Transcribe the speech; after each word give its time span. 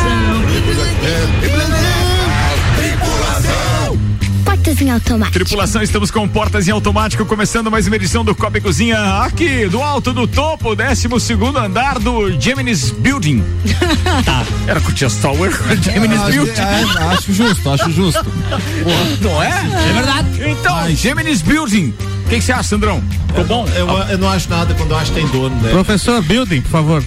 Portas 4.45 4.81
em 4.81 4.91
automático. 4.91 5.33
Tripulação, 5.33 5.83
estamos 5.83 6.11
com 6.11 6.27
portas 6.29 6.69
em 6.69 6.71
automático, 6.71 7.27
começando 7.27 7.71
mais 7.71 7.87
uma 7.87 7.97
edição 7.97 8.25
do 8.25 8.35
Copa 8.35 8.59
e 8.59 8.61
Cozinha, 8.61 9.25
aqui 9.25 9.67
do 9.67 9.83
alto 9.83 10.13
do 10.13 10.27
topo, 10.27 10.75
12 10.75 11.09
segundo 11.21 11.59
andar 11.59 11.99
do 11.99 12.31
Gemini's 12.41 12.91
Building. 12.91 13.43
tá. 14.25 14.45
Era 14.67 14.81
com 14.81 14.91
o 14.91 14.93
Tia 14.93 15.11
Tower, 15.11 15.53
Gemini's 15.83 16.21
acho, 16.21 16.33
Building. 16.33 16.61
é, 16.61 17.03
acho 17.13 17.33
justo, 17.33 17.71
acho 17.71 17.91
justo. 17.91 18.25
Não 19.21 19.43
é? 19.43 19.51
É 19.51 19.93
verdade. 19.93 20.29
Então, 20.49 20.91
Gemini's 20.95 21.43
Building. 21.43 21.93
O 22.25 22.29
que 22.29 22.37
que 22.37 22.41
você 22.43 22.53
acha, 22.53 22.63
Sandrão? 22.65 23.03
Ficou 23.29 23.45
bom? 23.45 23.69
Eu, 23.77 23.89
eu 24.11 24.19
não 24.19 24.29
acho 24.31 24.49
nada 24.49 24.75
quando 24.75 24.91
eu 24.93 24.97
acho 24.99 25.13
que 25.13 25.21
tem 25.21 25.29
dono, 25.29 25.55
né? 25.61 25.71
Professor 25.71 26.23
Building, 26.23 26.61
por 26.63 26.71
favor. 26.71 27.05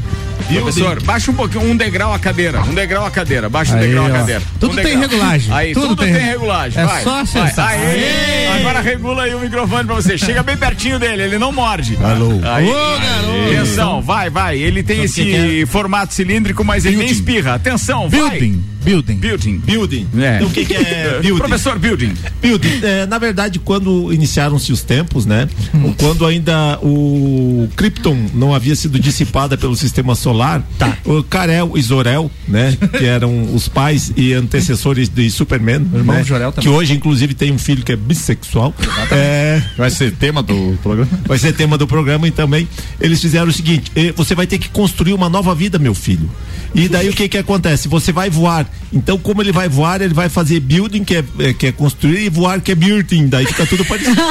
Professor, 0.47 1.01
baixa 1.03 1.29
um 1.31 1.33
pouquinho, 1.33 1.63
um 1.69 1.75
degrau 1.75 2.13
a 2.13 2.19
cadeira, 2.19 2.61
um 2.61 2.73
degrau 2.73 3.05
a 3.05 3.11
cadeira, 3.11 3.49
baixa 3.49 3.73
um 3.73 3.79
Aí, 3.79 3.87
degrau 3.87 4.05
a 4.05 4.07
ó. 4.07 4.11
cadeira. 4.13 4.41
Tudo 4.59 4.71
Um 4.71 4.75
tem 4.75 4.83
degrau. 4.85 5.01
regulagem, 5.09 5.53
Aí, 5.53 5.73
tudo 5.73 5.87
tudo, 5.89 6.03
tem 6.03 6.13
tem, 6.13 6.21
re- 6.23 6.29
regulagem. 6.31 6.81
é 6.81 6.85
vai, 6.85 7.03
só 7.03 7.09
vai. 7.11 7.21
acessar. 7.23 7.67
Aê, 7.69 8.47
Agora 8.59 8.79
regula 8.79 9.23
aí 9.23 9.35
o 9.35 9.39
microfone 9.39 9.83
pra 9.85 9.95
você. 9.95 10.17
Chega 10.17 10.43
bem 10.43 10.55
pertinho 10.55 10.99
dele, 10.99 11.23
ele 11.23 11.37
não 11.37 11.51
morde. 11.51 11.97
Alô. 12.01 12.39
Aí, 12.43 12.69
Ô, 12.69 12.73
garoto. 12.73 13.51
Atenção, 13.51 14.01
vai, 14.01 14.29
vai. 14.29 14.57
Ele 14.57 14.83
tem 14.83 15.03
esse 15.03 15.65
formato 15.65 16.13
cilíndrico, 16.13 16.63
mas 16.63 16.85
ele 16.85 16.95
nem 16.97 17.09
espirra. 17.09 17.55
Atenção, 17.55 18.07
vai. 18.07 18.19
Building, 18.21 18.63
building. 18.87 19.15
Building. 19.15 19.57
Building. 19.57 20.07
É. 20.19 20.35
Então 20.37 20.47
o 20.47 20.51
que, 20.51 20.65
que 20.65 20.73
é 20.73 21.19
building? 21.21 21.37
Professor 21.39 21.77
Building. 21.77 22.13
Building. 22.41 22.79
É, 22.83 23.05
na 23.05 23.17
verdade, 23.17 23.59
quando 23.59 24.13
iniciaram-se 24.13 24.71
os 24.71 24.81
tempos, 24.81 25.25
né? 25.25 25.47
Hum. 25.73 25.93
Quando 25.97 26.25
ainda 26.25 26.79
o 26.81 27.67
Krypton 27.75 28.17
não 28.33 28.53
havia 28.55 28.75
sido 28.75 28.97
dissipada 28.99 29.57
pelo 29.57 29.75
sistema 29.75 30.15
solar, 30.15 30.63
Tá. 30.77 30.97
o 31.05 31.21
Karel 31.23 31.73
e 31.75 31.81
Zorel, 31.81 32.31
né? 32.47 32.77
Que 32.97 33.05
eram 33.05 33.53
os 33.53 33.67
pais 33.67 34.11
e 34.15 34.33
antecessores 34.33 35.09
de 35.09 35.29
Superman, 35.29 35.85
irmão 35.93 36.15
né, 36.15 36.23
Jor-El 36.23 36.51
também. 36.51 36.69
que 36.69 36.75
hoje 36.75 36.93
inclusive 36.93 37.33
tem 37.33 37.51
um 37.51 37.57
filho 37.59 37.83
que 37.83 37.91
é 37.91 37.95
bissexual. 37.95 38.73
É, 39.11 39.61
Vai 39.77 39.89
ser 39.89 40.11
tema 40.13 40.41
do 40.41 40.77
programa? 40.81 41.09
vai 41.25 41.37
ser 41.37 41.53
tema 41.53 41.77
do 41.77 41.85
programa 41.87 42.27
e 42.27 42.31
também 42.31 42.67
eles 43.01 43.19
fizeram 43.21 43.47
o 43.47 43.53
seguinte: 43.53 43.91
você 44.15 44.33
vai 44.35 44.47
ter 44.47 44.57
que 44.59 44.69
construir 44.69 45.13
uma 45.13 45.29
nova 45.29 45.53
vida, 45.53 45.77
meu 45.77 45.93
filho. 45.93 46.29
E 46.75 46.87
daí 46.87 47.09
o 47.09 47.13
que 47.13 47.27
que 47.29 47.37
acontece? 47.37 47.87
Você 47.87 48.11
vai 48.11 48.29
voar. 48.29 48.69
Então, 48.91 49.17
como 49.17 49.41
ele 49.41 49.51
vai 49.51 49.67
voar, 49.67 50.01
ele 50.01 50.13
vai 50.13 50.29
fazer 50.29 50.59
building, 50.61 51.03
que 51.03 51.15
é, 51.17 51.23
eh, 51.39 51.53
que 51.53 51.67
é 51.67 51.71
construir, 51.73 52.25
e 52.25 52.29
voar, 52.29 52.61
que 52.61 52.71
é 52.71 52.75
building. 52.75 53.27
Daí 53.27 53.45
fica 53.45 53.65
tudo 53.65 53.83
parecido. 53.83 54.15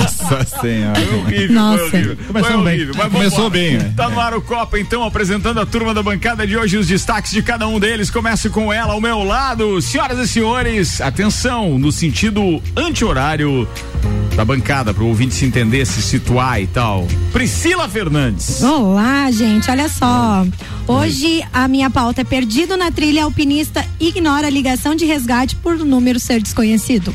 Nossa 0.00 0.44
senhora. 0.60 1.00
Horrível, 1.16 1.54
Nossa. 1.54 1.84
foi 1.88 1.98
horrível. 2.00 2.16
Começou 2.26 2.50
Foi 2.52 2.64
bem. 2.64 2.74
horrível, 2.74 2.94
Começou 2.94 3.30
vambora. 3.44 3.50
bem, 3.50 3.78
né? 3.78 3.92
Tá 3.96 4.08
no 4.08 4.20
ar 4.20 4.34
o 4.34 4.42
Copa, 4.42 4.78
então, 4.78 5.04
apresentando 5.04 5.60
a 5.60 5.66
turma 5.66 5.94
da 5.94 6.02
bancada 6.02 6.46
de 6.46 6.56
hoje, 6.56 6.76
os 6.76 6.86
destaques 6.86 7.30
de 7.32 7.42
cada 7.42 7.68
um 7.68 7.78
deles. 7.78 8.10
Começo 8.10 8.50
com 8.50 8.72
ela 8.72 8.92
ao 8.94 9.00
meu 9.00 9.22
lado. 9.22 9.80
Senhoras 9.80 10.18
e 10.18 10.26
senhores, 10.26 11.00
atenção, 11.00 11.78
no 11.78 11.92
sentido 11.92 12.60
anti-horário 12.76 13.68
da 14.34 14.44
bancada, 14.44 14.94
para 14.94 15.04
o 15.04 15.08
ouvinte 15.08 15.34
se 15.34 15.44
entender, 15.44 15.86
se 15.86 16.00
situar 16.02 16.60
e 16.60 16.66
tal. 16.66 17.06
Priscila 17.32 17.88
Fernandes. 17.88 18.62
Olá, 18.62 19.30
gente, 19.30 19.70
olha 19.70 19.88
só. 19.88 20.44
Hoje 20.86 21.44
a 21.52 21.68
minha 21.68 21.88
pauta 21.90 22.22
é 22.22 22.24
perdido 22.24 22.76
na 22.76 22.90
trilha 22.90 23.01
alpinista 23.20 23.84
ignora 23.98 24.46
a 24.46 24.50
ligação 24.50 24.94
de 24.94 25.04
resgate 25.04 25.56
por 25.56 25.76
número 25.84 26.20
ser 26.20 26.40
desconhecido. 26.40 27.12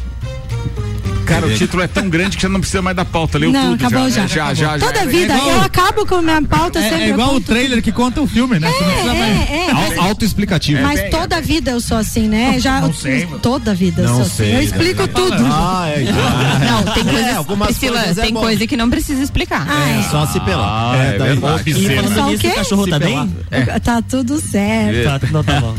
Cara, 1.27 1.45
o 1.47 1.53
título 1.55 1.83
é 1.83 1.87
tão 1.87 2.09
grande 2.09 2.37
que 2.37 2.43
já 2.43 2.49
não 2.49 2.59
precisa 2.59 2.81
mais 2.81 2.95
da 2.95 3.05
pauta. 3.05 3.37
Leu 3.37 3.51
Não, 3.51 3.71
tudo 3.77 3.85
acabou 3.87 4.09
já. 4.09 4.15
já. 4.15 4.21
né? 4.21 4.27
Já, 4.27 4.53
já, 4.53 4.77
já. 4.77 4.85
Toda 4.87 5.05
vida, 5.05 5.33
é 5.33 5.37
igual- 5.37 5.49
eu 5.51 5.61
acabo 5.61 6.05
com 6.05 6.15
a 6.15 6.21
minha 6.21 6.41
pauta 6.41 6.81
sempre. 6.81 6.97
É, 6.97 7.03
é 7.03 7.09
eu 7.09 7.13
igual 7.13 7.35
o 7.35 7.41
trailer 7.41 7.81
que 7.81 7.91
conta 7.91 8.21
o 8.21 8.27
filme, 8.27 8.59
né? 8.59 8.69
Você 8.71 8.83
É, 8.83 8.87
é, 8.87 9.95
é. 9.95 9.99
Autoexplicativo. 9.99 10.81
Mas 10.81 10.99
bem, 11.01 11.09
toda 11.09 11.41
vida 11.41 11.71
eu 11.71 11.79
sou 11.81 11.97
assim, 11.97 12.27
né? 12.27 12.59
Já 12.59 12.81
não 12.81 12.93
sei, 12.93 13.27
toda 13.41 13.73
vida 13.73 14.01
eu 14.03 14.07
sou 14.07 14.21
assim. 14.21 14.53
Eu 14.53 14.61
explico 14.61 15.07
tudo. 15.07 15.45
ah, 15.45 15.85
é. 15.89 16.03
Não, 16.71 16.93
tem 16.93 17.03
coisas. 17.03 17.35
algumas 17.35 17.67
Priscila, 17.67 17.97
coisas 17.99 18.17
é 18.17 18.21
tem 18.21 18.33
coisa 18.33 18.67
que 18.67 18.77
não 18.77 18.89
precisa 18.89 19.21
explicar. 19.21 19.65
Ah, 19.69 19.89
É 19.89 19.99
é. 19.99 20.03
só 20.03 20.25
se 20.27 20.39
pelar. 20.41 20.93
Ah, 20.95 20.97
é. 20.97 21.17
Obsceno. 21.33 22.07
Só 22.07 22.13
Falando 22.15 22.35
o 22.35 22.39
quê? 22.39 22.47
o 22.47 22.55
cachorro 22.55 22.87
tá 22.87 22.99
bem? 22.99 23.35
Tá 23.83 24.01
tudo 24.01 24.39
certo. 24.39 25.03
Tá, 25.03 25.31
não 25.31 25.43
tá 25.43 25.59
bom. 25.59 25.75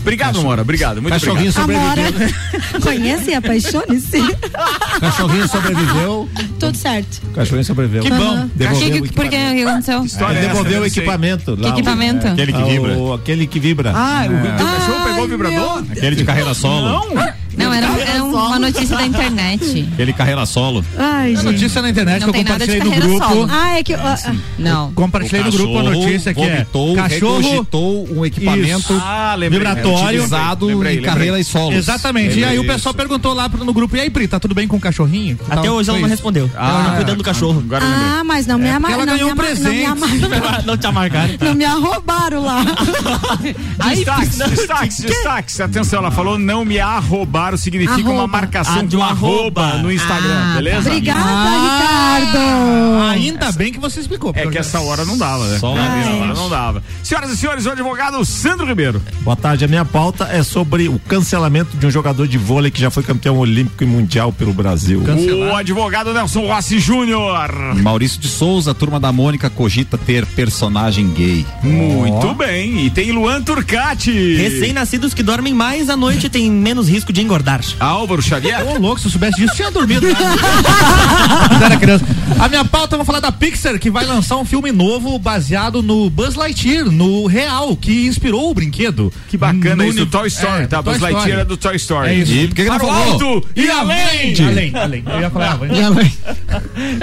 Obrigado, 0.00 0.42
Mora. 0.42 0.62
Obrigado. 0.62 1.00
Muito 1.02 1.14
Cachorrinho 1.14 1.50
obrigado. 1.56 1.96
sobreviveu. 1.96 2.28
Amora. 2.28 2.80
Conhece? 2.82 3.34
Apaixone-se. 3.34 4.18
Cachorrinho 5.00 5.48
sobreviveu. 5.48 6.28
Tudo 6.58 6.76
certo. 6.76 7.20
Cachorrinho 7.34 7.64
sobreviveu. 7.64 8.02
Que 8.02 8.10
bom. 8.10 8.48
Devolveu 8.54 8.90
Que- 8.90 8.98
o 8.98 9.02
que- 9.02 9.12
por 9.12 9.28
que 9.28 9.36
aconteceu? 9.36 10.04
História 10.04 10.36
é 10.36 10.38
essa? 10.40 10.48
devolveu 10.48 10.76
Eu 10.78 10.82
o 10.82 10.86
equipamento. 10.86 11.56
Que 11.56 11.68
equipamento? 11.68 12.26
Aquele 12.28 12.52
que 12.52 12.62
Ah, 12.62 12.64
vibra. 12.64 13.14
aquele 13.14 13.46
que 13.46 13.60
vibra. 13.60 13.92
Ah, 13.94 14.24
o 14.26 14.56
teu 14.56 14.66
cachorro 14.66 15.04
pegou 15.04 15.24
o 15.24 15.28
vibrador? 15.28 15.84
Aquele 15.90 16.16
de 16.16 16.24
carreira 16.24 16.54
solo. 16.54 16.88
Não. 17.14 17.34
Não, 17.56 17.72
era, 17.72 17.86
era 18.00 18.23
uma 18.54 18.66
notícia 18.70 18.96
da 18.96 19.06
internet. 19.06 19.88
Aquele 19.92 20.12
carreira 20.12 20.46
solo. 20.46 20.84
Ai, 20.98 21.32
A 21.32 21.34
gente. 21.36 21.44
notícia 21.44 21.82
na 21.82 21.90
internet 21.90 22.20
Não 22.20 22.32
que 22.32 22.38
eu 22.38 22.44
tem 22.44 22.44
nada 22.44 22.66
de 22.66 22.72
compartilhei 22.78 22.84
no 22.84 22.90
carreira 23.02 23.18
grupo. 23.28 23.34
solo. 23.46 23.48
Ah, 23.52 23.78
é 23.78 23.82
que. 23.82 23.94
ah, 23.94 24.18
ah, 24.26 24.34
Não. 24.58 24.92
Compartilhei 24.92 25.44
no 25.44 25.50
grupo 25.52 25.78
a 25.78 25.82
notícia 25.82 26.34
que 26.34 26.42
é 26.42 26.66
cachorro 26.96 27.66
um 28.10 28.24
equipamento 28.24 28.92
Ah, 29.04 29.34
lembrei. 29.36 29.58
Vibratório. 29.60 30.04
utilizado 30.22 30.66
Lembrei, 30.66 30.92
em 30.92 30.96
lembrei. 30.96 31.12
carreira 31.14 31.40
e 31.40 31.44
solos. 31.44 31.74
Exatamente. 31.76 32.38
E 32.38 32.44
aí 32.44 32.58
o 32.58 32.62
Isso. 32.62 32.72
pessoal 32.72 32.94
perguntou 32.94 33.32
lá 33.34 33.48
no 33.48 33.72
grupo: 33.72 33.96
e 33.96 34.00
aí, 34.00 34.10
Pri, 34.10 34.26
tá 34.28 34.38
tudo 34.40 34.54
bem 34.54 34.66
com 34.68 34.76
o 34.76 34.80
cachorrinho? 34.80 35.38
Até 35.48 35.62
Tal, 35.62 35.74
hoje 35.76 35.90
ela 35.90 35.98
não 35.98 36.08
respondeu. 36.08 36.50
ela 36.56 36.82
não 36.84 36.94
cuidando 36.96 37.18
do 37.18 37.24
cachorro. 37.24 37.60
Lembrei. 37.60 37.80
ah, 37.82 38.22
mas 38.24 38.46
não 38.46 38.58
me 38.58 38.66
É, 38.66 38.72
amaram. 38.72 38.94
ela 38.94 39.06
Não, 39.06 39.12
ganhou 39.14 39.26
me 39.28 39.32
um 39.32 39.32
ama- 39.34 39.42
não 39.42 39.50
me 39.50 40.20
presente. 40.20 40.64
não 40.66 40.76
te 40.76 40.86
amargaram. 40.86 41.34
Não 41.40 41.54
me 41.54 41.64
arrobaram 41.64 42.42
lá. 42.42 42.64
Destaques, 43.94 44.38
destaques, 44.38 45.00
destaques. 45.00 45.60
Atenção, 45.60 45.98
ela 46.00 46.10
falou 46.10 46.38
não 46.38 46.64
me 46.64 46.78
arrobaram 46.80 47.56
significa 47.56 48.08
uma 48.08 48.20
Arroba. 48.24 48.28
Marcação 48.44 48.78
Ah, 48.80 48.82
de 48.82 48.96
um 48.96 49.00
um 49.00 49.02
arroba 49.02 49.62
arroba. 49.62 49.82
no 49.82 49.92
Instagram, 49.92 50.34
Ah, 50.34 50.54
beleza? 50.56 50.88
Obrigada, 50.88 51.20
Ah, 51.24 52.18
Ricardo. 52.24 53.02
Ainda 53.14 53.52
bem 53.52 53.72
que 53.72 53.78
você 53.78 54.00
explicou. 54.00 54.32
É 54.34 54.46
que 54.46 54.58
essa 54.58 54.80
hora 54.80 55.04
não 55.04 55.16
dava, 55.16 55.46
né? 55.48 55.58
Só 55.58 55.76
Essa 55.76 56.10
hora 56.10 56.34
não 56.34 56.48
dava. 56.48 56.82
Senhoras 57.02 57.30
e 57.30 57.36
senhores, 57.36 57.66
o 57.66 57.70
advogado 57.70 58.24
Sandro 58.24 58.66
Ribeiro. 58.66 59.00
Boa 59.20 59.36
tarde, 59.36 59.64
a 59.64 59.68
minha 59.68 59.84
pauta 59.84 60.24
é 60.30 60.42
sobre 60.42 60.88
o 60.88 60.98
cancelamento 60.98 61.76
de 61.76 61.86
um 61.86 61.90
jogador 61.90 62.26
de 62.28 62.36
vôlei 62.38 62.70
que 62.70 62.80
já 62.80 62.90
foi 62.90 63.02
campeão 63.02 63.38
olímpico 63.38 63.82
e 63.82 63.86
mundial 63.86 64.32
pelo 64.32 64.52
Brasil. 64.52 65.02
O 65.50 65.54
advogado 65.54 66.12
Nelson 66.12 66.46
Rossi 66.46 66.78
Júnior. 66.78 67.50
Maurício 67.76 68.20
de 68.20 68.28
Souza, 68.28 68.70
a 68.72 68.74
turma 68.74 68.98
da 69.00 69.12
Mônica, 69.12 69.48
cogita 69.50 69.96
ter 69.98 70.26
personagem 70.26 71.08
gay. 71.12 71.46
Muito 71.62 72.34
bem. 72.34 72.84
E 72.86 72.90
tem 72.90 73.12
Luan 73.12 73.42
Turcati. 73.42 74.34
Recém-nascidos 74.36 75.14
que 75.14 75.22
dormem 75.22 75.54
mais 75.54 75.88
à 75.88 75.96
noite 75.96 76.28
têm 76.28 76.50
menos 76.50 76.88
risco 76.88 77.12
de 77.12 77.20
engordar. 77.22 77.60
Álvaro 77.78 78.20
Xavier. 78.34 78.66
Ô, 78.66 78.78
louco, 78.78 79.00
se 79.00 79.06
eu 79.06 79.10
soubesse 79.10 79.36
disso, 79.40 79.54
tinha 79.54 79.70
dormido. 79.70 80.06
né? 80.06 80.14
Quando 81.48 81.62
era 81.64 81.76
criança. 81.76 82.04
A 82.38 82.48
minha 82.48 82.64
pauta, 82.64 82.94
eu 82.94 82.98
vou 82.98 83.04
falar 83.06 83.20
da 83.20 83.30
Pixar, 83.30 83.78
que 83.78 83.90
vai 83.90 84.04
lançar 84.04 84.36
um 84.36 84.44
filme 84.44 84.72
novo 84.72 85.18
baseado 85.18 85.82
no 85.82 86.10
Buzz 86.10 86.34
Lightyear, 86.34 86.86
no 86.90 87.26
real, 87.26 87.76
que 87.76 88.06
inspirou 88.06 88.50
o 88.50 88.54
brinquedo. 88.54 89.12
Que 89.28 89.36
bacana 89.36 89.76
No 89.76 89.84
isso, 89.84 89.98
do 89.98 90.06
Toy 90.06 90.28
Story, 90.28 90.64
é, 90.64 90.66
tá? 90.66 90.82
Toy 90.82 90.92
Buzz 90.92 91.02
Lightyear 91.02 91.26
Story. 91.28 91.40
é 91.40 91.44
do 91.44 91.56
Toy 91.56 91.76
Story. 91.76 92.08
É 92.08 92.14
isso. 92.14 92.32
E 92.32 92.48
por 92.48 92.54
que 92.56 92.64
que 92.64 92.70
não 92.70 92.78
falou? 92.80 92.94
alto 92.94 93.48
e 93.54 93.70
além. 93.70 94.34
Além, 94.46 94.72
além. 94.74 95.04
Eu 95.06 95.20
ia 95.20 95.30
falar, 95.30 95.52
avante. 95.52 95.74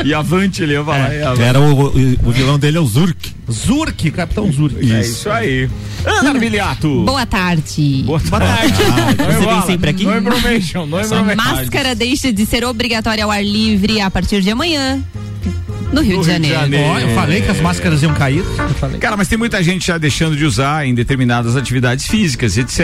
E 0.06 0.14
avante, 0.14 0.64
ele 0.64 0.74
ia 0.74 0.84
falar. 0.84 1.14
e 1.14 1.22
avante. 1.22 1.42
Era 1.42 1.60
o, 1.60 1.88
o, 1.88 2.18
o 2.26 2.32
vilão 2.32 2.60
dele 2.60 2.78
é 2.78 2.82
o 2.82 2.86
Zurk. 2.86 3.34
Zurk, 3.52 4.12
Capitão 4.12 4.52
Zurk. 4.52 4.76
É 4.92 5.02
isso 5.02 5.30
aí. 5.30 5.70
Ana 6.06 6.32
Armiliato. 6.32 7.04
Boa 7.04 7.26
tarde. 7.26 8.04
Boa 8.06 8.20
tarde. 8.20 8.74
Você 9.18 9.46
vem 9.46 9.62
sempre 9.64 9.90
aqui? 9.90 10.04
No 10.04 10.18
information, 10.18 10.86
no 10.86 11.00
information. 11.00 11.36
Máscara 11.36 11.94
deixa 11.96 12.32
de 12.34 12.46
ser 12.46 12.64
obrigatória 12.66 13.24
ao 13.24 13.32
ar 13.32 13.44
livre 13.44 14.02
a 14.02 14.10
partir 14.10 14.42
de 14.42 14.50
amanhã. 14.50 15.02
No 15.92 16.02
Rio, 16.02 16.18
No 16.18 16.24
de, 16.24 16.30
Rio 16.32 16.40
de 16.40 16.50
Janeiro. 16.50 16.56
Janeiro. 16.56 16.86
Ó, 16.88 17.00
eu 17.00 17.16
falei 17.16 17.42
que 17.42 17.52
as 17.52 17.60
máscaras 17.60 18.02
iam 18.02 18.14
cair. 18.14 18.44
Cara, 19.00 19.18
mas 19.18 19.28
tem 19.28 19.38
muita 19.38 19.62
gente 19.62 19.88
já 19.88 19.98
deixando 19.98 20.36
de 20.38 20.46
usar 20.46 20.86
em 20.88 20.94
determinadas 20.94 21.56
atividades 21.56 22.08
físicas, 22.08 22.58
etc. 22.58 22.80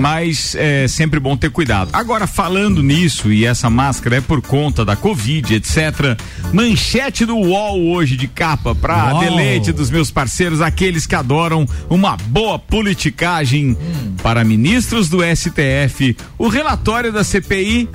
Mas 0.00 0.54
é 0.56 0.88
sempre 0.88 1.20
bom 1.20 1.36
ter 1.36 1.50
cuidado. 1.50 1.90
Agora, 1.92 2.26
falando 2.26 2.82
nisso, 2.82 3.32
e 3.32 3.46
essa 3.46 3.70
máscara 3.70 4.16
é 4.16 4.20
por 4.20 4.42
conta 4.42 4.84
da 4.84 4.96
Covid, 4.96 5.54
etc. 5.54 6.18
Manchete 6.52 7.24
do 7.24 7.36
UOL 7.36 7.92
hoje 7.92 8.16
de 8.16 8.26
capa, 8.26 8.74
pra 8.74 9.12
Uau. 9.12 9.20
deleite 9.20 9.72
dos 9.72 9.90
meus 9.90 10.10
parceiros, 10.10 10.60
aqueles 10.60 11.06
que 11.06 11.14
adoram 11.14 11.66
uma 11.88 12.16
boa 12.16 12.58
politicagem. 12.58 13.76
Para 14.22 14.42
ministros 14.42 15.08
do 15.08 15.18
STF, 15.22 16.16
o 16.36 16.48
relatório 16.48 17.12
da 17.12 17.22
CPI 17.22 17.88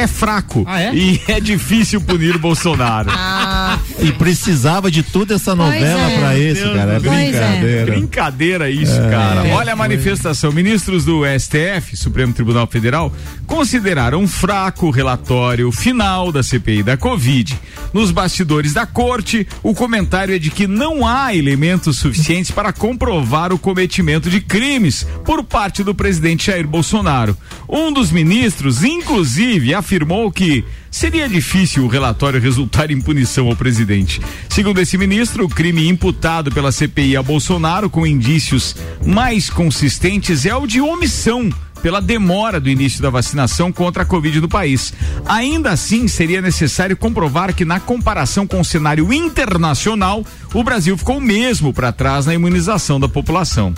é 0.00 0.06
fraco 0.06 0.64
Ah, 0.66 0.80
é? 0.80 0.94
e 0.94 1.20
é 1.28 1.40
difícil 1.40 2.00
punir 2.00 2.36
o 2.36 2.38
Bolsonaro. 2.38 3.10
Ah, 3.60 3.78
E 4.00 4.12
precisava 4.12 4.90
de 4.90 5.02
toda 5.02 5.34
essa 5.34 5.54
novela 5.54 6.10
é. 6.10 6.18
pra 6.18 6.38
isso, 6.38 6.62
Deus 6.62 6.76
cara. 6.76 6.92
É 6.92 6.98
do 6.98 7.02
céu. 7.04 7.12
brincadeira. 7.12 7.92
Brincadeira 7.92 8.70
isso, 8.70 9.00
cara. 9.10 9.44
Olha 9.54 9.72
a 9.72 9.76
manifestação. 9.76 10.50
Ministros 10.52 11.04
do 11.04 11.22
STF, 11.38 11.96
Supremo 11.96 12.32
Tribunal 12.32 12.66
Federal, 12.66 13.12
consideraram 13.46 14.26
fraco 14.28 14.86
o 14.86 14.90
relatório 14.90 15.70
final 15.72 16.30
da 16.32 16.42
CPI 16.42 16.82
da 16.82 16.96
Covid. 16.96 17.58
Nos 17.92 18.10
bastidores 18.10 18.72
da 18.72 18.86
corte, 18.86 19.46
o 19.62 19.74
comentário 19.74 20.34
é 20.34 20.38
de 20.38 20.50
que 20.50 20.66
não 20.66 21.06
há 21.06 21.34
elementos 21.34 21.96
suficientes 21.98 22.50
para 22.50 22.72
comprovar 22.72 23.52
o 23.52 23.58
cometimento 23.58 24.30
de 24.30 24.40
crimes 24.40 25.06
por 25.24 25.42
parte 25.42 25.82
do 25.82 25.94
presidente 25.94 26.46
Jair 26.46 26.66
Bolsonaro. 26.66 27.36
Um 27.68 27.92
dos 27.92 28.10
ministros, 28.10 28.84
inclusive, 28.84 29.74
afirmou 29.74 29.87
que 30.34 30.64
seria 30.90 31.28
difícil 31.28 31.84
o 31.84 31.88
relatório 31.88 32.40
resultar 32.40 32.90
em 32.90 33.00
punição 33.00 33.48
ao 33.48 33.56
presidente. 33.56 34.20
Segundo 34.48 34.80
esse 34.80 34.98
ministro, 34.98 35.44
o 35.44 35.48
crime 35.48 35.88
imputado 35.88 36.50
pela 36.50 36.70
CPI 36.70 37.16
a 37.16 37.22
Bolsonaro 37.22 37.88
com 37.88 38.06
indícios 38.06 38.76
mais 39.04 39.48
consistentes 39.48 40.44
é 40.44 40.54
o 40.54 40.66
de 40.66 40.80
omissão 40.80 41.50
pela 41.82 42.00
demora 42.00 42.58
do 42.60 42.68
início 42.68 43.00
da 43.02 43.10
vacinação 43.10 43.70
contra 43.72 44.02
a 44.02 44.06
Covid 44.06 44.40
no 44.40 44.48
país. 44.48 44.92
Ainda 45.26 45.70
assim, 45.70 46.08
seria 46.08 46.40
necessário 46.40 46.96
comprovar 46.96 47.54
que, 47.54 47.64
na 47.64 47.78
comparação 47.80 48.46
com 48.46 48.60
o 48.60 48.64
cenário 48.64 49.12
internacional, 49.12 50.24
o 50.54 50.62
Brasil 50.64 50.96
ficou 50.96 51.20
mesmo 51.20 51.72
para 51.72 51.92
trás 51.92 52.26
na 52.26 52.34
imunização 52.34 52.98
da 53.00 53.08
população. 53.08 53.72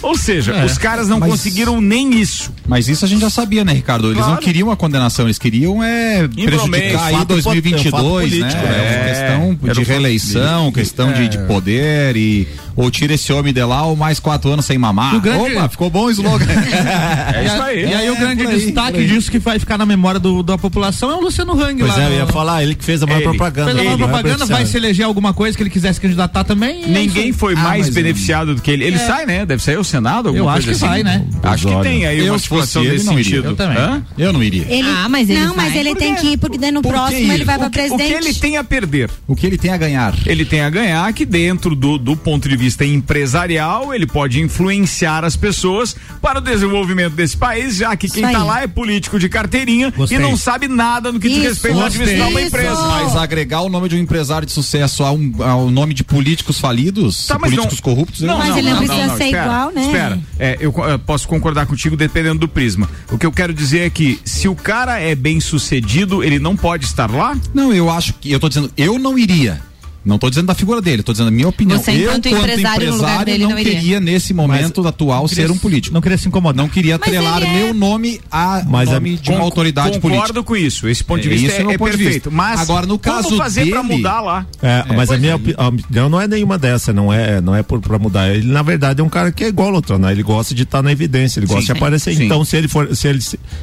Ou 0.00 0.16
seja, 0.16 0.52
É, 0.52 0.64
os 0.64 0.76
caras 0.78 1.08
não 1.08 1.20
mas- 1.20 1.30
conseguiram 1.30 1.80
nem 1.80 2.14
isso. 2.20 2.52
Mas 2.66 2.88
isso 2.88 3.04
a 3.04 3.08
gente 3.08 3.20
já 3.20 3.30
sabia, 3.30 3.64
né, 3.64 3.72
Ricardo? 3.72 4.08
Eles 4.08 4.16
Claro. 4.18 4.32
não 4.32 4.40
queriam 4.40 4.68
a 4.68 4.76
condenação, 4.76 5.26
eles 5.26 5.38
queriam 5.38 5.82
é 5.82 6.26
prejudicar 6.26 7.04
aí 7.04 7.12
Fato 7.14 7.26
po- 7.28 7.34
2022, 7.34 7.90
fato 7.92 8.02
político, 8.04 8.62
né? 8.62 8.68
né? 8.68 8.94
É, 9.04 9.08
questão 9.08 9.58
Era 9.62 9.74
de 9.74 9.80
o 9.80 9.82
fato 9.84 9.88
reeleição, 9.88 10.72
questão 10.72 11.12
de, 11.12 11.28
de 11.28 11.38
poder 11.46 12.16
e 12.16 12.48
ou 12.74 12.90
tira 12.90 13.14
esse 13.14 13.32
homem 13.32 13.52
de 13.52 13.62
lá 13.62 13.84
ou 13.84 13.94
mais 13.94 14.18
quatro 14.18 14.50
anos 14.50 14.64
sem 14.64 14.76
mamar. 14.76 15.20
Grande- 15.20 15.54
Opa, 15.56 15.68
ficou 15.68 15.88
bom 15.88 16.06
o 16.06 16.10
slogan. 16.10 16.46
É 17.34 17.44
isso 17.44 17.62
aí. 17.62 17.80
E 17.84 17.94
aí 17.94 18.10
o 18.10 18.14
É, 18.14 18.18
grande 18.20 18.46
aí, 18.46 18.56
destaque 18.58 19.04
disso 19.06 19.30
que 19.30 19.38
vai 19.38 19.58
ficar 19.58 19.78
na 19.78 19.86
memória 19.86 20.20
do- 20.20 20.42
da 20.42 20.56
população 20.58 21.10
é 21.10 21.14
o 21.14 21.20
Luciano 21.20 21.52
Hang 21.52 21.78
Pois 21.80 21.96
lá. 21.96 22.02
é, 22.02 22.06
eu 22.08 22.12
ia 22.18 22.26
falar, 22.26 22.62
ele 22.62 22.74
que 22.74 22.84
fez 22.84 23.02
a 23.02 23.06
maior 23.06 23.18
Ele. 23.20 23.28
propaganda. 23.28 23.66
Fez 23.70 23.76
a 23.80 23.82
maior 23.84 23.94
Ele, 23.94 24.02
propaganda, 24.04 24.44
é 24.44 24.46
vai 24.46 24.66
se 24.66 24.76
eleger 24.76 25.06
alguma 25.06 25.32
coisa 25.34 25.56
que 25.56 25.62
ele 25.62 25.70
quisesse 25.70 26.00
candidatar 26.00 26.44
também. 26.44 26.84
é 26.84 26.86
Ninguém 26.88 27.32
foi 27.32 27.54
Ah, 27.54 27.60
mais 27.60 27.86
mas 27.86 27.94
beneficiado 27.94 28.54
do 28.54 28.60
que 28.62 28.70
ele. 28.70 28.84
Ele 28.84 28.98
sai, 28.98 29.26
né? 29.26 29.44
Deve 29.46 29.62
sair 29.62 29.76
ao 29.76 29.84
Senado, 29.84 30.28
alguma 30.28 30.44
Eu 30.44 30.48
acho 30.48 30.66
coisa 30.66 30.78
que 30.78 30.84
assim. 30.84 30.86
vai, 30.86 31.02
né? 31.02 31.26
Acho 31.42 31.66
que 31.68 31.82
tem 31.82 32.06
aí 32.06 32.18
Eu, 32.18 32.32
uma 32.32 32.38
situação 32.38 32.82
ele, 32.82 32.92
desse 32.92 33.06
sentido. 33.06 33.44
Eu 33.48 33.56
também. 33.56 33.78
Hã? 33.78 34.02
Eu 34.18 34.32
não 34.32 34.42
iria. 34.42 34.66
Ele, 34.68 34.88
Ah, 34.88 35.08
mas 35.08 35.28
ele 35.28 35.40
não, 35.40 35.54
mas 35.56 35.70
vai. 35.70 35.78
ele 35.78 35.90
Por 35.90 35.98
tem 35.98 36.14
que 36.14 36.26
ir, 36.28 36.36
porque 36.36 36.58
daí 36.58 36.70
no 36.70 36.82
Por 36.82 36.92
próximo 36.92 37.32
ele 37.32 37.44
vai 37.44 37.58
pra 37.58 37.66
O 37.66 37.70
que, 37.70 37.78
o 37.80 37.82
presidente. 37.82 38.08
que 38.08 38.14
ele 38.28 38.34
tem 38.34 38.56
a 38.56 38.64
perder? 38.64 39.10
O 39.26 39.34
que 39.34 39.46
ele 39.46 39.58
tem 39.58 39.70
a 39.72 39.76
ganhar? 39.76 40.14
Ele 40.26 40.44
tem 40.44 40.60
a 40.60 40.70
ganhar 40.70 41.12
que 41.12 41.24
dentro 41.24 41.74
do, 41.74 41.98
do 41.98 42.16
ponto 42.16 42.48
de 42.48 42.56
vista 42.56 42.84
empresarial, 42.84 43.94
ele 43.94 44.06
pode 44.06 44.40
influenciar 44.40 45.24
as 45.24 45.36
pessoas 45.36 45.94
para 46.20 46.38
o 46.38 46.42
desenvolvimento 46.42 47.14
desse 47.22 47.36
país, 47.36 47.76
já 47.76 47.94
que 47.96 48.08
quem 48.08 48.24
está 48.24 48.42
lá 48.42 48.62
é 48.62 48.66
político 48.66 49.18
de 49.18 49.28
carteirinha 49.28 49.90
Gostei. 49.96 50.18
e 50.18 50.20
não 50.20 50.36
sabe 50.36 50.68
nada 50.68 51.10
no 51.12 51.20
que 51.20 51.28
diz 51.28 51.38
Isso, 51.38 51.48
respeito 51.48 51.80
à 51.80 51.86
administração 51.86 52.26
da 52.26 52.40
gostei. 52.40 52.46
empresa. 52.48 52.82
Mas 52.88 53.16
agregar 53.16 53.60
o 53.62 53.68
nome 53.68 53.88
de 53.88 53.96
um 53.96 53.98
empresário 53.98 54.46
de 54.46 54.52
sucesso 54.52 55.02
ao, 55.04 55.18
ao 55.40 55.70
nome 55.70 55.94
de 55.94 56.02
políticos 56.04 56.58
falidos, 56.58 57.26
Tá, 57.26 57.38
políticos 57.38 57.74
não- 57.76 57.82
corruptos, 57.82 58.22
eu 58.22 58.36
Mas 58.36 58.56
ele 58.56 58.70
não 58.70 58.78
precisa 58.78 59.16
ser 59.16 59.24
espera, 59.24 59.44
igual, 59.46 59.70
né? 59.72 59.82
Espera, 59.86 60.18
é, 60.38 60.56
eu, 60.60 60.74
eu 60.76 60.98
posso 60.98 61.28
concordar 61.28 61.66
contigo 61.66 61.96
dependendo 61.96 62.40
do 62.40 62.48
prisma. 62.48 62.88
O 63.10 63.16
que 63.18 63.24
eu 63.26 63.32
quero 63.32 63.54
dizer 63.54 63.80
é 63.86 63.90
que 63.90 64.18
se 64.24 64.48
o 64.48 64.54
cara 64.54 64.98
é 64.98 65.14
bem 65.14 65.38
sucedido, 65.40 66.22
ele 66.24 66.38
não 66.38 66.56
pode 66.56 66.84
estar 66.84 67.10
lá? 67.10 67.36
Não, 67.54 67.72
eu 67.72 67.88
acho 67.90 68.14
que. 68.14 68.30
Eu 68.32 68.40
tô 68.40 68.48
dizendo, 68.48 68.70
eu 68.76 68.98
não 68.98 69.18
iria. 69.18 69.60
Não 70.04 70.18
tô 70.18 70.28
dizendo 70.28 70.46
da 70.46 70.54
figura 70.54 70.80
dele, 70.82 71.02
tô 71.02 71.12
dizendo 71.12 71.28
a 71.28 71.30
minha 71.30 71.46
opinião. 71.48 71.78
Você, 71.78 71.92
eu, 71.92 71.96
enquanto 72.10 72.28
quanto 72.28 72.42
empresário, 72.50 72.90
no 72.90 72.96
lugar 72.96 73.24
dele, 73.24 73.44
não, 73.44 73.50
não 73.50 73.58
iria. 73.58 73.74
queria, 73.74 74.00
nesse 74.00 74.34
momento 74.34 74.86
atual, 74.86 75.28
ser 75.28 75.50
um 75.50 75.56
político. 75.56 75.94
Não 75.94 76.00
queria 76.00 76.18
se 76.18 76.26
incomodar. 76.26 76.56
Não 76.56 76.68
queria 76.68 76.98
Mas 76.98 77.08
atrelar 77.08 77.42
é- 77.42 77.52
meu 77.54 77.74
nome 77.74 78.20
a 78.30 78.64
Mas 78.66 78.88
é- 78.88 78.94
nome 78.94 79.16
de 79.16 79.30
uma 79.30 79.38
Con- 79.38 79.44
autoridade 79.44 80.00
Concordo 80.00 80.18
política. 80.18 80.42
com 80.42 80.56
isso. 80.56 80.88
Esse 80.88 81.04
ponto 81.04 81.20
de 81.22 81.28
É, 81.28 81.30
vista 81.30 81.46
esse 81.48 81.56
é 81.56 81.58
é, 81.58 81.62
é 81.74 81.78
ponto 81.78 81.90
de 81.90 81.96
perfeito. 81.98 82.12
vista. 82.14 82.30
Mas 82.30 82.60
Agora, 82.60 82.86
no 82.86 82.98
como 82.98 83.14
caso 83.22 83.36
fazer 83.36 83.66
pra 83.70 83.82
dele- 83.82 83.96
mudar 83.96 84.20
lá? 84.20 84.46
É, 84.60 84.84
mas 84.94 85.10
a 85.10 85.16
minha, 85.18 85.36
opinião 85.36 86.08
não 86.08 86.20
é 86.20 86.26
nenhuma 86.26 86.58
dessa, 86.58 86.92
não 86.92 87.12
é, 87.12 87.40
não 87.40 87.54
é 87.54 87.62
por, 87.62 87.80
pra 87.80 87.98
mudar. 87.98 88.28
Ele, 88.34 88.50
na 88.50 88.62
verdade, 88.62 89.00
é 89.00 89.04
um 89.04 89.08
cara 89.08 89.30
que 89.30 89.44
é 89.44 89.48
igual 89.48 89.68
ao 89.68 89.74
outro, 89.76 89.98
né? 89.98 90.10
Ele 90.10 90.22
gosta 90.24 90.54
de 90.54 90.64
estar 90.64 90.82
na 90.82 90.90
evidência, 90.90 91.38
ele 91.38 91.46
gosta 91.46 91.64
de 91.64 91.72
aparecer. 91.72 92.14
sim. 92.16 92.24
Então, 92.24 92.44
se 92.44 92.56
ele 92.56 92.66
for, 92.66 92.94
se 92.96 93.06
ele 93.06 93.20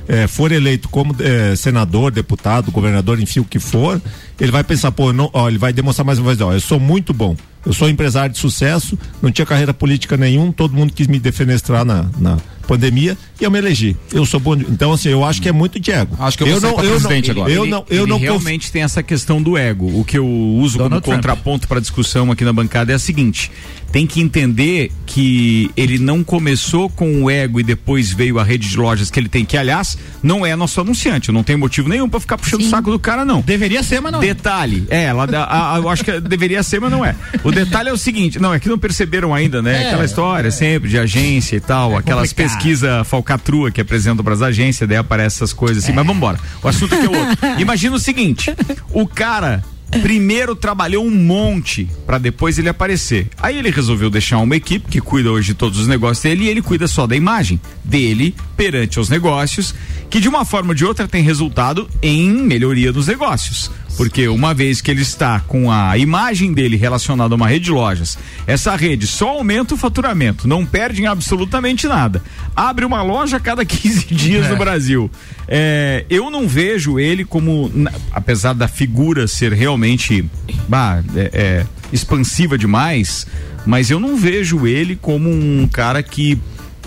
é, 0.08 0.26
for 0.28 0.52
eleito 0.52 0.88
como 0.90 1.14
é, 1.20 1.56
senador, 1.56 2.12
deputado, 2.12 2.72
governador, 2.72 3.20
enfim, 3.20 3.40
o 3.42 3.46
que 3.46 3.60
for, 3.60 4.02
ele 4.40 4.52
vai 4.52 4.64
pensar, 4.64 4.92
pô, 4.92 5.12
não, 5.12 5.30
ó, 5.34 5.48
ele 5.48 5.58
vai 5.58 5.74
demonstrar 5.74 6.06
mais 6.06 6.20
uma 6.20 6.28
vez, 6.28 6.42
ó, 6.42 6.54
eu 6.54 6.62
sou 6.62 6.80
muito 6.80 7.14
bom. 7.14 7.36
Eu 7.66 7.74
sou 7.74 7.90
empresário 7.90 8.32
de 8.32 8.40
sucesso, 8.40 8.98
não 9.22 9.32
tinha 9.32 9.46
carreira 9.46 9.74
política 9.74 10.16
nenhum, 10.16 10.52
todo 10.52 10.74
mundo 10.74 10.94
quis 10.94 11.08
me 11.08 11.20
defenestrar 11.20 11.84
na, 11.84 12.06
na 12.18 12.38
pandemia 12.70 13.18
e 13.40 13.44
eu 13.44 13.52
me 13.52 13.58
elegi. 13.58 13.98
Eu 14.14 14.26
sou 14.26 14.40
bom. 14.40 14.54
Então, 14.56 14.94
assim, 14.94 15.10
eu 15.10 15.24
acho 15.26 15.42
que 15.42 15.50
é 15.50 15.52
muito 15.52 15.80
de 15.80 15.92
ego. 15.92 16.16
Acho 16.20 16.38
que 16.38 16.44
eu 16.44 16.48
vou 16.48 16.60
sair 16.62 16.74
pra 16.74 16.84
presidente 16.84 17.32
agora. 17.32 17.52
Eu 17.52 17.66
não, 17.66 17.86
eu 17.90 18.04
ele 18.04 18.10
não 18.10 18.18
conf- 18.20 18.24
realmente 18.30 18.72
tem 18.72 18.84
essa 18.84 19.02
questão 19.02 19.42
do 19.42 19.58
ego. 19.58 20.00
O 20.00 20.06
que 20.06 20.18
eu 20.18 20.28
uso 20.28 20.78
Donald 20.78 21.04
como 21.04 21.16
Trump. 21.18 21.18
contraponto 21.38 21.68
para 21.68 21.80
discussão 21.80 22.32
aqui 22.32 22.44
na 22.46 22.54
bancada 22.54 22.92
é 22.92 22.96
a 22.96 23.00
seguinte: 23.00 23.52
tem 23.92 24.06
que 24.06 24.22
entender 24.22 24.92
que 25.06 25.72
ele 25.76 25.98
não 25.98 26.24
começou 26.24 26.90
com 26.90 27.24
o 27.24 27.30
ego 27.30 27.60
e 27.60 27.64
depois 27.64 28.12
veio 28.12 28.38
a 28.40 28.44
rede 28.44 28.70
de 28.70 28.78
lojas 28.78 29.10
que 29.10 29.20
ele 29.20 29.28
tem, 29.30 29.44
que 29.44 29.58
aliás 29.58 29.98
não 30.22 30.46
é 30.46 30.56
nosso 30.56 30.80
anunciante. 30.80 31.30
Eu 31.30 31.34
não 31.34 31.44
tenho 31.44 31.58
motivo 31.58 31.90
nenhum 31.90 32.08
para 32.08 32.20
ficar 32.20 32.38
puxando 32.38 32.62
o 32.62 32.70
saco 32.70 32.92
do 32.92 33.00
cara 33.00 33.26
não. 33.26 33.42
Deveria 33.42 33.82
ser, 33.82 34.00
mas 34.00 34.12
não. 34.12 34.22
é. 34.22 34.28
Detalhe, 34.28 34.86
é, 34.90 35.06
ela, 35.06 35.24
a- 35.26 35.76
a- 35.76 35.78
eu 35.78 35.90
acho 35.90 36.04
que 36.04 36.20
deveria 36.22 36.62
ser, 36.62 36.80
mas 36.80 36.92
não 36.92 37.04
é. 37.04 37.16
O 37.44 37.52
detalhe 37.52 37.90
é 37.90 37.94
o 37.94 37.98
seguinte, 37.98 38.40
não, 38.40 38.54
é 38.54 38.60
que 38.60 38.70
não 38.70 38.78
perceberam 38.78 39.34
ainda, 39.34 39.62
né? 39.62 39.88
Aquela 39.88 40.06
história 40.06 40.52
sempre 40.52 40.88
de 40.90 40.98
agência 41.00 41.56
e 41.56 41.60
tal, 41.60 41.98
aquelas 41.98 42.30
complicado. 42.32 42.59
Pesquisa 42.60 43.06
falcatrua 43.06 43.72
que 43.72 43.80
apresentam 43.80 44.24
para 44.24 44.34
as 44.34 44.42
agências, 44.42 44.88
daí 44.88 44.98
aparece 44.98 45.38
essas 45.38 45.54
coisas 45.54 45.84
assim, 45.84 45.94
mas 45.94 46.06
vambora. 46.06 46.38
O 46.62 46.68
assunto 46.68 46.94
aqui 46.94 47.06
é 47.06 47.10
outro. 47.10 47.38
Imagina 47.58 47.96
o 47.96 48.00
seguinte, 48.00 48.54
o 48.92 49.08
cara 49.08 49.64
primeiro 50.02 50.56
trabalhou 50.56 51.06
um 51.06 51.10
monte 51.10 51.90
para 52.06 52.18
depois 52.18 52.60
ele 52.60 52.68
aparecer. 52.68 53.28
Aí 53.42 53.58
ele 53.58 53.72
resolveu 53.72 54.10
deixar 54.10 54.40
uma 54.40 54.56
equipe 54.58 54.90
que 54.90 55.00
cuida 55.00 55.32
hoje 55.32 55.48
de 55.48 55.54
todos 55.54 55.80
os 55.80 55.88
negócios 55.88 56.22
dele 56.22 56.44
e 56.44 56.50
ele 56.50 56.62
cuida 56.62 56.88
só 56.88 57.08
da 57.08 57.16
imagem 57.16 57.60
dele 57.84 58.36
perante 58.58 59.00
os 59.00 59.10
negócios, 59.10 59.74
que 60.10 60.20
de 60.20 60.28
uma 60.28 60.44
forma 60.44 60.70
ou 60.70 60.76
de 60.76 60.86
outra 60.86 61.08
tem 61.08 61.24
resultado 61.24 61.90
em 62.02 62.30
melhoria 62.30 62.92
dos 62.92 63.08
negócios. 63.08 63.72
Porque 63.98 64.28
uma 64.28 64.54
vez 64.54 64.82
que 64.82 64.90
ele 64.92 65.02
está 65.02 65.40
com 65.40 65.72
a 65.72 65.98
imagem 65.98 66.54
dele 66.54 66.78
relacionada 66.78 67.34
a 67.34 67.38
uma 67.38 67.48
rede 67.48 67.66
de 67.66 67.72
lojas, 67.72 68.18
essa 68.48 68.76
rede 68.76 69.06
só 69.06 69.30
aumenta 69.30 69.74
o 69.74 69.78
faturamento, 69.78 70.48
não 70.48 70.66
perde 70.66 71.02
em 71.02 71.06
absolutamente 71.06 71.88
nada. 71.88 72.22
Abre 72.56 72.86
uma 72.86 73.02
loja 73.02 73.38
a 73.38 73.40
cada 73.40 73.64
15 73.66 74.06
dias 74.14 74.50
no 74.50 74.58
Brasil. 74.58 75.12
É, 75.48 76.06
eu 76.10 76.30
não 76.30 76.48
vejo 76.48 77.00
ele 77.00 77.26
como, 77.26 77.72
apesar 78.12 78.54
da 78.54 78.68
figura 78.68 79.28
ser 79.28 79.52
realmente 79.54 80.24
bah, 80.68 81.04
é, 81.16 81.30
é, 81.34 81.66
expansiva 81.92 82.58
demais, 82.58 83.28
mas 83.66 83.90
eu 83.90 84.00
não 84.00 84.16
vejo 84.16 84.66
ele 84.66 84.96
como 84.96 85.30
um 85.30 85.68
cara 85.72 86.02
que 86.02 86.40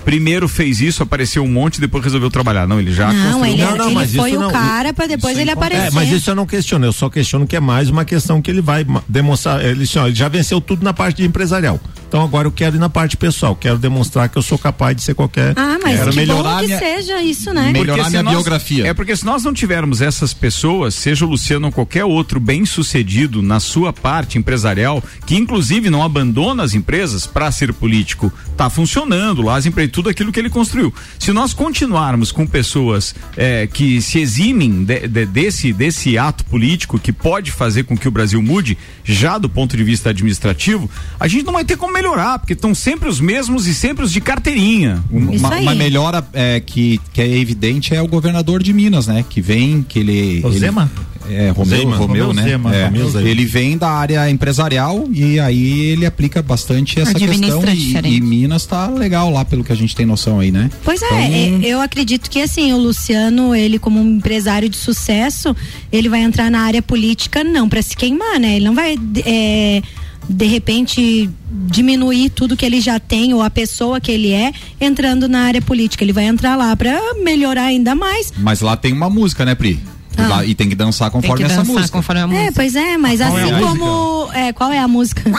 primeiro 0.04 0.48
fez 0.48 0.80
isso, 0.80 1.02
apareceu 1.02 1.42
um 1.42 1.48
monte, 1.48 1.80
depois 1.80 2.02
resolveu 2.04 2.30
trabalhar. 2.30 2.66
Não, 2.66 2.78
ele 2.80 2.92
já 2.92 3.12
Não, 3.12 3.24
construiu 3.24 3.54
ele, 3.54 3.62
Não, 3.64 3.76
não, 3.76 3.86
ele 3.86 3.94
mas 3.94 4.14
foi 4.14 4.30
isso 4.30 4.38
o 4.38 4.42
não- 4.42 4.50
cara 4.50 4.92
pra 4.92 5.06
depois 5.06 5.38
ele 5.38 5.50
aparecer. 5.50 5.86
É, 5.86 5.90
mas 5.90 6.10
isso 6.10 6.30
eu 6.30 6.34
não 6.34 6.46
questiono, 6.46 6.84
eu 6.84 6.92
só 6.92 7.08
questiono 7.08 7.46
que 7.46 7.56
é 7.56 7.60
mais 7.60 7.88
uma 7.90 8.04
questão 8.04 8.40
que 8.42 8.50
ele 8.50 8.60
vai 8.60 8.84
demonstrar. 9.08 9.64
Ele, 9.64 9.84
ele 9.84 10.14
já 10.14 10.28
venceu 10.28 10.60
tudo 10.60 10.84
na 10.84 10.92
parte 10.92 11.18
de 11.18 11.24
empresarial. 11.26 11.80
Então 12.12 12.22
agora 12.22 12.46
eu 12.46 12.52
quero 12.52 12.76
ir 12.76 12.78
na 12.78 12.90
parte 12.90 13.16
pessoal, 13.16 13.56
quero 13.56 13.78
demonstrar 13.78 14.28
que 14.28 14.36
eu 14.36 14.42
sou 14.42 14.58
capaz 14.58 14.94
de 14.94 15.00
ser 15.02 15.14
qualquer. 15.14 15.54
Ah, 15.56 15.78
mas 15.82 15.96
Quero 15.98 16.10
que 16.10 16.16
melhorar 16.16 16.52
bom 16.56 16.58
que 16.60 16.66
minha- 16.66 16.78
seja 16.78 17.22
isso, 17.22 17.54
né? 17.54 17.68
Me- 17.68 17.72
melhorar 17.72 18.10
minha 18.10 18.22
nós- 18.22 18.34
biografia. 18.34 18.86
É 18.86 18.92
porque 18.92 19.16
se 19.16 19.24
nós 19.24 19.42
não 19.42 19.54
tivermos 19.54 20.02
essas 20.02 20.34
pessoas, 20.34 20.94
seja 20.94 21.24
o 21.24 21.28
Luciano 21.30 21.68
ou 21.68 21.72
qualquer 21.72 22.04
outro 22.04 22.38
bem 22.38 22.66
sucedido 22.66 23.40
na 23.40 23.58
sua 23.60 23.94
parte 23.94 24.36
empresarial, 24.36 25.02
que 25.24 25.36
inclusive 25.36 25.88
não 25.88 26.02
abandona 26.02 26.62
as 26.62 26.74
empresas 26.74 27.26
para 27.26 27.50
ser 27.50 27.72
político, 27.72 28.30
tá 28.58 28.68
funcionando 28.68 29.40
lá 29.40 29.56
as 29.56 29.64
empresas, 29.64 29.90
tudo 29.92 30.10
aquilo 30.10 30.30
que 30.30 30.38
ele 30.38 30.50
construiu. 30.50 30.92
Se 31.18 31.32
nós 31.32 31.54
continuarmos 31.54 32.30
com 32.30 32.46
pessoas 32.46 33.14
é, 33.38 33.66
que 33.66 34.02
se 34.02 34.18
eximem 34.18 34.84
de- 34.84 35.08
de- 35.08 35.24
desse, 35.24 35.72
desse 35.72 36.18
ato 36.18 36.44
político 36.44 36.98
que 36.98 37.10
pode 37.10 37.50
fazer 37.50 37.84
com 37.84 37.96
que 37.96 38.06
o 38.06 38.10
Brasil 38.10 38.42
mude, 38.42 38.76
já 39.02 39.38
do 39.38 39.48
ponto 39.48 39.74
de 39.78 39.82
vista 39.82 40.10
administrativo, 40.10 40.90
a 41.18 41.26
gente 41.26 41.46
não 41.46 41.54
vai 41.54 41.64
ter 41.64 41.78
como 41.78 42.01
melhorar, 42.02 42.38
porque 42.38 42.52
estão 42.52 42.74
sempre 42.74 43.08
os 43.08 43.20
mesmos 43.20 43.66
e 43.66 43.74
sempre 43.74 44.04
os 44.04 44.12
de 44.12 44.20
carteirinha. 44.20 45.02
Isso 45.10 45.38
Uma, 45.46 45.54
aí. 45.54 45.62
uma 45.62 45.74
melhora 45.74 46.26
é, 46.32 46.60
que, 46.60 47.00
que 47.12 47.22
é 47.22 47.38
evidente 47.38 47.94
é 47.94 48.02
o 48.02 48.08
governador 48.08 48.62
de 48.62 48.72
Minas, 48.72 49.06
né? 49.06 49.24
Que 49.28 49.40
vem, 49.40 49.82
que 49.82 50.00
ele. 50.00 50.40
O 50.44 50.48
ele- 50.48 50.58
Zema? 50.58 50.90
É, 51.30 51.50
Romeu, 51.50 51.78
Zema. 51.78 51.96
Romeu, 51.96 52.26
Romeu 52.26 52.32
né? 52.32 52.42
Zema, 52.42 52.74
É. 52.74 52.86
Romeu. 52.86 53.20
Ele 53.20 53.44
vem 53.44 53.78
da 53.78 53.88
área 53.88 54.28
empresarial 54.28 55.06
e 55.12 55.38
aí 55.38 55.80
ele 55.82 56.04
aplica 56.04 56.42
bastante 56.42 56.98
essa 56.98 57.14
questão. 57.14 57.62
E, 57.72 58.16
e 58.16 58.20
Minas 58.20 58.66
tá 58.66 58.88
legal 58.88 59.30
lá, 59.30 59.44
pelo 59.44 59.62
que 59.62 59.70
a 59.70 59.76
gente 59.76 59.94
tem 59.94 60.04
noção 60.04 60.40
aí, 60.40 60.50
né? 60.50 60.68
Pois 60.84 61.00
é, 61.00 61.06
é, 61.06 61.60
eu 61.64 61.80
acredito 61.80 62.28
que 62.28 62.42
assim, 62.42 62.72
o 62.72 62.76
Luciano, 62.76 63.54
ele 63.54 63.78
como 63.78 64.00
um 64.00 64.16
empresário 64.16 64.68
de 64.68 64.76
sucesso, 64.76 65.54
ele 65.92 66.08
vai 66.08 66.22
entrar 66.22 66.50
na 66.50 66.62
área 66.62 66.82
política 66.82 67.44
não 67.44 67.68
para 67.68 67.80
se 67.82 67.96
queimar, 67.96 68.40
né? 68.40 68.56
Ele 68.56 68.64
não 68.64 68.74
vai 68.74 68.98
é, 69.24 69.80
de 70.28 70.46
repente 70.46 71.28
diminuir 71.66 72.30
tudo 72.30 72.56
que 72.56 72.64
ele 72.64 72.80
já 72.80 72.98
tem 73.00 73.34
ou 73.34 73.42
a 73.42 73.50
pessoa 73.50 74.00
que 74.00 74.10
ele 74.12 74.32
é 74.32 74.52
entrando 74.80 75.28
na 75.28 75.40
área 75.42 75.60
política. 75.62 76.04
Ele 76.04 76.12
vai 76.12 76.24
entrar 76.24 76.56
lá 76.56 76.74
para 76.76 76.98
melhorar 77.22 77.64
ainda 77.64 77.94
mais. 77.94 78.32
Mas 78.36 78.60
lá 78.60 78.76
tem 78.76 78.92
uma 78.92 79.08
música, 79.10 79.44
né, 79.44 79.54
Pri? 79.54 79.80
Ah. 80.16 80.26
Lá- 80.28 80.44
e 80.44 80.54
tem 80.54 80.68
que 80.68 80.74
dançar 80.74 81.10
Tem 81.10 81.20
conforme 81.22 81.44
que 81.44 81.50
essa 81.50 81.60
dançar 81.62 81.74
música. 81.74 81.92
conforme 81.96 82.20
a 82.20 82.24
É, 82.24 82.26
música. 82.26 82.52
pois 82.54 82.76
é, 82.76 82.98
mas 82.98 83.20
Qual 83.20 83.38
é 83.38 83.42
assim 83.42 83.52
a 83.54 83.58
como. 83.60 84.28
É, 84.34 84.52
qual 84.52 84.72
é 84.72 84.78
a 84.78 84.88
música? 84.88 85.22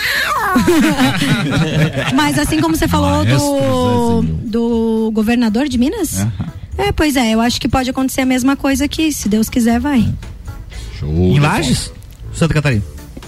mas 2.16 2.38
assim 2.40 2.60
como 2.60 2.75
você 2.75 2.88
falou 2.88 3.24
do, 3.25 4.22
do 4.46 5.12
governador 5.13 5.68
de 5.68 5.78
Minas? 5.78 6.25
É, 6.78 6.92
pois 6.92 7.16
é, 7.16 7.32
eu 7.34 7.42
acho 7.42 7.60
que 7.62 7.68
pode 7.68 7.90
acontecer 7.90 8.22
a 8.22 8.25
mesma 8.25 8.56
coisa 8.56 8.86
aqui, 8.86 9.12
se 9.13 9.30
Deus 9.30 9.48
quiser, 9.50 9.80
vai. 9.80 10.12
Show 11.00 11.10
Em 11.10 11.40
Lages? 11.40 11.92
Santa 12.34 12.54
Catarina. 12.56 12.84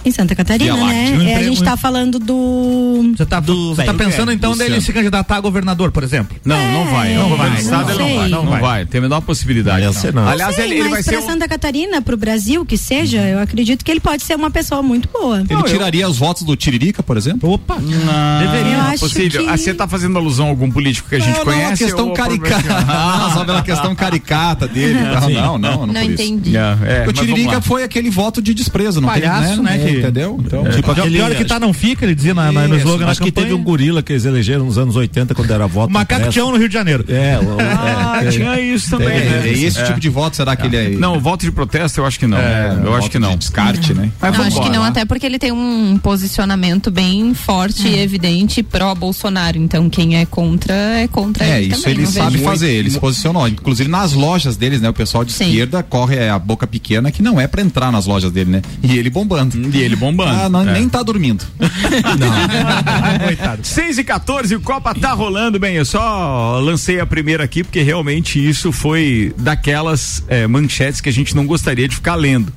Em 0.06 0.12
Santa 0.12 0.36
Catarina, 0.36 0.72
Via 0.74 0.86
né? 0.86 1.10
Láctea. 1.10 1.30
É, 1.30 1.34
a 1.36 1.42
gente 1.42 1.62
tá 1.64 1.76
falando 1.76 2.20
do. 2.20 3.12
Você 3.16 3.26
tá, 3.26 3.40
Do 3.40 3.74
você 3.74 3.82
tá 3.82 3.92
pensando 3.92 4.30
É, 4.30 4.34
então 4.34 4.56
dele 4.56 4.80
se 4.80 4.92
candidatar 4.92 5.34
a 5.36 5.40
governador, 5.40 5.90
por 5.90 6.04
exemplo? 6.04 6.36
Não, 6.44 6.56
não 6.72 6.86
vai. 6.92 7.12
É, 7.12 7.16
Não 7.16 7.36
vai. 7.36 7.48
não 7.48 7.54
No 7.56 7.60
estado 7.60 7.90
ele 7.90 7.98
não 7.98 8.06
sei. 8.06 8.16
vai. 8.16 8.28
Não, 8.28 8.42
Não 8.44 8.50
vai. 8.52 8.60
vai. 8.60 8.86
Tem 8.86 8.98
a 8.98 9.02
menor 9.02 9.20
possibilidade. 9.22 9.84
Vai 9.84 9.92
ser 9.94 10.14
não. 10.14 10.28
Aliás, 10.28 10.54
Sei, 10.54 10.64
ele, 10.64 10.74
ele 10.74 10.82
mas 10.84 10.90
vai 10.92 11.02
ser. 11.02 11.10
pra 11.10 11.20
um- 11.20 11.26
Santa 11.26 11.48
Catarina, 11.48 12.00
pro 12.00 12.16
Brasil, 12.16 12.64
que 12.64 12.78
seja, 12.78 13.18
eu 13.22 13.40
acredito 13.40 13.84
que 13.84 13.90
ele 13.90 13.98
pode 13.98 14.22
ser 14.22 14.36
uma 14.36 14.48
pessoa 14.50 14.80
muito 14.80 15.08
boa. 15.12 15.42
Ele 15.48 15.62
tiraria 15.64 16.08
os 16.08 16.16
votos 16.18 16.44
do 16.44 16.54
Tiririca, 16.54 17.02
por 17.02 17.16
exemplo? 17.16 17.50
Opa! 17.50 17.74
Não, 17.80 18.38
Deveria. 18.52 18.74
Eu 18.76 18.80
acho 18.82 19.00
possível. 19.00 19.42
que- 19.42 19.48
Ah, 19.48 19.56
Você 19.56 19.74
tá 19.74 19.88
fazendo 19.88 20.16
alusão 20.18 20.46
a 20.46 20.50
algum 20.50 20.70
político 20.70 21.08
que 21.08 21.16
a 21.16 21.18
gente 21.18 21.36
não, 21.38 21.44
conhece? 21.44 21.64
Não, 21.66 21.72
a 21.72 21.76
questão 21.76 22.12
caricata. 22.14 22.76
Ah, 22.88 23.30
só 23.34 23.44
pela 23.44 23.62
questão 23.62 23.94
caricata 23.94 24.68
dele. 24.68 24.94
Não, 25.00 25.58
não, 25.58 25.58
não, 25.58 25.86
Não 25.88 26.02
entendi. 26.02 26.56
É, 26.56 27.04
é, 27.04 27.08
o 27.08 27.12
Tiririca 27.12 27.60
foi 27.60 27.82
aquele 27.82 28.08
voto 28.10 28.40
de 28.40 28.54
desprezo, 28.54 29.00
não 29.00 29.08
tem, 29.08 29.22
né, 29.22 29.78
que- 29.78 29.95
Entendeu? 30.00 30.38
Então, 30.44 30.64
Tipo 30.64 30.82
Pior- 30.94 30.98
aquele- 31.00 31.16
Pior 31.18 31.34
que 31.34 31.44
tá 31.44 31.58
não 31.60 31.72
fica, 31.72 32.04
ele 32.04 32.14
dizia 32.14 32.34
na, 32.34 32.50
na- 32.52 32.68
no 32.68 32.76
slogan 32.76 33.06
acho 33.06 33.20
que 33.20 33.30
campanha. 33.30 33.46
teve 33.48 33.60
um 33.60 33.62
gorila 33.64 34.02
que 34.02 34.12
eles 34.12 34.24
elegeram 34.24 34.64
nos 34.64 34.78
anos 34.78 34.96
80 34.96 35.34
quando 35.34 35.50
era 35.50 35.66
voto. 35.66 35.92
Macaco. 35.92 36.28
Tião 36.30 36.50
no 36.50 36.58
Rio 36.58 36.68
de 36.68 36.74
Janeiro. 36.74 37.04
É, 37.08 37.38
o- 37.38 37.56
Ah, 37.60 38.20
é, 38.24 38.28
tinha 38.30 38.60
isso 38.60 38.90
também. 38.90 39.08
Tem, 39.08 39.18
né? 39.30 39.42
é, 39.48 39.52
esse 39.52 39.82
tipo 39.84 40.00
de 40.00 40.08
voto, 40.08 40.36
será 40.36 40.54
que 40.56 40.66
ele 40.66 40.76
é. 40.76 40.88
Não, 40.90 41.18
voto 41.20 41.44
de 41.44 41.52
protesto 41.52 42.00
eu 42.00 42.06
acho 42.06 42.18
que 42.18 42.26
não. 42.26 42.38
eu 42.84 42.94
acho 42.94 43.10
que 43.10 43.18
não. 43.18 43.30
De 43.30 43.36
descarte, 43.38 43.92
né? 43.94 44.10
Mas 44.20 44.36
Não, 44.36 44.44
acho 44.44 44.60
que 44.62 44.68
não, 44.70 44.82
até 44.82 45.04
porque 45.04 45.24
ele 45.26 45.38
tem 45.38 45.52
um 45.52 45.98
posicionamento 46.02 46.90
bem 46.90 47.32
forte 47.34 47.86
e 47.88 47.98
evidente 47.98 48.62
pró-Bolsonaro. 48.62 49.58
Então, 49.58 49.88
quem 49.88 50.16
é 50.18 50.26
contra, 50.26 50.74
é 50.74 51.08
contra 51.08 51.44
É, 51.44 51.62
ele 51.62 51.72
isso 51.72 51.82
também. 51.82 51.98
ele 51.98 52.06
sabe 52.06 52.38
fazer, 52.38 52.70
ele 52.72 52.90
se 52.90 52.98
posicionou. 52.98 53.46
Inclusive 53.48 53.88
nas 53.88 54.12
lojas 54.12 54.56
deles, 54.56 54.80
né? 54.80 54.88
O 54.88 54.92
pessoal 54.94 55.24
de 55.24 55.32
Sim. 55.32 55.46
esquerda 55.48 55.82
corre 55.82 56.28
a 56.28 56.38
boca 56.38 56.66
pequena 56.66 57.10
que 57.10 57.22
não 57.22 57.40
é 57.40 57.46
pra 57.46 57.62
entrar 57.62 57.90
nas 57.92 58.06
lojas 58.06 58.30
dele, 58.32 58.50
né? 58.50 58.62
E 58.82 58.96
ele 58.98 59.10
bombando. 59.10 59.56
E 59.74 59.80
ele 59.86 59.96
bombando. 59.96 60.38
Ah, 60.38 60.48
não, 60.48 60.68
É. 60.68 60.72
nem 60.72 60.88
tá 60.88 61.02
dormindo. 61.02 61.44
Coitado. 63.24 63.66
6 63.66 63.98
e 63.98 64.04
14, 64.04 64.54
o 64.56 64.60
Copa 64.60 64.94
tá 64.94 65.12
rolando 65.12 65.58
bem. 65.58 65.76
Eu 65.76 65.84
só 65.84 66.58
lancei 66.60 67.00
a 67.00 67.06
primeira 67.06 67.44
aqui 67.44 67.62
porque 67.64 67.82
realmente 67.82 68.44
isso 68.44 68.72
foi 68.72 69.32
daquelas 69.38 70.22
eh, 70.28 70.46
manchetes 70.46 71.00
que 71.00 71.08
a 71.08 71.12
gente 71.12 71.34
não 71.34 71.46
gostaria 71.46 71.88
de 71.88 71.94
ficar 71.94 72.14
lendo. 72.14 72.52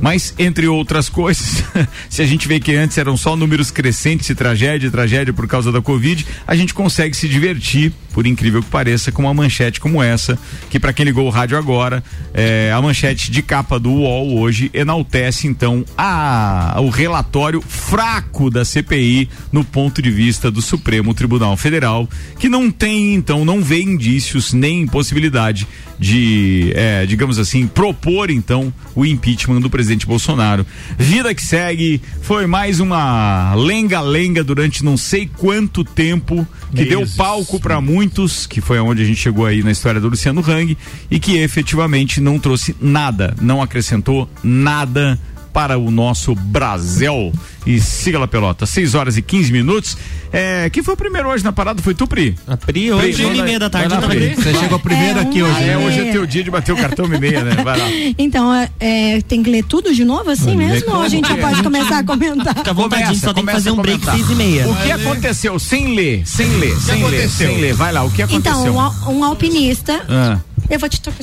Mas, 0.00 0.34
entre 0.38 0.66
outras 0.68 1.08
coisas, 1.08 1.62
se 2.08 2.22
a 2.22 2.26
gente 2.26 2.46
vê 2.46 2.60
que 2.60 2.74
antes 2.74 2.98
eram 2.98 3.16
só 3.16 3.36
números 3.36 3.70
crescentes 3.70 4.28
e 4.30 4.34
tragédia, 4.34 4.86
e 4.86 4.90
tragédia 4.90 5.32
por 5.32 5.46
causa 5.46 5.72
da 5.72 5.80
Covid, 5.80 6.26
a 6.46 6.54
gente 6.54 6.74
consegue 6.74 7.16
se 7.16 7.28
divertir, 7.28 7.92
por 8.14 8.28
incrível 8.28 8.62
que 8.62 8.70
pareça, 8.70 9.10
com 9.10 9.22
uma 9.22 9.34
manchete 9.34 9.80
como 9.80 10.00
essa, 10.00 10.38
que 10.70 10.78
para 10.78 10.92
quem 10.92 11.04
ligou 11.04 11.26
o 11.26 11.30
rádio 11.30 11.58
agora, 11.58 12.02
eh, 12.32 12.72
a 12.72 12.80
manchete 12.80 13.28
de 13.30 13.42
capa 13.42 13.78
do 13.78 13.90
UOL 13.90 14.38
hoje 14.38 14.70
enaltece 14.72 15.48
então 15.48 15.84
a, 15.98 16.76
o 16.78 16.88
relatório 16.88 17.60
fraco 17.60 18.48
da 18.48 18.64
CPI 18.64 19.28
no 19.50 19.64
ponto 19.64 20.00
de 20.00 20.10
vista 20.12 20.48
do 20.48 20.62
Supremo 20.62 21.12
Tribunal 21.12 21.56
Federal, 21.56 22.08
que 22.38 22.48
não 22.48 22.70
tem, 22.70 23.14
então, 23.14 23.44
não 23.44 23.60
vê 23.60 23.82
indícios 23.82 24.52
nem 24.52 24.86
possibilidade 24.86 25.66
de, 26.04 26.70
eh, 26.74 27.06
digamos 27.06 27.38
assim, 27.38 27.66
propor 27.66 28.28
então 28.28 28.70
o 28.94 29.06
impeachment 29.06 29.62
do 29.62 29.70
presidente 29.70 30.06
Bolsonaro. 30.06 30.66
Vida 30.98 31.34
que 31.34 31.40
segue, 31.40 31.98
foi 32.20 32.46
mais 32.46 32.78
uma 32.78 33.54
lenga-lenga 33.54 34.44
durante 34.44 34.84
não 34.84 34.98
sei 34.98 35.26
quanto 35.26 35.82
tempo, 35.82 36.46
que 36.76 36.84
deu 36.84 37.00
Meses. 37.00 37.16
palco 37.16 37.58
para 37.58 37.80
muitos, 37.80 38.46
que 38.46 38.60
foi 38.60 38.76
aonde 38.76 39.00
a 39.00 39.06
gente 39.06 39.18
chegou 39.18 39.46
aí 39.46 39.62
na 39.62 39.70
história 39.72 39.98
do 39.98 40.10
Luciano 40.10 40.44
Hang, 40.46 40.76
e 41.10 41.18
que 41.18 41.38
efetivamente 41.38 42.20
não 42.20 42.38
trouxe 42.38 42.76
nada, 42.78 43.34
não 43.40 43.62
acrescentou 43.62 44.28
nada 44.42 45.18
para 45.54 45.78
o 45.78 45.88
nosso 45.90 46.34
Brasil. 46.34 47.32
E 47.64 47.80
siga 47.80 48.18
lá, 48.18 48.26
pelota. 48.28 48.66
6 48.66 48.94
horas 48.94 49.16
e 49.16 49.22
15 49.22 49.50
minutos. 49.52 49.96
É, 50.30 50.68
quem 50.68 50.82
foi 50.82 50.94
o 50.94 50.96
primeiro 50.96 51.28
hoje 51.28 51.42
na 51.44 51.52
parada? 51.52 51.80
Foi 51.80 51.94
tu, 51.94 52.06
Pri? 52.08 52.34
A 52.46 52.56
Pri, 52.56 52.92
hoje, 52.92 53.12
Pri, 53.14 53.24
uma 53.24 53.32
e 53.32 53.36
vai- 53.36 53.46
meia 53.46 53.58
da 53.60 53.70
tarde, 53.70 53.88
vai 53.88 53.96
lá, 53.96 54.02
tava 54.02 54.14
Pri. 54.14 54.34
Você 54.34 54.54
chegou 54.58 54.78
primeiro 54.80 55.18
É, 55.20 55.22
aqui 55.22 55.42
hoje. 55.42 55.62
É, 55.62 55.68
É. 55.68 55.78
hoje 55.78 56.00
é 56.00 56.12
teu 56.12 56.26
dia 56.26 56.42
de 56.44 56.50
bater 56.50 56.72
o 56.72 56.76
cartão 56.76 57.06
e 57.06 57.18
meia, 57.18 57.42
né? 57.44 57.54
Vai 57.62 57.78
lá. 57.78 57.84
Então, 58.18 58.52
é, 58.52 58.68
é, 58.80 59.20
tem 59.22 59.42
que 59.42 59.48
ler 59.50 59.64
tudo 59.64 59.94
de 59.94 60.04
novo 60.04 60.28
assim 60.28 60.56
mesmo? 60.56 60.92
Ou 60.92 61.02
a 61.02 61.08
gente 61.08 61.26
já 61.28 61.36
pode 61.38 61.62
começar 61.62 61.98
a 62.00 62.02
comentar? 62.04 62.54
Fica 62.56 62.70
à 62.70 62.74
vontade, 62.74 63.18
só 63.18 63.32
tem 63.32 63.46
que 63.46 63.52
fazer 63.52 63.70
um 63.70 63.76
break 63.76 64.04
seis 64.04 64.28
e 64.28 64.34
meia. 64.34 64.68
O 64.68 64.74
que 64.76 64.90
aconteceu? 64.90 65.58
Sem 65.58 65.94
ler, 65.94 66.26
sem 66.26 66.48
ler, 66.58 66.76
sem 66.80 67.04
ler, 67.08 67.28
sem 67.30 67.60
ler. 67.60 67.72
Vai 67.74 67.92
lá, 67.92 68.02
o 68.02 68.10
que 68.10 68.20
aconteceu? 68.22 68.60
Então, 68.72 68.92
um, 69.08 69.18
um 69.20 69.24
alpinista. 69.24 70.02
Ah. 70.08 70.38
Eu 70.70 70.78
vou 70.78 70.88
te 70.88 71.00
tocar. 71.00 71.18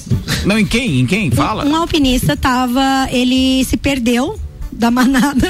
Não, 0.45 0.57
em 0.59 0.65
quem? 0.65 0.99
Em 1.01 1.05
quem? 1.05 1.31
Fala. 1.31 1.65
Um 1.65 1.75
alpinista 1.75 2.35
tava. 2.37 3.07
Ele 3.11 3.63
se 3.65 3.75
perdeu 3.77 4.39
da 4.71 4.89
manada. 4.89 5.47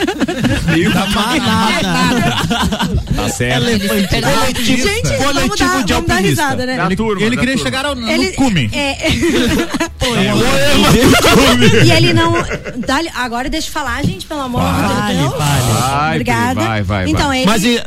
Tá 3.15 3.29
certo. 3.29 3.67
Ele 3.67 3.79
se 3.79 4.07
perdeu. 4.07 4.31
Gente, 4.63 5.09
vamos 5.17 5.59
dar, 5.59 5.85
vamos 5.85 6.07
dar 6.07 6.21
risada, 6.21 6.65
né? 6.65 6.77
Da 6.77 6.89
turma, 6.95 7.21
Ele 7.21 7.35
da 7.35 7.41
queria 7.41 7.55
turma. 7.55 7.69
chegar 7.69 7.85
ao, 7.85 7.95
no 7.95 8.09
Ele, 8.09 8.31
cume. 8.31 8.69
é, 8.73 9.11
e 11.85 11.91
ele 11.91 12.13
não. 12.13 12.33
Agora 13.15 13.49
deixa 13.49 13.67
eu 13.67 13.71
falar, 13.71 14.03
gente, 14.03 14.25
pelo 14.25 14.41
amor 14.41 14.61
de 14.61 15.17
Deus. 15.17 15.33
Vai, 15.37 16.11
Obrigada. 16.11 16.61
Vai, 16.61 16.83
vai, 16.83 17.09
então, 17.09 17.27
vai. 17.27 17.37
ele, 17.39 17.45
Mas 17.45 17.63
e, 17.63 17.81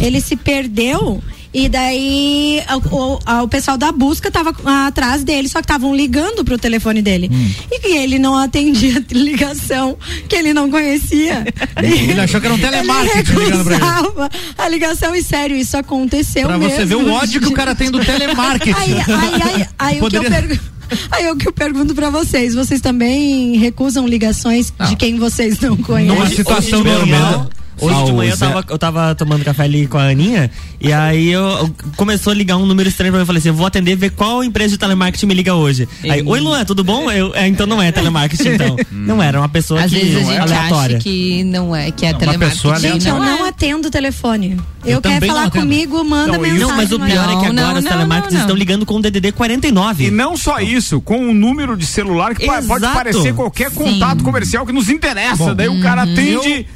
ele 0.00 0.20
se 0.20 0.36
perdeu. 0.36 1.22
E 1.54 1.68
daí 1.68 2.62
o, 2.90 2.96
o- 2.96 3.42
o 3.44 3.48
pessoal 3.48 3.76
da 3.76 3.92
busca 3.92 4.30
tava 4.30 4.54
atrás 4.86 5.22
dele, 5.22 5.48
só 5.48 5.58
que 5.60 5.64
estavam 5.64 5.94
ligando 5.94 6.44
pro 6.44 6.56
telefone 6.56 7.02
dele. 7.02 7.30
Hum. 7.32 7.50
E 7.70 7.78
que 7.80 7.88
ele 7.88 8.18
não 8.18 8.36
atendia 8.36 8.98
a 8.98 9.14
ligação 9.14 9.96
que 10.28 10.34
ele 10.36 10.54
não 10.54 10.70
conhecia. 10.70 11.44
Ele 11.82 12.20
achou 12.20 12.40
que 12.40 12.46
era 12.46 12.54
um 12.54 12.58
telemarketing 12.58 13.32
ligando 13.32 13.64
pra 13.64 13.74
ele. 13.76 13.84
recusava 13.84 14.30
a 14.58 14.68
ligação, 14.68 15.14
e 15.14 15.22
sério, 15.22 15.56
isso 15.56 15.76
aconteceu 15.76 16.46
Pra 16.46 16.56
mesmo. 16.58 16.74
você 16.76 16.84
ver 16.84 16.94
o 16.94 17.10
ódio 17.12 17.40
que 17.40 17.48
o 17.48 17.52
cara 17.52 17.74
tem 17.74 17.90
do 17.90 17.98
telemarketing. 18.04 18.72
Aí, 18.78 18.92
aí, 18.94 19.42
aí, 19.42 19.66
aí 19.78 19.96
o 20.00 20.08
que 20.08 20.16
eu 20.16 20.22
Poderia- 20.22 20.30
pergunto. 20.30 20.72
Aí 21.10 21.26
o 21.30 21.36
que 21.36 21.48
eu 21.48 21.52
pergunto 21.54 21.94
pra 21.94 22.10
vocês, 22.10 22.54
vocês 22.54 22.78
também 22.82 23.56
recusam 23.56 24.06
ligações 24.06 24.70
de 24.90 24.94
quem 24.94 25.16
vocês 25.18 25.58
não 25.58 25.70
Numa 25.70 25.82
conhecem? 25.86 26.36
situação 26.36 26.82
de 26.82 26.88
manhã- 26.90 26.98
normal. 26.98 27.50
Hoje 27.84 27.94
de 28.04 28.10
Ah, 28.10 28.12
o 28.12 28.16
manhã 28.16 28.30
eu 28.32 28.36
tava, 28.38 28.64
eu 28.70 28.78
tava 28.78 29.14
tomando 29.14 29.44
café 29.44 29.64
ali 29.64 29.86
com 29.86 29.98
a 29.98 30.04
Aninha 30.08 30.50
e 30.80 30.92
aí 30.92 31.28
eu, 31.30 31.42
eu- 31.44 31.74
começou 31.96 32.30
a 32.32 32.34
ligar 32.34 32.56
um 32.56 32.66
número 32.66 32.88
estranho 32.88 33.12
pra 33.12 33.18
mim. 33.18 33.22
Eu 33.22 33.26
falei 33.26 33.38
assim: 33.40 33.48
eu 33.48 33.54
vou 33.54 33.66
atender 33.66 33.96
ver 33.96 34.10
qual 34.10 34.42
empresa 34.44 34.70
de 34.70 34.78
telemarketing 34.78 35.26
me 35.26 35.34
liga 35.34 35.54
hoje. 35.54 35.88
Aí, 36.08 36.22
oi 36.24 36.40
Luan, 36.40 36.64
tudo 36.64 36.82
bom? 36.84 37.10
Eu, 37.10 37.34
é, 37.34 37.46
então 37.48 37.66
não 37.66 37.80
é 37.82 37.90
telemarketing, 37.92 38.48
então. 38.54 38.76
não 38.90 39.22
era, 39.22 39.38
uma 39.40 39.48
pessoa 39.48 39.80
Às 39.82 39.90
que, 39.90 39.98
vezes 39.98 40.16
a 40.16 40.20
gente 40.20 40.38
aleatória. 40.38 40.96
acha 40.96 41.04
que 41.04 41.44
não 41.44 41.74
é, 41.74 41.90
que 41.90 42.06
é 42.06 42.10
Uma 42.10 42.18
telemarketing. 42.18 42.76
Gente, 42.78 43.08
eu 43.08 43.14
não 43.18 43.24
não 43.38 43.46
é. 43.46 43.48
atendo 43.48 43.88
o 43.88 43.90
telefone. 43.90 44.56
Eu, 44.84 44.94
Eu 44.94 45.00
quero 45.00 45.26
falar 45.26 45.42
não 45.44 45.50
comigo, 45.50 46.02
manda 46.04 46.32
Não, 46.32 46.40
mensagem. 46.40 46.66
Não, 46.66 46.76
mas 46.76 46.90
o 46.90 46.98
pior 46.98 47.06
é 47.06 47.36
que 47.46 47.52
Não, 47.52 47.62
agora 47.62 47.72
não, 47.72 47.78
os 47.78 47.84
não, 47.84 47.90
telemarketers 47.92 48.32
não, 48.34 48.38
não. 48.40 48.46
estão 48.46 48.56
ligando 48.56 48.84
com 48.86 48.94
o 48.96 49.00
DDD 49.00 49.30
49. 49.32 50.06
E 50.06 50.10
não 50.10 50.36
só 50.36 50.58
isso, 50.58 51.00
com 51.00 51.28
o 51.30 51.32
número 51.32 51.76
de 51.76 51.86
celular 51.86 52.34
que 52.34 52.44
pa- 52.44 52.60
pode 52.62 52.84
Exato. 52.84 52.94
parecer 52.94 53.32
qualquer 53.34 53.70
contato 53.70 54.24
comercial 54.24 54.66
que 54.66 54.72
nos 54.72 54.88
interessa. 54.88 55.36
Bom, 55.36 55.54
Daí 55.54 55.68
o 55.68 55.80
cara 55.80 56.02
atende. 56.02 56.66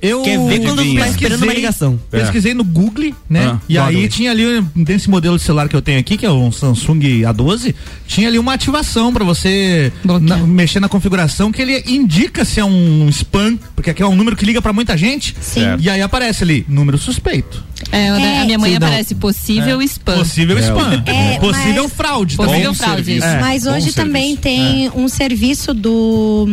Eu, 0.00 0.22
É. 0.22 0.24
Quer 0.24 0.38
vê 0.58 0.64
quando 0.66 0.98
tá 0.98 1.08
esperando 1.08 1.42
uma 1.42 1.52
ligação. 1.54 1.98
Pesquisei 2.10 2.54
no 2.54 2.64
Google, 2.64 3.12
né? 3.28 3.52
Ah, 3.54 3.58
e 3.68 3.78
aí 3.78 4.08
tinha 4.08 4.30
ali, 4.30 4.64
nesse 4.74 5.08
modelo 5.10 5.36
de 5.36 5.42
celular 5.42 5.68
que 5.68 5.76
eu 5.76 5.82
tenho 5.82 5.98
aqui, 5.98 6.16
que 6.16 6.26
é 6.26 6.30
um 6.30 6.50
Samsung 6.52 7.00
A12, 7.22 7.74
tinha 8.06 8.28
ali 8.28 8.38
uma 8.38 8.52
ativação 8.54 9.12
pra 9.12 9.24
você 9.24 9.92
na- 10.04 10.38
mexer 10.38 10.80
na 10.80 10.88
configuração 10.88 11.50
que 11.52 11.60
ele 11.62 11.82
indica 11.86 12.44
se 12.44 12.60
é 12.60 12.64
um 12.64 13.08
spam, 13.08 13.58
porque 13.74 13.90
aqui 13.90 14.02
é 14.02 14.06
um 14.06 14.14
número 14.14 14.36
que 14.36 14.44
liga 14.44 14.60
pra 14.60 14.72
muita 14.72 14.96
gente. 14.96 15.34
Sim. 15.40 15.62
E 15.80 15.88
aí 15.88 16.00
aparece 16.02 16.44
ali, 16.44 16.64
número 16.68 16.98
suspeito. 16.98 17.62
É, 17.90 18.08
da- 18.10 18.42
a 18.42 18.44
minha 18.44 18.58
mãe 18.58 18.72
Sim, 18.72 18.78
não. 18.78 18.86
aparece 18.86 19.14
possível 19.14 19.82
spam. 19.82 20.18
Possível 20.18 20.58
spam. 20.58 21.02
É, 21.06 21.38
Possível 21.38 21.82
mas- 21.84 21.92
fraude 21.92 22.36
Possível 22.36 22.72
também. 22.72 22.74
fraude. 22.74 23.22
É. 23.22 23.40
Mas 23.40 23.66
hoje 23.66 23.92
também 23.92 24.36
tem 24.36 24.90
um 24.94 25.08
serviço 25.08 25.74
do. 25.74 26.48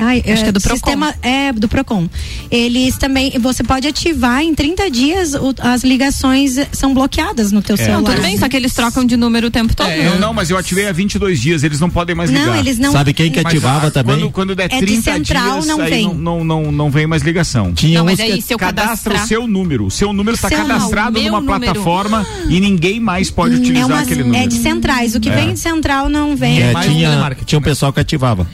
Ai, 0.00 0.22
Acho 0.26 0.42
que 0.42 0.48
é 0.48 0.52
do 0.52 0.60
Procon. 0.60 0.76
sistema, 0.76 1.14
é, 1.22 1.52
do 1.52 1.68
Procon. 1.68 2.08
Eles 2.50 2.96
também. 2.96 3.32
Você 3.38 3.62
pode 3.62 3.86
ativar 3.86 4.42
em 4.42 4.54
30 4.54 4.90
dias 4.90 5.34
o- 5.34 5.54
as 5.60 5.84
ligações 5.84 6.56
são 6.72 6.92
bloqueadas 6.94 7.52
no 7.52 7.60
teu 7.62 7.76
Não, 7.76 7.84
celular. 7.84 8.14
tudo 8.14 8.22
bem, 8.22 8.36
só 8.38 8.48
que 8.48 8.56
eles 8.56 8.72
trocam 8.74 9.04
de 9.04 9.16
número 9.16 9.48
o 9.48 9.50
tempo 9.50 9.74
todo. 9.74 9.86
né? 9.88 10.06
Eu 10.08 10.18
não, 10.18 10.32
mas 10.32 10.50
eu 10.50 10.56
ativei 10.58 10.88
há 10.88 10.92
22 10.92 11.40
dias, 11.40 11.62
eles 11.62 11.78
não 11.80 11.90
podem 11.90 12.14
mais 12.14 12.30
ligar. 12.30 12.46
Não, 12.46 12.56
eles 12.56 12.78
não. 12.78 12.92
Sabe 12.92 13.12
quem 13.12 13.30
que 13.30 13.42
Mas, 13.42 13.52
ativava 13.52 13.88
ah, 13.88 13.90
também? 13.90 14.16
Quando, 14.20 14.30
quando 14.32 14.54
der 14.56 14.64
É 14.72 14.78
de 14.80 14.86
30 14.86 15.02
central, 15.02 15.52
dias, 15.54 15.66
não 15.66 15.78
vem. 15.78 16.04
Não, 16.06 16.14
não, 16.14 16.44
não, 16.44 16.72
não 16.72 16.90
vem 16.90 17.06
mais 17.06 17.22
ligação. 17.22 17.72
Tinha 17.74 17.98
Não, 17.98 18.04
mas 18.06 18.18
aí 18.20 18.40
se 18.40 18.52
eu 18.54 18.58
Cadastra 18.58 19.12
cadastrar... 19.12 19.24
o 19.24 19.28
seu 19.28 19.46
número. 19.46 19.86
O 19.86 19.90
seu 19.90 20.12
número 20.12 20.34
está 20.34 20.48
cadastrado 20.48 21.18
não, 21.20 21.26
numa 21.26 21.40
número. 21.40 21.60
plataforma 21.60 22.26
e 22.48 22.58
ninguém 22.60 22.98
mais 23.00 23.30
pode 23.30 23.54
É, 23.54 23.58
utilizar 23.58 23.86
uma, 23.88 24.00
aquele 24.00 24.20
é 24.20 24.24
número. 24.24 24.48
de 24.48 24.56
centrais. 24.56 25.14
O 25.14 25.20
que 25.20 25.30
vem 25.30 25.52
de 25.52 25.60
central 25.60 26.08
não 26.08 26.36
vem. 26.36 26.62
É, 26.62 26.72
mais 26.72 26.86
tinha, 26.86 27.36
tinha 27.44 27.58
um 27.58 27.62
pessoal 27.62 27.92
que 27.92 28.00
ativava. 28.00 28.46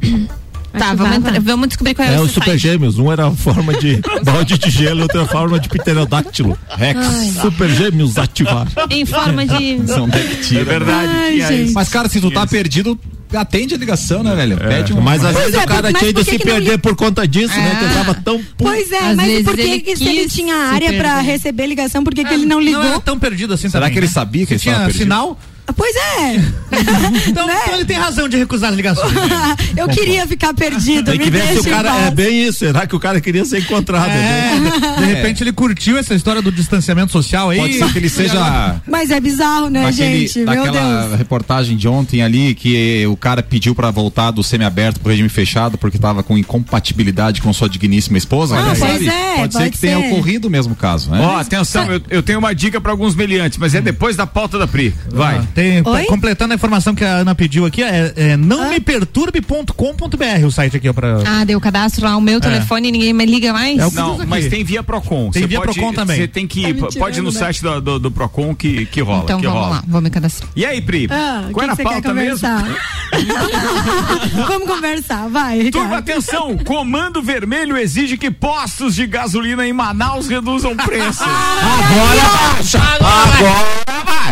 Tá, 0.72 0.94
vamos, 0.94 1.16
entrar- 1.16 1.40
vamos 1.40 1.68
descobrir 1.68 1.94
qual 1.94 2.06
é, 2.08 2.14
É 2.14 2.20
o 2.20 2.24
os 2.24 2.30
super 2.30 2.50
site. 2.50 2.60
gêmeos. 2.60 2.98
Um 2.98 3.10
era 3.10 3.26
a 3.26 3.30
forma 3.32 3.72
de 3.74 4.00
balde 4.24 4.56
de 4.58 4.70
gelo, 4.70 5.02
outra 5.02 5.26
forma 5.26 5.58
de 5.58 5.68
pterodáctilo. 5.68 6.56
Rex. 6.76 6.98
Super 7.40 7.68
gêmeos 7.70 8.16
ativar. 8.16 8.66
Em 8.88 9.04
forma 9.04 9.44
de... 9.46 9.80
São. 9.86 10.08
É 10.08 10.64
verdade. 10.64 11.12
Ai, 11.12 11.64
isso. 11.64 11.74
Mas, 11.74 11.88
cara, 11.88 12.08
se 12.08 12.20
tu 12.20 12.30
tá 12.30 12.46
perdido, 12.46 12.98
atende 13.34 13.74
a 13.74 13.78
ligação, 13.78 14.22
né, 14.22 14.34
velho? 14.36 14.56
Pede 14.58 14.92
um. 14.92 15.00
Mas 15.00 15.24
às 15.24 15.32
Pois 15.32 15.44
vezes 15.46 15.60
é, 15.60 15.64
o 15.64 15.66
cara 15.66 15.92
tinha 15.92 16.10
ido 16.10 16.24
se 16.24 16.30
que 16.30 16.44
perder 16.44 16.72
li- 16.72 16.78
por 16.78 16.94
conta 16.94 17.26
disso, 17.26 17.56
né? 17.56 17.76
Que 17.78 17.84
eu 17.86 17.92
tava 17.94 18.14
tão 18.14 18.38
puto. 18.38 18.54
Pois 18.58 18.92
é, 18.92 18.98
Às 19.10 19.16
mas 19.16 19.26
vezes 19.26 19.44
por 19.44 19.54
que, 19.56 19.60
ele 19.62 19.80
que 19.80 19.96
se 19.96 20.08
ele 20.08 20.28
tinha 20.28 20.54
área 20.54 20.92
pra 20.94 21.20
receber 21.20 21.66
ligação, 21.66 22.04
por 22.04 22.14
que, 22.14 22.24
que 22.24 22.32
ele 22.34 22.46
não 22.46 22.60
ligou? 22.60 22.82
Não 22.82 22.90
era 22.90 23.00
tão 23.00 23.18
perdido 23.18 23.54
assim 23.54 23.68
Será 23.68 23.82
também, 23.86 23.92
que 23.94 23.98
ele 23.98 24.06
né? 24.06 24.12
sabia 24.12 24.46
que 24.46 24.52
ele 24.54 24.58
estava 24.58 24.76
tinha 24.76 24.86
perdido? 24.86 25.02
sinal? 25.02 25.38
Pois 25.72 25.94
é. 25.96 26.40
Então, 27.28 27.46
Né? 27.46 27.54
então 27.64 27.74
ele 27.74 27.84
tem 27.84 27.96
razão 27.96 28.28
de 28.28 28.36
recusar 28.36 28.70
as 28.70 28.76
ligações. 28.76 29.12
eu 29.76 29.88
queria 29.88 30.26
ficar 30.26 30.54
perdido. 30.54 31.10
Tem 31.10 31.18
que 31.18 31.30
ver 31.30 31.48
se 31.54 31.58
o 31.58 31.70
cara. 31.70 32.06
É 32.06 32.10
bem 32.10 32.44
isso. 32.46 32.60
Será 32.60 32.86
que 32.86 32.94
o 32.94 33.00
cara 33.00 33.20
queria 33.20 33.44
ser 33.44 33.58
encontrado? 33.60 34.08
né? 34.08 34.60
É, 34.96 35.00
de 35.00 35.06
repente 35.06 35.42
ele 35.42 35.52
curtiu 35.52 35.98
essa 35.98 36.14
história 36.14 36.40
do 36.40 36.50
distanciamento 36.52 37.10
social 37.12 37.50
aí. 37.50 37.58
Pode 37.58 37.74
ser 37.78 37.92
que 37.92 37.98
ele 37.98 38.08
seja 38.08 38.80
Mas 38.86 39.10
é 39.10 39.20
bizarro, 39.20 39.68
né, 39.68 39.82
daquele, 39.84 40.26
gente? 40.26 40.38
Meu 40.40 40.46
daquela 40.64 41.06
Deus. 41.06 41.18
reportagem 41.18 41.76
de 41.76 41.88
ontem 41.88 42.22
ali 42.22 42.54
que 42.54 43.04
o 43.06 43.16
cara 43.16 43.42
pediu 43.42 43.74
pra 43.74 43.90
voltar 43.90 44.30
do 44.30 44.42
semiaberto 44.42 45.00
pro 45.00 45.10
regime 45.10 45.28
fechado 45.28 45.76
porque 45.76 45.98
tava 45.98 46.22
com 46.22 46.36
incompatibilidade 46.38 47.42
com 47.42 47.52
sua 47.52 47.68
digníssima 47.68 48.16
esposa. 48.18 48.56
Ah, 48.58 48.62
quem 48.62 48.68
pois 48.68 48.78
sabe? 48.78 49.08
é, 49.08 49.34
pode, 49.36 49.52
ser 49.52 49.58
pode 49.60 49.70
que 49.70 49.78
tenha 49.78 49.98
ser. 50.00 50.06
ocorrido 50.12 50.48
o 50.48 50.50
mesmo 50.50 50.74
caso, 50.74 51.10
né? 51.10 51.20
Ó, 51.20 51.36
atenção, 51.38 51.90
eu, 51.90 52.00
eu 52.08 52.22
tenho 52.22 52.38
uma 52.38 52.54
dica 52.54 52.80
para 52.80 52.90
alguns 52.92 53.14
meliantes, 53.14 53.58
mas 53.58 53.74
é 53.74 53.80
depois 53.80 54.16
da 54.16 54.26
pauta 54.26 54.58
da 54.58 54.66
Pri. 54.66 54.94
Vai. 55.10 55.38
Ah, 55.38 55.44
tem, 55.60 55.82
Oi? 55.84 56.04
completando 56.06 56.52
a 56.52 56.56
informação 56.56 56.94
que 56.94 57.04
a 57.04 57.16
Ana 57.16 57.34
pediu 57.34 57.66
aqui, 57.66 57.82
é, 57.82 58.12
é 58.16 58.36
não 58.36 58.68
me 58.70 58.80
perturbe.com.br 58.80 60.46
o 60.46 60.50
site 60.50 60.76
aqui, 60.76 60.88
ó, 60.88 60.92
pra. 60.92 61.22
Ah, 61.26 61.44
deu 61.44 61.60
cadastro 61.60 62.04
lá 62.04 62.16
o 62.16 62.20
meu 62.20 62.40
telefone 62.40 62.88
e 62.88 62.92
ninguém 62.92 63.12
me 63.12 63.26
liga 63.26 63.52
mais? 63.52 63.78
É 63.78 63.90
Não, 63.90 64.18
mas 64.26 64.48
tem 64.48 64.64
via 64.64 64.82
Procon. 64.82 65.30
Tem 65.30 65.42
Você 65.42 65.46
via 65.48 65.60
pode- 65.60 65.74
Procon 65.74 65.92
também. 65.92 66.16
Você 66.16 66.28
tem 66.28 66.46
que 66.46 66.62
Tá 66.62 66.68
ir, 66.68 66.74
me 66.74 66.80
pode 66.80 67.18
ir 67.18 67.22
no 67.22 67.30
né? 67.32 67.38
site 67.38 67.62
do, 67.62 67.80
do, 67.80 67.98
do 67.98 68.10
Procon 68.10 68.54
que, 68.54 68.86
que 68.86 69.00
rola. 69.00 69.24
Então 69.24 69.40
que 69.40 69.46
vamos 69.46 69.60
rola. 69.62 69.74
lá, 69.76 69.84
vou 69.86 70.00
me 70.00 70.10
cadastrar. 70.10 70.50
E 70.56 70.64
aí, 70.64 70.80
Pri? 70.80 71.08
Ah, 71.10 71.48
qual 71.52 71.64
era 71.64 71.72
a 71.72 71.76
pauta 71.76 72.14
mesmo? 72.14 72.48
conversar? 72.48 72.64
Vamos 74.46 74.68
conversar, 74.68 75.28
vai. 75.28 75.70
Turma, 75.70 75.96
Ricardo. 75.96 76.10
atenção! 76.12 76.56
Comando 76.58 77.20
Vermelho 77.22 77.76
exige 77.76 78.16
que 78.16 78.30
postos 78.30 78.94
de 78.94 79.06
gasolina 79.06 79.66
em 79.66 79.72
Manaus 79.72 80.28
reduzam 80.28 80.76
preço. 80.76 81.24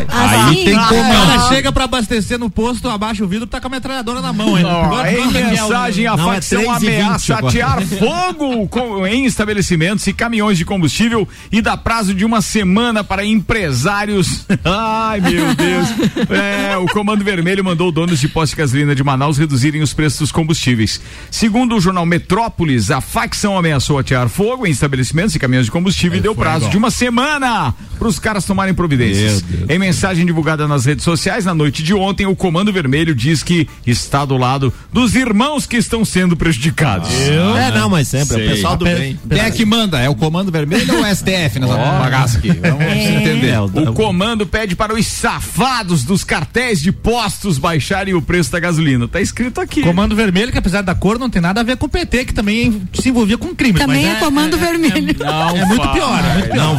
Assim, 0.08 0.58
Aí 0.58 0.64
tem 0.64 0.74
ah, 0.76 0.86
como- 0.88 1.00
O 1.00 1.12
cara 1.26 1.48
chega 1.48 1.72
pra 1.72 1.84
abastecer 1.84 2.38
no 2.38 2.48
posto, 2.50 2.88
abaixa 2.88 3.24
o 3.24 3.28
vidro, 3.28 3.46
tá 3.46 3.60
com 3.60 3.66
a 3.66 3.70
metralhadora 3.70 4.20
na 4.20 4.32
mão 4.32 4.54
ainda. 4.54 4.70
Agora- 4.70 5.12
em 5.12 5.26
mensagem, 5.32 6.06
a 6.06 6.16
Não, 6.16 6.32
é 6.32 6.34
facção 6.36 6.60
3,20 6.62 6.76
ameaça 6.76 7.34
atear 7.36 7.82
fogo 7.86 8.68
com- 8.68 9.06
em 9.06 9.24
estabelecimentos 9.26 10.06
e 10.06 10.12
caminhões 10.12 10.58
de 10.58 10.64
combustível 10.64 11.26
e 11.50 11.60
dá 11.60 11.76
prazo 11.76 12.14
de 12.14 12.24
uma 12.24 12.40
semana 12.40 13.02
para 13.02 13.24
empresários. 13.24 14.44
Ai, 14.64 15.20
meu 15.20 15.54
Deus. 15.54 15.88
É, 16.30 16.76
o 16.76 16.86
Comando 16.86 17.24
Vermelho 17.24 17.64
mandou 17.64 17.90
donos 17.90 18.20
de 18.20 18.28
postos 18.28 18.50
de 18.50 18.56
gasolina 18.56 18.94
de 18.94 19.02
Manaus 19.04 19.38
reduzirem 19.38 19.82
os 19.82 19.92
preços 19.92 20.18
dos 20.20 20.32
combustíveis. 20.32 21.00
Segundo 21.30 21.76
o 21.76 21.80
jornal 21.80 22.06
Metrópolis, 22.06 22.90
a 22.90 23.00
facção 23.00 23.56
ameaçou 23.58 23.98
atear 23.98 24.28
fogo 24.28 24.66
em 24.66 24.70
estabelecimentos 24.70 25.34
e 25.34 25.38
caminhões 25.38 25.66
de 25.66 25.72
combustível 25.72 26.18
e 26.18 26.20
deu 26.20 26.34
prazo 26.34 26.68
de 26.68 26.76
uma 26.76 26.90
semana 26.90 27.74
para 27.98 28.08
os 28.08 28.18
caras 28.18 28.44
tomarem 28.44 28.74
providências. 28.74 29.44
Em 29.68 29.78
mensagem 29.88 30.26
divulgada 30.26 30.68
nas 30.68 30.84
redes 30.84 31.02
sociais, 31.02 31.46
na 31.46 31.54
noite 31.54 31.82
de 31.82 31.94
ontem, 31.94 32.26
o 32.26 32.36
Comando 32.36 32.70
Vermelho 32.70 33.14
diz 33.14 33.42
que 33.42 33.66
está 33.86 34.22
do 34.26 34.36
lado 34.36 34.70
dos 34.92 35.14
irmãos 35.14 35.64
que 35.64 35.78
estão 35.78 36.04
sendo 36.04 36.36
prejudicados. 36.36 37.08
É, 37.10 37.70
não, 37.72 37.88
mas 37.88 38.06
sempre. 38.08 38.34
É 38.34 38.36
o 38.36 38.40
Sei. 38.40 38.48
pessoal 38.50 38.76
do 38.76 38.84
bem. 38.84 39.18
Quem 39.28 39.38
é 39.40 39.50
que 39.50 39.64
manda? 39.64 39.98
É 39.98 40.06
o 40.08 40.14
Comando 40.14 40.52
Vermelho 40.52 40.94
ou 40.94 41.02
o 41.02 41.06
STF 41.06 41.58
nessa 41.58 41.74
bagaça 41.74 42.36
aqui? 42.36 42.48
Vamos 42.50 42.82
entender. 42.82 43.48
É, 43.48 43.60
o- 43.60 43.64
O 43.88 43.92
comando 43.94 44.46
pede 44.46 44.76
para 44.76 44.92
os 44.94 45.06
safados 45.06 46.04
dos 46.04 46.22
cartéis 46.22 46.82
de 46.82 46.92
postos 46.92 47.56
baixarem 47.56 48.12
o 48.12 48.20
preço 48.20 48.52
da 48.52 48.60
gasolina. 48.60 49.08
Tá 49.08 49.20
escrito 49.22 49.58
aqui. 49.60 49.80
Comando 49.82 50.14
Vermelho, 50.14 50.52
que 50.52 50.58
apesar 50.58 50.82
da 50.82 50.94
cor, 50.94 51.18
não 51.18 51.30
tem 51.30 51.40
nada 51.40 51.60
a 51.60 51.64
ver 51.64 51.78
com 51.78 51.86
o 51.86 51.88
PT, 51.88 52.26
que 52.26 52.34
também 52.34 52.82
se 52.92 53.08
envolvia 53.08 53.38
com 53.38 53.54
crime. 53.54 53.78
Também 53.78 54.04
mas 54.06 54.16
é 54.16 54.20
comando 54.20 54.58
vermelho. 54.58 55.16
Não 55.18 55.56
É 55.56 55.64
muito 55.64 55.88
pior, 55.88 56.18
é 56.24 56.34
muito 56.34 56.50
pior. 56.50 56.56
Não 56.66 56.78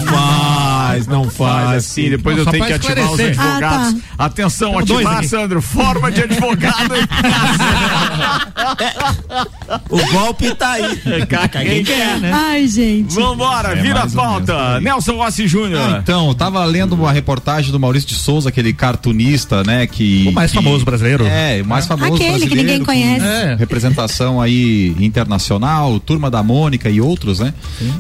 faz, 0.90 1.08
não 1.08 1.24
Faz 1.30 1.36
faz. 1.66 1.78
assim, 1.86 2.10
depois 2.10 2.36
Não, 2.38 2.44
eu 2.46 2.52
tenho 2.52 2.66
que 2.66 2.74
ativar 2.74 3.12
os 3.12 3.20
advogados. 3.20 3.96
Ah, 4.18 4.26
Atenção, 4.26 4.72
Temos 4.72 4.86
dois 4.86 5.06
ativar. 5.06 5.24
Sandro. 5.26 5.62
Forma 5.62 6.12
de 6.12 6.22
advogado. 6.24 6.94
O 9.90 9.98
golpe 10.12 10.54
tá 10.56 10.72
aí. 10.72 11.00
Quem 11.66 11.84
quer, 11.84 12.20
né? 12.20 12.32
Ai, 12.34 12.68
gente. 12.68 13.14
Vambora, 13.14 13.76
vira 13.76 14.02
a 14.04 14.08
pauta. 14.10 14.80
Nelson 14.82 15.14
Rossi 15.16 15.44
Ah, 15.44 15.48
Júnior. 15.48 16.00
então, 16.02 16.28
eu 16.30 16.36
tava 16.36 16.64
lendo 16.66 16.94
uma 16.94 17.12
reportagem 17.12 17.72
do 17.72 17.80
Maurício 17.80 18.10
de 18.10 18.16
Souza, 18.16 18.50
aquele 18.50 18.74
cartunista, 18.74 19.64
né, 19.64 19.88
que 19.88 20.26
O 20.28 20.32
mais 20.32 20.52
que- 20.52 20.58
famoso 20.58 20.84
brasileiro. 20.86 21.26
É, 21.26 21.62
o 21.64 21.66
mais 21.68 21.86
famoso 21.86 22.14
Aquele 22.16 22.24
que 22.24 22.30
brasileiro, 22.40 22.62
ninguém 22.64 22.80
com 22.80 22.86
conhece. 22.86 23.26
É. 23.26 23.56
Representação 23.56 24.42
aí 24.42 24.96
internacional, 25.00 26.00
Turma 26.00 26.30
da 26.32 26.42
Mônica 26.44 26.90
e 26.90 27.00
outros, 27.00 27.40
né? 27.40 27.54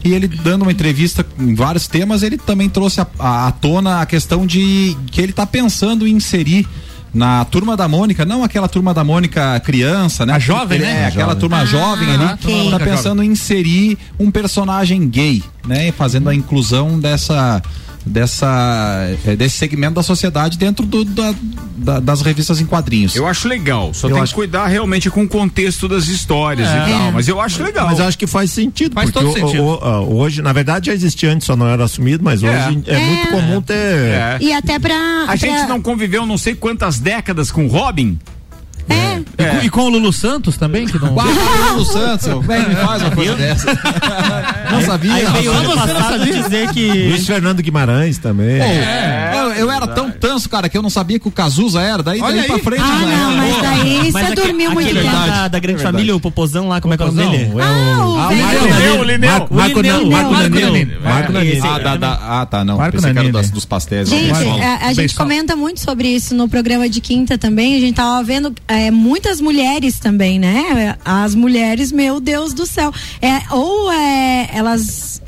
E 0.03 0.13
ele 0.13 0.27
dando 0.27 0.63
uma 0.63 0.71
entrevista 0.71 1.25
em 1.39 1.53
vários 1.55 1.87
temas, 1.87 2.23
ele 2.23 2.37
também 2.37 2.67
trouxe 2.79 3.01
a- 3.01 3.07
a- 3.19 3.47
à 3.47 3.51
tona 3.51 3.99
a 4.01 4.05
questão 4.05 4.45
de 4.47 4.95
que 5.11 5.19
ele 5.19 5.33
tá 5.33 5.45
pensando 5.45 6.07
em 6.07 6.11
inserir 6.15 6.65
na 7.13 7.43
turma 7.43 7.75
da 7.75 7.87
Mônica, 7.87 8.23
não 8.23 8.41
aquela 8.43 8.67
turma 8.69 8.93
da 8.93 9.03
Mônica 9.03 9.59
criança, 9.61 10.25
né? 10.25 10.33
A 10.33 10.39
jovem, 10.39 10.77
Ele- 10.77 10.85
né? 10.85 11.01
É, 11.01 11.05
A 11.05 11.07
aquela 11.09 11.23
jovem. 11.33 11.39
turma 11.39 11.65
jovem 11.65 12.09
ali. 12.13 12.23
ok. 12.25 12.69
Tá 12.71 12.79
pensando 12.79 13.21
em 13.23 13.31
inserir 13.31 13.97
um 14.19 14.31
personagem 14.31 15.09
gay, 15.09 15.43
né? 15.67 15.91
Fazendo 15.91 16.29
a 16.29 16.35
inclusão 16.35 16.99
dessa 16.99 17.61
dessa 18.09 19.07
eh, 19.25 19.35
desse 19.35 19.57
segmento 19.57 19.93
da 19.95 20.03
sociedade 20.03 20.57
dentro 20.57 20.85
do- 20.85 21.05
da- 21.05 21.33
da- 21.77 21.99
das 21.99 22.21
revistas 22.21 22.59
em 22.59 22.65
quadrinhos. 22.65 23.15
Eu 23.15 23.25
acho 23.27 23.47
legal, 23.47 23.93
só 23.93 24.07
Eu 24.07 24.13
tem 24.15 24.23
acho- 24.23 24.33
que 24.33 24.39
cuidar 24.39 24.67
realmente 24.67 25.09
com 25.09 25.23
o 25.23 25.27
contexto 25.27 25.87
das 25.87 26.07
histórias 26.07 26.67
e 26.69 26.91
tal. 26.91 27.11
Mas 27.13 27.27
eu 27.27 27.39
acho 27.39 27.61
legal. 27.63 27.87
Mas 27.87 27.99
eu 27.99 28.05
acho 28.05 28.17
que 28.17 28.27
faz 28.27 28.51
sentido. 28.51 28.93
Faz 28.93 29.09
porque 29.11 29.25
todo 29.25 29.33
o- 29.35 29.39
sentido. 29.39 29.63
o- 29.63 29.75
o- 29.77 30.17
hoje, 30.17 30.41
na 30.41 30.51
verdade, 30.51 30.87
já 30.87 30.93
existia 30.93 31.31
antes, 31.31 31.45
só 31.47 31.55
não 31.55 31.67
era 31.67 31.83
assumido, 31.83 32.23
mas 32.23 32.43
É. 32.43 32.49
hoje 32.49 32.81
é, 32.87 32.99
muito 32.99 33.27
comum 33.29 33.61
ter. 33.61 33.73
É. 33.75 34.37
E 34.41 34.51
até 34.51 34.77
pra. 34.79 35.25
A 35.27 35.35
gente 35.35 35.55
pra- 35.59 35.67
não 35.67 35.81
conviveu 35.81 36.25
não 36.25 36.37
sei 36.37 36.55
quantas 36.55 36.99
décadas 36.99 37.51
com 37.51 37.67
Robin. 37.67 38.17
É. 38.89 39.19
E, 39.37 39.45
com, 39.45 39.65
e 39.65 39.69
com 39.69 39.81
o 39.83 39.89
Lulu 39.89 40.11
Santos 40.11 40.57
também, 40.57 40.85
que 40.87 40.97
não. 40.99 41.15
Lulu 41.15 41.85
Santos, 41.85 42.27
como 42.27 42.51
é 42.51 42.63
que 42.63 42.69
me 42.69 42.75
faz 42.75 43.01
uma 43.01 43.11
coisa 43.11 43.35
dessa? 43.35 43.65
Não 44.71 44.81
sabia. 44.81 45.13
Aí 45.13 45.25
veio 45.25 45.51
ano 45.51 45.75
passado 45.75 46.19
sabia. 46.19 46.43
dizer 46.43 46.69
que. 46.71 46.87
Luiz 46.87 47.25
Fernando 47.25 47.61
Guimarães 47.61 48.17
também. 48.17 48.59
É, 48.59 49.28
eu 49.59 49.71
era 49.71 49.87
tão 49.87 50.09
tanso, 50.11 50.49
cara, 50.49 50.67
que 50.69 50.77
eu 50.77 50.81
não 50.81 50.89
sabia 50.89 51.19
que 51.19 51.27
o 51.27 51.31
Cazuza 51.31 51.81
era, 51.81 52.01
daí 52.03 52.21
Olha 52.21 52.37
daí 52.37 52.45
pra 52.47 52.55
aí. 52.55 52.61
frente 52.61 52.81
Ah, 52.83 52.99
já 52.99 53.05
não, 53.05 53.31
era. 53.31 53.41
mas 53.41 53.61
daí 53.61 54.11
você 54.11 54.35
dormiu 54.35 54.71
muito 54.71 54.87
aquele 54.89 55.01
tempo. 55.03 55.15
da, 55.15 55.47
da 55.47 55.59
grande 55.59 55.81
família, 55.83 56.15
o 56.15 56.19
Popozão 56.19 56.67
lá, 56.67 56.81
como 56.81 56.93
é 56.93 56.97
que 56.97 57.03
é 57.03 57.05
o 57.05 57.11
nome 57.11 57.37
dele? 57.37 57.51
Ah, 57.61 58.05
o 58.05 58.19
Ah, 58.19 58.27
o. 58.29 58.33
Lineu, 58.33 59.03
Lineu. 59.03 59.29
Marco, 59.29 59.53
Marco, 59.53 59.81
Lineu, 59.81 60.05
Nan- 60.07 60.29
Marco. 60.29 60.31
Nanini. 60.33 60.97
Marco 61.03 61.31
É. 61.37 61.59
Ah, 62.01 62.41
ah, 62.41 62.45
tá, 62.45 62.63
não. 62.65 62.77
Marco 62.77 62.97
Pensei 62.97 63.13
que 63.13 63.19
era 63.19 63.31
das, 63.31 63.49
dos 63.51 63.65
pastéis. 63.65 64.09
Gente, 64.09 64.31
a, 64.31 64.93
gente 64.93 65.15
comenta 65.15 65.55
muito 65.55 65.79
sobre 65.81 66.07
isso 66.07 66.35
no 66.35 66.47
programa 66.47 66.89
de 66.89 67.01
quinta 67.01 67.37
também. 67.37 67.75
A 67.75 67.79
gente 67.79 67.95
tava 67.95 68.23
vendo 68.23 68.53
é, 68.67 68.91
muitas 68.91 69.39
mulheres 69.41 69.99
também, 69.99 70.39
né? 70.39 70.95
As 71.03 71.35
mulheres, 71.35 71.91
meu 71.91 72.19
Deus 72.19 72.53
do 72.53 72.65
céu. 72.65 72.93
É, 73.21 73.41
ou 73.51 73.91
é, 73.91 74.49
elas 74.53 75.21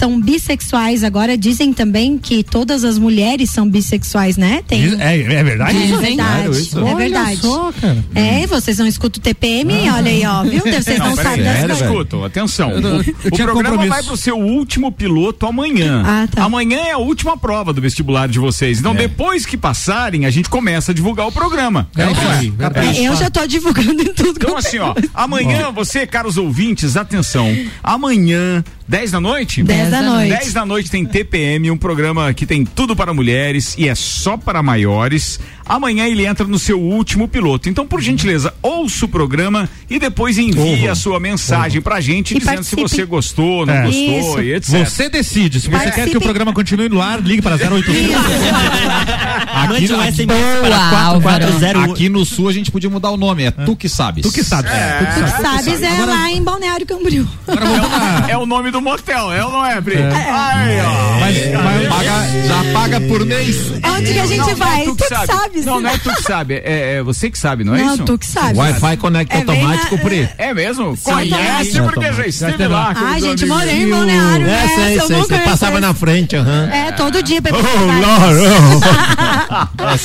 são 0.00 0.18
bissexuais 0.18 1.04
agora, 1.04 1.36
dizem 1.36 1.74
também 1.74 2.16
que 2.16 2.42
todas 2.42 2.84
as 2.84 2.98
mulheres 2.98 3.50
são 3.50 3.68
bissexuais, 3.68 4.38
né? 4.38 4.62
Tem. 4.66 4.82
É, 4.98 5.20
é 5.20 5.44
verdade 5.44 5.76
É 5.76 5.96
verdade, 5.98 6.58
isso? 6.58 6.78
é 6.78 6.82
Olha 6.82 6.96
verdade. 6.96 7.36
só, 7.36 7.70
cara. 7.78 8.02
É, 8.14 8.46
vocês 8.46 8.78
não 8.78 8.86
escutam 8.86 9.20
o 9.20 9.22
TPM, 9.22 9.90
olha 9.90 10.10
aí, 10.10 10.24
ó, 10.26 10.42
viu? 10.42 10.62
Vocês 10.62 10.98
não, 10.98 11.10
Não, 11.10 11.16
sabem 11.16 11.44
das 11.44 11.58
coisas. 11.58 11.78
velho? 11.78 11.90
Escuta, 11.92 12.26
atenção. 12.26 12.70
Eu- 12.70 12.80
eu 12.80 12.98
o 12.98 13.02
o 13.34 13.36
programa 13.36 13.86
vai 13.86 14.02
pro 14.02 14.16
seu 14.16 14.38
último 14.38 14.90
piloto 14.90 15.44
amanhã. 15.46 16.02
Ah, 16.06 16.26
tá. 16.26 16.44
Amanhã 16.44 16.78
é 16.78 16.92
a 16.92 16.98
última 16.98 17.36
prova 17.36 17.72
do 17.72 17.80
vestibular 17.82 18.26
de 18.26 18.38
vocês. 18.38 18.78
Então, 18.80 18.94
depois 18.94 19.44
que 19.44 19.56
passarem, 19.58 20.24
a 20.24 20.30
gente 20.30 20.48
começa 20.48 20.92
a 20.92 20.94
divulgar 20.94 21.26
o 21.26 21.32
programa. 21.32 21.88
É 21.94 22.10
isso 22.10 22.20
é? 22.22 22.38
aí, 22.38 22.50
verdade. 22.50 22.98
É, 23.00 23.08
eu 23.08 23.16
já 23.16 23.28
tô 23.28 23.46
divulgando 23.46 24.00
em 24.00 24.14
tudo. 24.14 24.38
Então, 24.42 24.56
é 24.56 24.58
assim, 24.58 24.78
ó, 24.78 24.94
amanhã, 25.12 25.70
você, 25.70 26.06
caros 26.06 26.38
ouvintes, 26.38 26.96
atenção. 26.96 27.46
Amanhã, 27.82 28.64
10 28.90 29.12
da 29.12 29.20
noite? 29.20 29.62
10 29.62 29.88
da 29.88 30.02
noite. 30.02 30.30
10 30.30 30.52
da 30.52 30.66
noite 30.66 30.90
tem 30.90 31.06
TPM, 31.06 31.70
um 31.70 31.76
programa 31.76 32.34
que 32.34 32.44
tem 32.44 32.64
tudo 32.64 32.96
para 32.96 33.14
mulheres 33.14 33.76
e 33.78 33.88
é 33.88 33.94
só 33.94 34.36
para 34.36 34.64
maiores. 34.64 35.38
Amanhã 35.72 36.04
ele 36.06 36.26
entra 36.26 36.44
no 36.46 36.58
seu 36.58 36.80
último 36.80 37.28
piloto. 37.28 37.68
Então, 37.68 37.86
por 37.86 38.00
gentileza, 38.00 38.52
ouça 38.60 39.04
o 39.04 39.08
programa 39.08 39.68
e 39.88 40.00
depois 40.00 40.36
envie 40.36 40.88
a 40.88 40.96
sua 40.96 41.20
mensagem 41.20 41.80
pra 41.80 42.00
gente 42.00 42.34
E 42.34 42.38
dizendo 42.40 42.64
se 42.64 42.74
participe. 42.74 42.82
você 42.82 43.04
gostou, 43.06 43.64
não 43.64 43.72
É. 43.74 43.82
gostou 43.86 44.18
Isso. 44.18 44.42
e 44.42 44.52
etc. 44.54 44.84
Você 44.84 45.08
decide. 45.08 45.60
Se 45.60 45.68
você 45.70 45.90
quer 45.92 46.08
que 46.08 46.16
o 46.16 46.20
programa 46.20 46.52
continue 46.52 46.88
no 46.88 47.00
ar, 47.00 47.20
ligue 47.22 47.40
para 47.40 47.54
0800. 47.56 47.86
Mande 49.68 49.92
um 49.94 50.02
SMS 50.02 50.26
Boa, 50.26 50.60
para 50.62 51.00
Álvaro. 51.02 51.22
4408. 51.22 51.92
Aqui 51.92 52.08
no 52.08 52.24
sul 52.24 52.48
a 52.48 52.52
gente 52.52 52.70
podia 52.70 52.90
mudar 52.90 53.10
o 53.10 53.16
nome, 53.16 53.44
é 53.44 53.50
Tu 53.52 53.76
Que 53.76 53.88
Sabes. 53.88 54.22
Tu 54.24 54.32
que 54.32 54.42
sabe. 54.42 54.68
Tu 54.68 55.06
que 55.06 55.20
Tu 55.20 55.30
sabe. 55.30 55.42
sabes, 55.64 55.82
é 55.82 56.04
lá 56.04 56.30
em 56.30 56.42
Balneário 56.42 56.86
Camboriú. 56.86 57.26
Lá. 57.46 58.26
É 58.28 58.36
o 58.36 58.46
nome 58.46 58.70
do 58.70 58.80
motel, 58.80 59.32
é 59.32 59.44
ou 59.44 59.52
não 59.52 59.64
é, 59.64 59.80
Pri? 59.80 59.96
Aí, 59.98 60.80
ó. 60.80 61.20
Mas, 61.20 61.36
mas- 61.52 61.88
Paga- 61.88 62.26
já 62.46 62.72
paga 62.72 63.00
por 63.02 63.24
mês. 63.26 63.56
Onde 63.84 64.12
que 64.12 64.18
a 64.18 64.26
gente 64.26 64.38
Não, 64.38 64.48
não 64.48 64.56
vai? 64.56 64.82
é 64.82 64.84
tu 64.84 64.96
que 64.96 65.08
sabes. 65.08 65.59
Não, 65.64 65.80
não 65.80 65.90
é 65.90 65.98
tu 65.98 66.14
que 66.14 66.22
sabe, 66.22 66.54
é, 66.64 66.96
é 66.96 67.02
você 67.02 67.30
que 67.30 67.38
sabe, 67.38 67.64
não 67.64 67.74
é 67.74 67.82
Não, 67.82 67.94
isso? 67.94 68.04
tu 68.04 68.18
que 68.18 68.26
sabes. 68.26 68.56
Wi-Fi 68.56 68.96
conecta 68.96 69.34
É 69.34 69.38
automático, 69.38 69.96
na- 69.96 70.02
Pri. 70.02 70.28
É 70.38 70.54
mesmo? 70.54 70.96
Conhece 70.96 71.78
automático. 71.78 71.84
porque 71.84 72.12
já 72.12 72.26
esteve 72.26 72.66
lá. 72.68 72.94
Ah, 72.96 73.16
os 73.16 73.22
gente, 73.22 73.46
morei 73.46 73.82
em 73.82 73.90
Balneário, 73.90 74.46
É, 74.46 74.48
né? 74.50 74.68
sei, 74.68 74.98
Eu 74.98 75.06
sei, 75.06 75.16
não 75.16 75.24
você 75.24 75.38
passava 75.38 75.80
na 75.80 75.94
frente, 75.94 76.36
aham. 76.36 76.68
É, 76.72 76.92
todo 76.92 77.22
dia. 77.22 77.40
pra- 77.42 77.50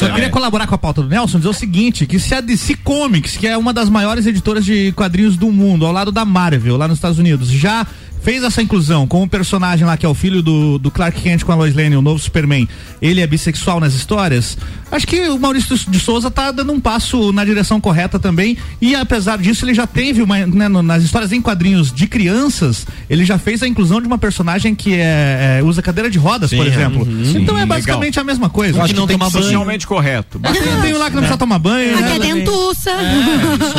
Eu 0.02 0.14
queria 0.14 0.30
colaborar 0.30 0.68
com 0.68 0.76
a 0.76 0.78
pauta 0.78 1.02
do 1.02 1.10
Nelson, 1.10 1.38
dizer 1.38 1.50
o 1.50 1.54
seguinte, 1.54 2.06
que 2.06 2.20
se 2.20 2.34
a 2.34 2.42
DC 2.42 2.76
Comics, 2.84 3.38
que 3.38 3.48
é 3.48 3.58
uma 3.58 3.74
das 3.74 3.90
maiores 3.90 4.26
editoras 4.26 4.66
de 4.66 4.92
quadrinhos 4.94 5.36
do 5.38 5.52
mundo, 5.52 5.86
ao 5.86 5.92
lado 5.92 6.12
da 6.12 6.26
Marvel, 6.26 6.78
lá 6.78 6.88
nos 6.88 6.98
Estados 6.98 7.20
Unidos, 7.20 7.50
já 7.50 7.86
fez 8.26 8.44
essa 8.44 8.62
inclusão 8.62 9.06
com 9.08 9.22
o 9.24 9.30
personagem 9.30 9.86
lá 9.86 9.96
que 9.96 10.06
é 10.06 10.10
o 10.10 10.14
filho 10.14 10.42
do, 10.42 10.78
do 10.80 10.90
Clark 10.92 11.22
Kent 11.22 11.44
com 11.44 11.52
a 11.52 11.56
Lois 11.56 11.74
Lane, 11.76 11.96
o 11.96 12.02
novo 12.02 12.20
Superman, 12.20 12.68
ele 13.02 13.22
é 13.22 13.28
bissexual 13.28 13.80
nas 13.80 13.94
histórias, 13.94 14.58
acho 14.92 15.06
que 15.08 15.30
o 15.30 15.38
Maurício 15.40 15.78
de 15.88 16.00
Souza 16.00 16.30
tá 16.32 16.52
dando 16.52 16.74
um 16.74 16.80
passo 16.80 17.32
na 17.32 17.46
direção 17.46 17.80
correta 17.80 18.18
também, 18.20 18.58
e 18.82 18.96
apesar 18.96 19.38
disso 19.38 19.64
ele 19.64 19.74
já 19.76 19.86
teve 19.88 20.22
uma, 20.24 20.46
né, 20.48 20.68
no- 20.68 20.82
nas 20.82 21.04
histórias 21.04 21.32
em 21.32 21.40
quadrinhos 21.42 21.92
de 21.94 22.08
crianças, 22.08 22.88
ele 23.10 23.24
já 23.24 23.38
fez 23.38 23.62
a 23.62 23.68
inclusão 23.68 24.02
de 24.02 24.08
uma 24.08 24.18
personagem 24.18 24.74
que 24.74 24.96
é, 24.96 25.60
é, 25.60 25.64
usa 25.64 25.82
cadeira 25.82 26.10
de 26.10 26.18
rodas, 26.18 26.52
por 26.52 26.66
exemplo. 26.66 27.08
então 27.36 27.56
é 27.58 27.62
Sim, 27.62 27.68
basicamente 27.68 28.20
a 28.20 28.24
mesma 28.24 28.50
coisa. 28.50 28.80
Eu 28.80 28.84
acho 28.84 28.94
que 28.94 29.00
não 29.00 29.06
tem 29.08 29.18
tomar 29.20 29.30
banho. 29.30 29.44
socialmente 29.44 29.86
correto. 29.86 30.40
Tem, 30.40 30.82
tem 30.82 30.94
um 30.96 30.98
lá 30.98 31.06
que 31.10 31.16
não 31.16 31.22
precisa 31.22 31.38
tomar 31.38 31.60
banho, 31.60 31.94
Aqui 31.94 32.02
né? 32.04 32.16
é 32.16 32.20
dentuça. 32.20 32.92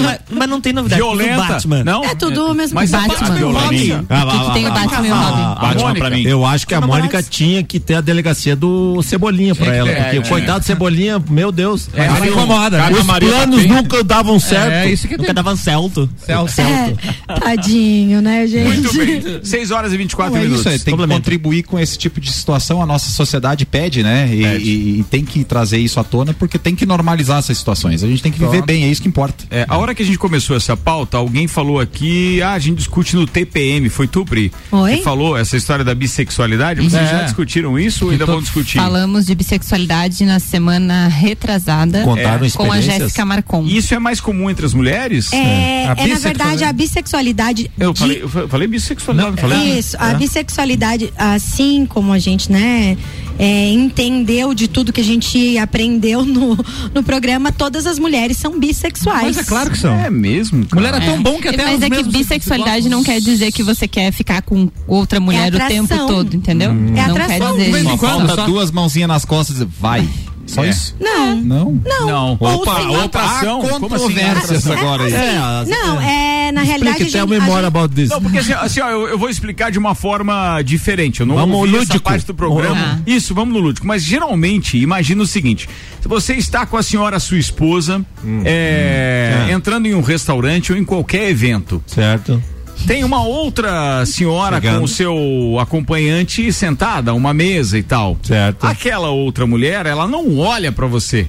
Mas, 0.02 0.18
mas 0.30 0.48
não 0.48 0.60
tem 0.60 0.72
novidade. 0.72 1.00
Violenta. 1.02 1.36
Batman. 1.42 1.84
Não? 1.84 2.04
É 2.04 2.14
tudo 2.14 2.50
o 2.50 2.54
mesmo 2.54 2.74
Mas 2.74 2.92
a 2.94 3.00
Batman. 3.00 3.28
Batman 3.28 3.60
Robin. 3.60 4.06
Ah, 4.08 4.24
O 4.35 4.35
que, 4.40 4.46
que 4.46 4.52
tem 4.52 4.66
o 4.68 4.72
Batman 4.72 5.06
e 5.06 5.10
o 5.10 5.14
Robin? 5.14 5.60
Batman 5.60 5.94
pra 5.94 6.10
mim. 6.10 6.22
Eu 6.22 6.44
acho 6.44 6.66
que 6.66 6.74
a 6.74 6.80
Mônica 6.80 7.22
tinha 7.22 7.62
que 7.62 7.78
ter 7.78 7.94
a 7.94 8.00
delegacia 8.00 8.56
do 8.56 9.02
Cebolinha 9.02 9.54
pra 9.54 9.74
ela. 9.74 9.90
Porque 9.90 10.16
é, 10.16 10.22
coitado 10.22 10.60
do 10.60 10.66
Cebolinha, 10.66 11.22
meu 11.28 11.50
Deus. 11.52 11.88
É, 11.94 12.06
ela 12.06 12.26
incomoda? 12.26 12.82
Os 12.90 13.06
planos 13.06 13.66
nunca 13.66 14.02
davam 14.04 14.38
certo. 14.38 14.72
É 14.72 14.90
isso 14.90 15.06
que 15.08 15.16
Nunca 15.16 15.26
tem. 15.26 15.34
dava 15.34 15.56
certo. 15.56 16.08
Celso. 16.24 16.60
É, 16.60 16.94
tadinho, 17.40 18.20
né, 18.20 18.46
gente? 18.46 18.80
Muito 18.80 18.92
bem. 18.94 19.40
6 19.42 19.70
horas 19.70 19.92
e 19.92 19.96
24 19.96 20.32
Não, 20.32 20.40
é 20.40 20.44
minutos. 20.44 20.60
isso, 20.66 20.68
é, 20.74 20.78
tem 20.78 20.96
que 20.96 21.06
contribuir 21.06 21.62
com 21.62 21.78
esse 21.78 21.96
tipo 21.98 22.20
de 22.20 22.32
situação. 22.32 22.82
A 22.82 22.86
nossa 22.86 23.10
sociedade 23.10 23.64
pede, 23.64 24.02
né? 24.02 24.28
E, 24.32 25.04
tem 25.10 25.24
que 25.24 25.44
trazer 25.44 25.78
isso 25.78 26.00
à 26.00 26.04
tona 26.04 26.34
porque 26.34 26.58
tem 26.58 26.74
que 26.74 26.84
normalizar 26.86 27.38
essas 27.38 27.56
situações. 27.56 28.02
A 28.02 28.06
gente 28.06 28.22
tem 28.22 28.32
que 28.32 28.38
viver 28.38 28.62
bem, 28.62 28.84
é 28.84 28.88
isso 28.88 29.02
que 29.02 29.08
importa. 29.08 29.44
É, 29.50 29.64
a 29.68 29.76
hora 29.76 29.94
que 29.94 30.02
a 30.02 30.06
gente 30.06 30.18
começou 30.18 30.56
essa 30.56 30.76
pauta, 30.76 31.16
alguém 31.16 31.46
falou 31.46 31.80
aqui, 31.80 32.42
ah, 32.42 32.52
a 32.52 32.58
gente 32.58 32.78
discute 32.78 33.16
no 33.16 33.26
TPM, 33.26 33.88
foi 33.88 34.06
tu, 34.06 34.24
Pri? 34.26 34.52
Oi? 34.72 34.96
Que 34.98 35.02
falou 35.02 35.36
essa 35.36 35.56
história 35.56 35.84
da 35.84 35.94
bissexualidade. 35.94 36.80
Vocês 36.82 37.02
É. 37.02 37.10
já 37.10 37.22
discutiram 37.22 37.78
isso 37.78 38.04
ou 38.06 38.10
ainda 38.10 38.26
vão 38.26 38.40
discutir? 38.42 38.78
Falamos 38.78 39.26
de 39.26 39.34
bissexualidade 39.34 40.24
na 40.24 40.38
semana 40.38 41.08
retrasada 41.08 42.02
Contaram 42.02 42.48
com 42.50 42.72
a? 42.72 42.80
Jéssica 42.80 43.24
Marcon. 43.24 43.64
Isso 43.66 43.94
é 43.94 43.98
mais 43.98 44.20
comum 44.20 44.50
entre 44.50 44.66
as 44.66 44.74
mulheres? 44.74 45.32
É, 45.32 45.86
A 45.88 45.94
é, 45.96 46.06
na 46.08 46.18
verdade 46.18 46.64
a 46.64 46.72
bissexualidade. 46.72 47.70
Eu 47.78 47.92
de- 47.92 47.98
falei, 48.00 48.22
eu 48.22 48.48
falei 48.48 48.68
bissexualidade, 48.68 49.30
não 49.30 49.36
falei? 49.38 49.78
Isso, 49.78 49.96
a 49.98 50.14
bissexualidade, 50.14 51.12
assim 51.16 51.86
como 51.86 52.12
a 52.12 52.18
gente, 52.18 52.50
né, 52.50 52.96
é, 53.38 53.70
entendeu 53.70 54.54
de 54.54 54.66
tudo 54.68 54.92
que 54.92 55.00
a 55.00 55.04
gente 55.04 55.58
aprendeu 55.58 56.24
no, 56.24 56.56
no 56.94 57.02
programa, 57.02 57.52
todas 57.52 57.86
as 57.86 57.98
mulheres 57.98 58.36
são 58.36 58.58
bissexuais. 58.58 59.22
Mas 59.36 59.38
é 59.38 59.44
claro 59.44 59.70
que 59.70 59.78
são. 59.78 59.94
É 59.94 60.10
mesmo? 60.10 60.66
cara? 60.66 60.80
Mulher 60.92 61.02
é 61.02 61.04
tão 61.06 61.22
bom 61.22 61.38
que 61.38 61.48
até 61.48 61.64
Mas 61.64 61.82
é 61.82 61.90
que 61.90 62.02
bissexualidade 62.04 62.88
não 62.88 63.02
quer 63.04 63.20
dizer 63.20 63.52
que 63.52 63.62
você 63.62 63.86
quer 63.86 64.12
ficar 64.16 64.42
com 64.42 64.68
outra 64.86 65.20
mulher 65.20 65.52
o 65.52 65.56
atração. 65.56 65.86
tempo 65.86 66.06
todo, 66.06 66.34
entendeu? 66.34 66.70
É 66.70 66.74
não 66.74 67.00
atração. 67.16 67.56
quer 67.56 67.64
dizer 67.70 67.82
Só 67.84 67.96
quando, 67.96 68.26
falta 68.26 68.34
só- 68.34 68.46
duas 68.46 68.70
mãozinhas 68.70 69.08
nas 69.08 69.24
costas 69.24 69.60
e 69.60 69.64
vai. 69.64 70.08
Só 70.46 70.64
É. 70.64 70.68
isso. 70.70 70.94
Não, 71.00 71.34
Não. 71.42 71.72
não. 71.84 72.06
Não. 72.06 72.32
Opa, 72.34 72.80
opa, 72.82 73.04
atração. 73.04 73.62
Há 73.62 73.64
assim, 73.68 73.80
controvérsias 73.80 74.64
atração? 74.68 74.72
agora 74.78 75.02
aí. 75.04 75.12
É, 75.12 75.36
as- 75.38 75.68
Não, 75.68 76.00
é, 76.00 76.52
na 76.52 76.62
realidade 76.62 77.02
a 77.02 77.06
Explique, 77.06 77.12
tell 77.12 77.26
me 77.26 77.40
more 77.40 77.66
about 77.66 77.92
this. 77.92 78.10
Não, 78.10 78.22
porque 78.22 78.38
assim, 78.38 78.52
assim, 78.52 78.80
ó, 78.80 78.88
eu, 78.88 79.08
eu 79.08 79.18
vou 79.18 79.28
explicar 79.28 79.72
de 79.72 79.78
uma 79.78 79.96
forma 79.96 80.62
diferente. 80.62 81.18
Eu 81.18 81.26
não 81.26 81.34
Vamos 81.34 81.56
ouvi 81.56 81.70
essa 81.70 81.78
lúdico. 81.80 82.00
parte 82.00 82.24
do 82.26 82.32
programa. 82.34 83.02
Isso, 83.04 83.34
vamos 83.34 83.52
no 83.54 83.60
lúdico. 83.60 83.84
Mas 83.88 84.04
geralmente, 84.04 84.78
imagina 84.78 85.20
o 85.20 85.26
seguinte: 85.26 85.68
se 86.00 86.06
você 86.06 86.34
está 86.34 86.64
com 86.64 86.76
a 86.76 86.82
senhora, 86.82 87.18
sua 87.18 87.38
esposa, 87.38 88.06
é, 88.44 89.46
É. 89.48 89.52
entrando 89.52 89.86
em 89.86 89.94
um 89.94 90.00
restaurante 90.00 90.70
ou 90.72 90.78
em 90.78 90.84
qualquer 90.84 91.28
evento, 91.28 91.82
Certo. 91.88 92.40
Tem 92.86 93.04
uma 93.04 93.24
outra 93.24 94.04
senhora 94.06 94.56
Chegando. 94.56 94.78
com 94.78 94.84
o 94.84 94.88
seu 94.88 95.58
acompanhante 95.60 96.52
sentada, 96.52 97.10
a 97.10 97.14
uma 97.14 97.32
mesa 97.32 97.78
e 97.78 97.82
tal. 97.82 98.16
Certo. 98.22 98.64
Aquela 98.64 99.10
outra 99.10 99.46
mulher, 99.46 99.86
ela 99.86 100.06
não 100.06 100.38
olha 100.38 100.70
pra 100.72 100.86
você. 100.86 101.28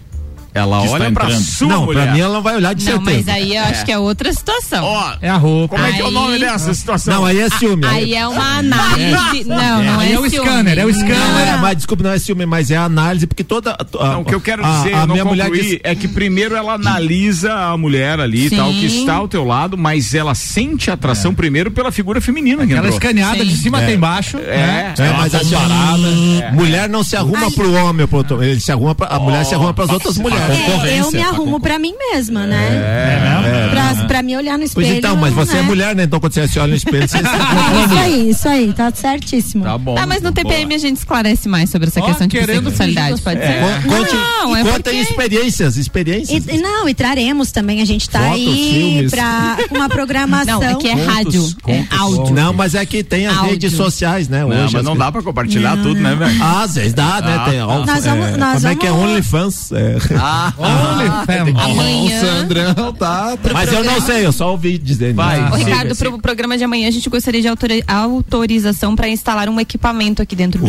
Ela 0.58 0.82
Que 0.82 0.88
olha 0.90 1.12
pra 1.12 1.30
sua 1.40 1.68
não, 1.68 1.86
mulher. 1.86 2.04
pra 2.04 2.14
mim 2.14 2.20
ela 2.20 2.34
não 2.34 2.42
vai 2.42 2.56
olhar 2.56 2.74
de 2.74 2.86
Não, 2.86 2.92
certeza. 2.94 3.24
mas 3.26 3.28
aí 3.36 3.56
eu 3.56 3.64
acho 3.64 3.86
que 3.86 3.92
é 3.92 3.98
outra 3.98 4.32
situação. 4.34 4.84
Ó, 4.84 5.14
É 5.22 5.30
a 5.30 5.38
roupa. 5.38 5.76
como 5.76 5.88
é 5.88 5.94
que 5.94 6.02
é 6.02 6.04
o 6.04 6.08
Aí- 6.08 6.14
nome 6.14 6.40
dessa 6.40 6.74
situação? 6.74 7.14
Não, 7.14 7.26
aí 7.26 7.40
é 7.40 7.50
ciúme. 7.50 7.86
Aí 7.86 8.14
é 8.14 8.28
uma 8.28 8.58
análise. 8.60 9.44
Não, 9.48 9.84
não 9.84 10.00
Aí 10.00 10.12
é 10.12 10.16
é 10.16 10.20
o 10.20 10.30
ciúme. 10.30 10.48
scanner, 10.50 10.80
é 10.80 10.86
o 10.86 10.94
scanner. 10.94 11.18
Não, 11.18 11.40
é, 11.40 11.58
mas 11.58 11.78
desculpa, 11.78 12.04
não 12.04 12.12
é 12.12 12.20
ciúme, 12.20 12.46
mas 12.46 12.72
é 12.72 12.76
a 12.78 12.84
análise, 12.84 13.26
porque 13.28 13.44
toda. 13.44 13.72
A, 14.00 14.08
Não, 14.10 14.22
o 14.22 14.26
que 14.26 14.34
eu 14.36 14.42
quero 14.42 14.66
a- 14.66 14.78
dizer, 14.78 14.94
a, 14.94 15.06
não 15.06 15.14
minha 15.14 15.26
mulher 15.26 15.50
diz, 15.52 15.80
é 15.84 15.96
que 15.96 16.08
primeiro 16.08 16.56
ela 16.56 16.74
analisa 16.74 17.54
a 17.54 17.78
mulher 17.78 18.20
ali 18.20 18.48
e 18.48 18.50
tal, 18.50 18.70
que 18.72 18.86
está 18.86 19.14
ao 19.16 19.28
teu 19.28 19.44
lado, 19.46 19.78
mas 19.78 20.14
ela 20.14 20.34
sente 20.36 20.90
atração 20.92 21.34
primeiro 21.34 21.70
pela 21.72 21.92
figura 21.92 22.20
feminina 22.20 22.66
que 22.66 22.74
Aquela 22.74 22.88
entrou. 22.88 22.94
escaneada 23.00 23.46
de 23.46 23.56
Sim. 23.56 23.64
cima 23.64 23.78
até 23.80 23.94
embaixo. 23.94 24.38
É, 24.38 24.94
É, 24.98 25.14
mas 25.18 25.34
assim, 25.36 25.56
ó, 25.56 26.52
mulher 26.54 26.90
não 26.90 27.04
se 27.04 27.16
arruma 27.16 27.52
pro 27.52 27.74
homem, 27.74 28.08
ele 28.42 28.60
se 28.60 28.72
arruma 28.72 28.96
pra, 28.96 29.08
a 29.08 29.20
mulher 29.20 29.46
se 29.46 29.54
arruma 29.54 29.74
pras 29.74 29.90
outras 29.90 30.18
mulheres. 30.18 30.47
É, 30.52 31.00
eu 31.00 31.12
me 31.12 31.22
arrumo 31.22 31.60
pra 31.60 31.78
mim 31.80 31.94
mesma, 32.12 32.46
né? 32.46 32.68
É, 32.72 33.70
Pra, 33.70 34.07
pra 34.18 34.24
me 34.24 34.36
olhar 34.36 34.58
no 34.58 34.64
espelho. 34.64 34.88
Pois 34.88 34.98
então, 34.98 35.16
mas 35.16 35.34
você 35.34 35.54
é 35.58 35.62
né? 35.62 35.68
mulher, 35.68 35.96
né? 35.96 36.04
Então 36.04 36.20
quando 36.20 36.34
você 36.34 36.60
olha 36.60 36.68
no 36.72 36.76
espelho, 36.76 37.08
você 37.08 37.18
Ah, 37.28 37.86
isso 37.86 37.98
aí, 38.00 38.30
isso 38.30 38.50
aí, 38.50 38.74
tá 38.74 38.92
certíssimo. 38.94 39.64
Tá 39.64 39.78
bom. 39.78 39.96
Tá, 39.96 40.06
mas 40.06 40.22
no 40.22 40.32
TPM 40.32 40.74
a 40.74 40.78
gente 40.78 40.98
esclarece 40.98 41.48
mais 41.48 41.70
sobre 41.70 41.88
essa 41.88 42.00
Ó, 42.00 42.06
questão 42.06 42.28
de 42.28 42.38
querendo 42.38 42.70
sexualidade, 42.70 43.22
pode 43.22 43.40
ser? 43.40 43.62
Conte, 43.88 44.16
Não, 44.16 44.56
é 44.56 44.64
conta 44.64 44.80
porque... 44.90 44.98
experiências, 44.98 45.78
experiências. 45.78 46.46
E, 46.48 46.58
não, 46.58 46.88
e 46.90 46.94
traremos 46.94 47.52
também. 47.52 47.82
A 47.82 47.86
gente 47.86 48.10
tá 48.10 48.20
Fotos, 48.20 48.34
aí 48.36 48.72
filmes. 48.74 49.12
pra 49.12 49.58
uma 49.72 49.88
programação. 49.90 50.60
Não, 50.60 50.70
é 50.70 50.76
que 50.76 50.88
é 50.88 50.94
rádio, 50.94 51.48
é 51.68 51.84
áudio. 51.96 52.34
Não, 52.34 52.54
mas 52.54 52.74
é 52.76 52.86
que 52.86 53.04
tem 53.04 53.28
as 53.28 53.36
Áudio. 53.38 53.52
redes 53.52 53.74
sociais, 53.74 54.28
né? 54.28 54.40
Não, 54.42 54.48
Hoje 54.50 54.60
mas 54.74 54.76
as 54.76 54.84
não 54.84 54.96
dá 54.98 55.12
pra 55.12 55.22
compartilhar 55.22 55.76
Não, 55.76 55.84
tudo, 55.84 56.00
né, 56.00 56.16
velho? 56.16 56.38
Ah, 56.44 56.64
às 56.64 56.76
vezes 56.76 56.94
dá, 56.94 57.22
né? 57.22 57.42
Tem, 57.50 57.62
ó, 57.62 57.86
Nós 57.86 58.06
vamos- 58.06 58.26
é, 58.28 58.32
como 58.56 58.68
é 58.68 58.76
que 58.76 58.88
é 58.88 58.92
OnlyFans? 58.92 59.72
É. 59.72 59.98
Ah, 60.20 60.54
OnlyFans. 60.58 61.56
Amanhã. 61.64 62.18
O 62.18 62.26
Sandrão 62.26 62.94
tá. 62.94 63.38
tá- 63.38 63.54
Mas 63.54 63.72
eu 63.72 63.84
não 63.84 64.00
sei, 64.08 64.26
eu 64.26 64.32
só 64.32 64.52
ouvi 64.52 64.78
dizendo. 64.78 65.16
Vai. 65.16 65.40
Ah, 65.40 65.50
Ô, 65.52 65.56
Ricardo, 65.56 65.94
siga. 65.94 66.10
pro 66.12 66.20
programa 66.20 66.58
de 66.58 66.64
amanhã 66.64 66.88
a 66.88 66.92
gente 66.92 67.10
gostaria 67.10 67.42
de 67.42 67.48
autori- 67.48 67.84
autorização 67.88 68.96
para 68.96 69.08
instalar 69.10 69.50
um 69.50 69.60
equipamento 69.60 70.22
aqui 70.22 70.36
dentro 70.36 70.60
do. 70.66 70.68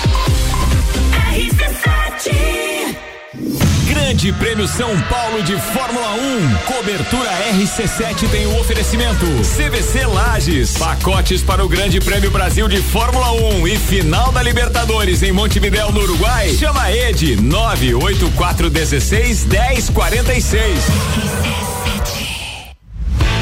Grande 4.05 4.33
Prêmio 4.35 4.69
São 4.69 5.01
Paulo 5.09 5.43
de 5.43 5.59
Fórmula 5.59 6.12
1. 6.12 6.57
Cobertura 6.67 7.31
RC7 7.55 8.29
tem 8.29 8.47
o 8.47 8.61
oferecimento. 8.61 9.25
CVC 9.57 10.05
Lages. 10.05 10.77
Pacotes 10.77 11.40
para 11.40 11.64
o 11.64 11.69
Grande 11.69 11.99
Prêmio 12.01 12.31
Brasil 12.31 12.69
de 12.69 12.83
Fórmula 12.83 13.33
1 13.33 13.67
e 13.67 13.79
final 13.79 14.31
da 14.31 14.43
Libertadores 14.43 15.23
em 15.23 15.33
Montevidéu, 15.33 15.90
no 15.90 16.03
Uruguai. 16.03 16.51
Chama 16.51 16.83
a 16.83 16.95
Ed 16.95 17.37
98416 17.37 19.47
1046. 19.47 20.81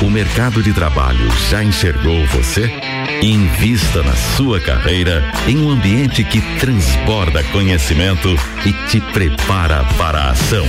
O 0.01 0.09
mercado 0.09 0.62
de 0.62 0.72
trabalho 0.72 1.29
já 1.51 1.64
enxergou 1.64 2.25
você? 2.29 2.70
Invista 3.22 4.02
na 4.02 4.14
sua 4.14 4.60
carreira 4.60 5.22
em 5.46 5.58
um 5.58 5.70
ambiente 5.70 6.24
que 6.24 6.40
transborda 6.58 7.42
conhecimento 7.44 8.28
e 8.64 8.72
te 8.88 9.00
prepara 9.00 9.84
para 9.96 10.20
a 10.20 10.30
ação. 10.30 10.66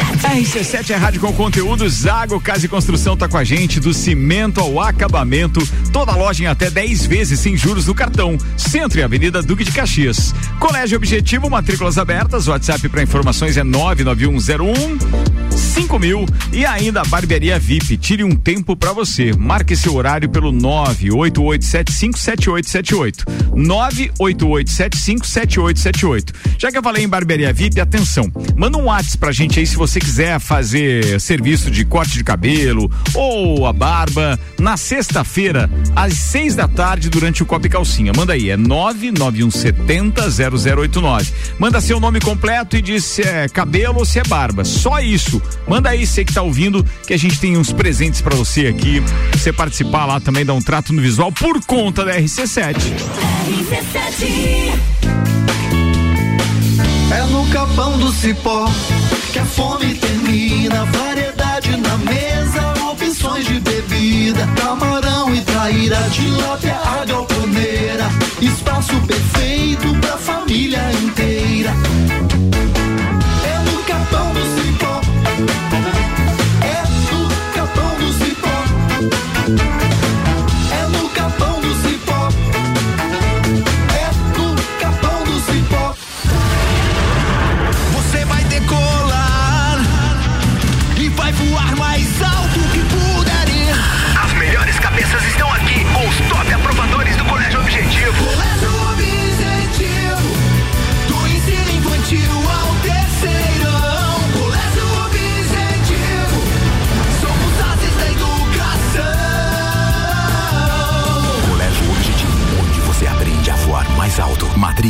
RC7 0.00 0.90
é 0.90 0.96
rádio 0.96 1.20
com 1.20 1.32
conteúdo. 1.32 1.88
Zago 1.88 2.40
Casa 2.40 2.66
e 2.66 2.68
Construção 2.68 3.16
tá 3.16 3.28
com 3.28 3.36
a 3.36 3.44
gente, 3.44 3.80
do 3.80 3.92
cimento 3.92 4.60
ao 4.60 4.80
acabamento. 4.80 5.60
Toda 5.92 6.12
loja 6.14 6.44
em 6.44 6.46
até 6.46 6.70
10 6.70 7.06
vezes 7.06 7.40
sem 7.40 7.56
juros 7.56 7.86
no 7.86 7.94
cartão. 7.94 8.38
Centro 8.56 8.98
e 8.98 9.02
Avenida 9.02 9.42
Duque 9.42 9.64
de 9.64 9.72
Caxias. 9.72 10.34
Colégio 10.58 10.96
Objetivo, 10.96 11.50
matrículas 11.50 11.98
abertas. 11.98 12.48
WhatsApp 12.48 12.88
para 12.88 13.02
informações 13.02 13.56
é 13.56 13.64
99101 13.64 15.49
5000 15.60 16.26
e 16.52 16.64
ainda 16.64 17.02
a 17.02 17.04
Barbearia 17.04 17.58
VIP. 17.58 17.96
Tire 17.96 18.22
um 18.24 18.34
tempo 18.34 18.74
para 18.76 18.92
você. 18.92 19.32
Marque 19.32 19.76
seu 19.76 19.94
horário 19.94 20.28
pelo 20.28 20.52
988757878. 20.52 23.24
988757878. 23.54 26.34
Já 26.58 26.70
que 26.70 26.78
eu 26.78 26.82
falei 26.82 27.04
em 27.04 27.08
Barbearia 27.08 27.52
VIP, 27.52 27.80
atenção. 27.80 28.30
Manda 28.56 28.78
um 28.78 28.84
WhatsApp 28.84 29.18
pra 29.18 29.32
gente 29.32 29.58
aí 29.58 29.66
se 29.66 29.76
você 29.76 29.98
quiser 30.00 30.38
fazer 30.40 31.20
serviço 31.20 31.70
de 31.70 31.84
corte 31.84 32.14
de 32.14 32.24
cabelo 32.24 32.90
ou 33.14 33.66
a 33.66 33.72
barba 33.72 34.38
na 34.58 34.76
sexta-feira 34.76 35.70
às 35.94 36.14
seis 36.14 36.54
da 36.54 36.66
tarde 36.68 37.08
durante 37.08 37.42
o 37.42 37.46
Copa 37.46 37.66
e 37.66 37.70
Calcinha. 37.70 38.12
Manda 38.16 38.32
aí, 38.32 38.50
é 38.50 38.56
991700089. 38.56 41.32
Manda 41.58 41.80
seu 41.80 42.00
nome 42.00 42.20
completo 42.20 42.76
e 42.76 42.82
diz 42.82 43.04
se 43.04 43.22
é 43.22 43.48
cabelo 43.48 43.98
ou 43.98 44.04
se 44.04 44.18
é 44.18 44.24
barba. 44.24 44.64
Só 44.64 44.98
isso. 45.00 45.40
Manda 45.66 45.90
aí, 45.90 46.06
você 46.06 46.24
que 46.24 46.32
tá 46.32 46.42
ouvindo, 46.42 46.84
que 47.06 47.14
a 47.14 47.18
gente 47.18 47.38
tem 47.38 47.56
uns 47.56 47.72
presentes 47.72 48.20
pra 48.20 48.34
você 48.34 48.66
aqui. 48.66 49.02
Você 49.32 49.52
participar 49.52 50.06
lá 50.06 50.20
também, 50.20 50.44
dar 50.44 50.54
um 50.54 50.62
trato 50.62 50.92
no 50.92 51.00
visual 51.00 51.30
por 51.32 51.64
conta 51.64 52.04
da 52.04 52.16
RC7. 52.16 52.76
É 57.12 57.22
no 57.24 57.46
capão 57.48 57.98
do 57.98 58.12
cipó 58.12 58.70
que 59.32 59.38
a 59.38 59.44
fome 59.44 59.94
termina. 59.94 60.84
Variedade 60.86 61.76
na 61.76 61.96
mesa, 61.98 62.74
opções 62.90 63.46
de 63.46 63.60
bebida. 63.60 64.46
Camarão 64.60 65.34
e 65.34 65.40
traíra, 65.40 65.96
tilápia, 66.10 66.76
a 66.76 67.04
galponeira. 67.04 68.08
Espaço 68.40 68.94
perfeito 69.06 69.94
pra 70.00 70.16
família 70.18 70.80
inteira. 71.02 71.72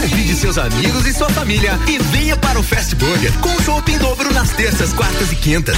Convide 0.00 0.34
seus 0.34 0.56
amigos 0.56 1.06
e 1.06 1.12
sua 1.12 1.28
família 1.28 1.78
e 1.86 1.98
venha 1.98 2.34
para 2.34 2.58
o 2.58 2.62
Fast 2.62 2.94
Burger 2.94 3.30
com 3.40 3.50
chopp 3.62 3.92
em 3.92 3.98
dobro 3.98 4.32
nas 4.32 4.48
terças, 4.48 4.94
quartas 4.94 5.30
e 5.30 5.36
quintas. 5.36 5.76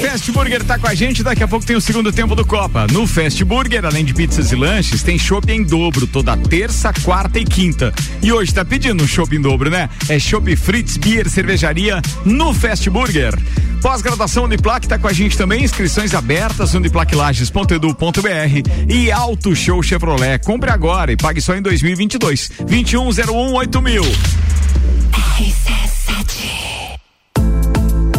Fast 0.00 0.32
Burger 0.32 0.64
tá 0.64 0.78
com 0.78 0.86
a 0.86 0.94
gente, 0.94 1.22
daqui 1.22 1.42
a 1.42 1.48
pouco 1.48 1.66
tem 1.66 1.76
o 1.76 1.82
segundo 1.82 2.10
tempo 2.10 2.34
do 2.34 2.46
Copa. 2.46 2.86
No 2.90 3.06
Fast 3.06 3.44
Burger, 3.44 3.84
além 3.84 4.06
de 4.06 4.14
pizzas 4.14 4.50
e 4.52 4.56
lanches, 4.56 5.02
tem 5.02 5.18
shopping 5.18 5.52
em 5.52 5.62
dobro 5.62 6.06
toda 6.06 6.34
terça, 6.34 6.94
quarta 7.04 7.38
e 7.38 7.44
quinta. 7.44 7.92
E 8.22 8.32
hoje 8.32 8.54
tá 8.54 8.64
pedindo 8.64 9.04
um 9.04 9.06
shopping 9.06 9.42
dobro, 9.42 9.68
né? 9.68 9.90
É 10.08 10.18
Shopping 10.18 10.56
Fritz 10.56 10.96
Beer 10.96 11.28
Cervejaria 11.28 12.00
no 12.24 12.54
Fast 12.54 12.88
Burger. 12.88 13.38
Pós-graduação 13.80 14.44
Uniplac 14.44 14.86
tá 14.86 14.98
com 14.98 15.08
a 15.08 15.12
gente 15.12 15.36
também, 15.36 15.64
inscrições 15.64 16.14
abertas 16.14 16.74
uniplaclages.edu.br 16.74 18.88
e 18.88 19.10
Auto 19.10 19.54
Show 19.54 19.82
Chevrolet. 19.82 20.38
Compre 20.44 20.70
agora 20.70 21.12
e 21.12 21.16
pague 21.16 21.40
só 21.40 21.54
em 21.54 21.62
2022. 21.62 22.50
2101 22.66 23.80
mil. 23.80 24.04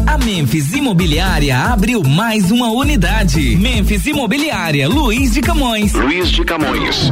A 0.07 0.17
Memphis 0.17 0.73
Imobiliária 0.73 1.57
abriu 1.57 2.03
mais 2.03 2.51
uma 2.51 2.71
unidade. 2.71 3.55
Memphis 3.57 4.05
Imobiliária, 4.05 4.87
Luiz 4.87 5.33
de 5.33 5.41
Camões. 5.41 5.93
Luiz 5.93 6.29
de 6.29 6.43
Camões. 6.43 7.11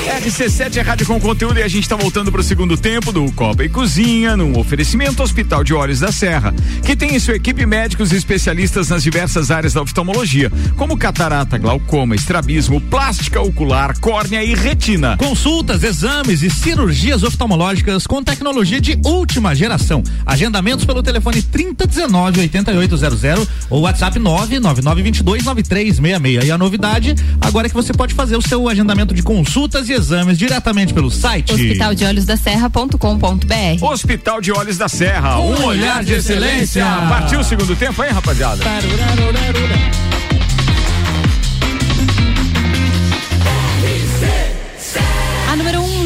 RC7 0.00 0.78
é 0.78 0.80
rádio 0.80 1.06
com 1.06 1.20
conteúdo 1.20 1.58
e 1.58 1.62
a 1.62 1.68
gente 1.68 1.82
está 1.82 1.94
voltando 1.94 2.32
para 2.32 2.40
o 2.40 2.44
segundo 2.44 2.76
tempo 2.76 3.12
do 3.12 3.30
Copa 3.32 3.62
e 3.62 3.68
Cozinha, 3.68 4.34
num 4.34 4.58
oferecimento 4.58 5.22
Hospital 5.22 5.62
de 5.62 5.74
Olhos 5.74 6.00
da 6.00 6.10
Serra, 6.10 6.54
que 6.84 6.96
tem 6.96 7.14
em 7.14 7.18
sua 7.18 7.36
equipe 7.36 7.66
médicos 7.66 8.10
e 8.10 8.16
especialistas 8.16 8.88
nas 8.88 9.02
diversas 9.02 9.50
áreas 9.50 9.74
da 9.74 9.82
oftalmologia, 9.82 10.50
como 10.74 10.96
catarata, 10.96 11.58
glaucoma, 11.58 12.14
estrabismo, 12.14 12.80
plástica 12.80 13.42
ocular, 13.42 13.98
córnea 14.00 14.42
e 14.42 14.54
retina. 14.54 15.18
Consultas, 15.18 15.82
exames 15.82 16.42
e 16.42 16.48
cirurgias 16.48 17.22
oftalmológicas 17.22 18.06
com 18.06 18.22
tecnologia 18.22 18.80
de 18.80 18.98
última 19.04 19.54
geração. 19.54 20.02
Agendamentos 20.24 20.86
pelo 20.86 21.02
telefone 21.02 21.42
3019 21.42 22.40
8800 22.40 23.48
ou 23.68 23.82
WhatsApp 23.82 24.18
99922 24.18 25.44
9366. 25.44 26.44
E 26.44 26.50
a 26.50 26.56
novidade 26.56 27.14
agora 27.40 27.66
é 27.66 27.68
que 27.68 27.74
você 27.74 27.92
pode 27.92 28.14
fazer 28.14 28.36
o 28.36 28.42
seu 28.42 28.66
agendamento 28.66 29.14
de 29.14 29.22
consultas 29.22 29.89
e 29.90 29.94
exames 29.94 30.38
diretamente 30.38 30.94
pelo 30.94 31.10
site 31.10 31.52
Hospital 31.52 31.94
de 31.94 32.04
Olhos 32.04 32.24
da 32.24 32.36
Serra.com.br. 32.36 33.82
Hospital 33.84 34.40
de 34.40 34.52
Olhos 34.52 34.78
da 34.78 34.88
Serra, 34.88 35.40
um, 35.40 35.64
olhar 35.64 36.04
de 36.04 36.14
excelência. 36.14 36.84
Partiu 37.08 37.40
o 37.40 37.44
segundo 37.44 37.74
tempo 37.74 38.00
aí, 38.00 38.10
rapaziada? 38.10 38.62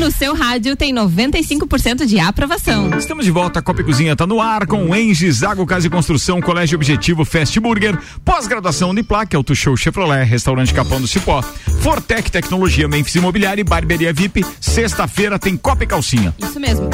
No 0.05 0.11
seu 0.11 0.35
rádio 0.35 0.77
tem 0.77 0.95
95% 0.95 2.05
de 2.05 2.21
aprovação. 2.21 2.91
Estamos 2.99 3.25
de 3.25 3.31
volta, 3.31 3.61
a 3.61 3.63
Copa 3.63 3.81
e 3.81 3.85
Cozinha 3.85 4.15
tá 4.15 4.27
no 4.27 4.39
ar 4.39 4.67
com 4.67 4.95
Engie, 4.95 5.33
Zago 5.33 5.65
Casa 5.65 5.87
e 5.87 5.91
Construção, 5.91 6.43
Colégio 6.43 6.77
Objetivo, 6.77 7.25
Fast 7.25 7.59
Burger, 7.59 7.99
pós-graduação 8.23 8.91
Uniplac, 8.91 9.35
Auto 9.35 9.57
Show 9.57 9.75
Chevrolet, 9.79 10.23
Restaurante 10.25 10.75
Capão 10.75 11.01
do 11.01 11.09
Cipó, 11.09 11.41
Fortec 11.81 12.31
Tecnologia, 12.31 12.87
Memphis 12.87 13.15
Imobiliária 13.15 13.63
e 13.63 13.65
Barbearia 13.65 14.13
VIP. 14.13 14.45
Sexta-feira 14.61 15.39
tem 15.39 15.57
Copa 15.57 15.85
e 15.85 15.87
Calcinha. 15.87 16.35
Isso 16.39 16.61
mesmo. 16.61 16.91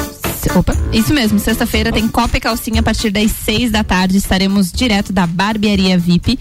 Opa, 0.55 0.73
isso 0.93 1.13
mesmo. 1.13 1.37
Sexta-feira 1.37 1.91
tem 1.91 2.07
Copa 2.07 2.37
e 2.37 2.39
Calcinha 2.39 2.79
a 2.79 2.83
partir 2.83 3.09
das 3.09 3.29
seis 3.29 3.71
da 3.71 3.83
tarde. 3.83 4.15
Estaremos 4.15 4.71
direto 4.71 5.11
da 5.11 5.27
Barbearia 5.27 5.97
VIP. 5.97 6.39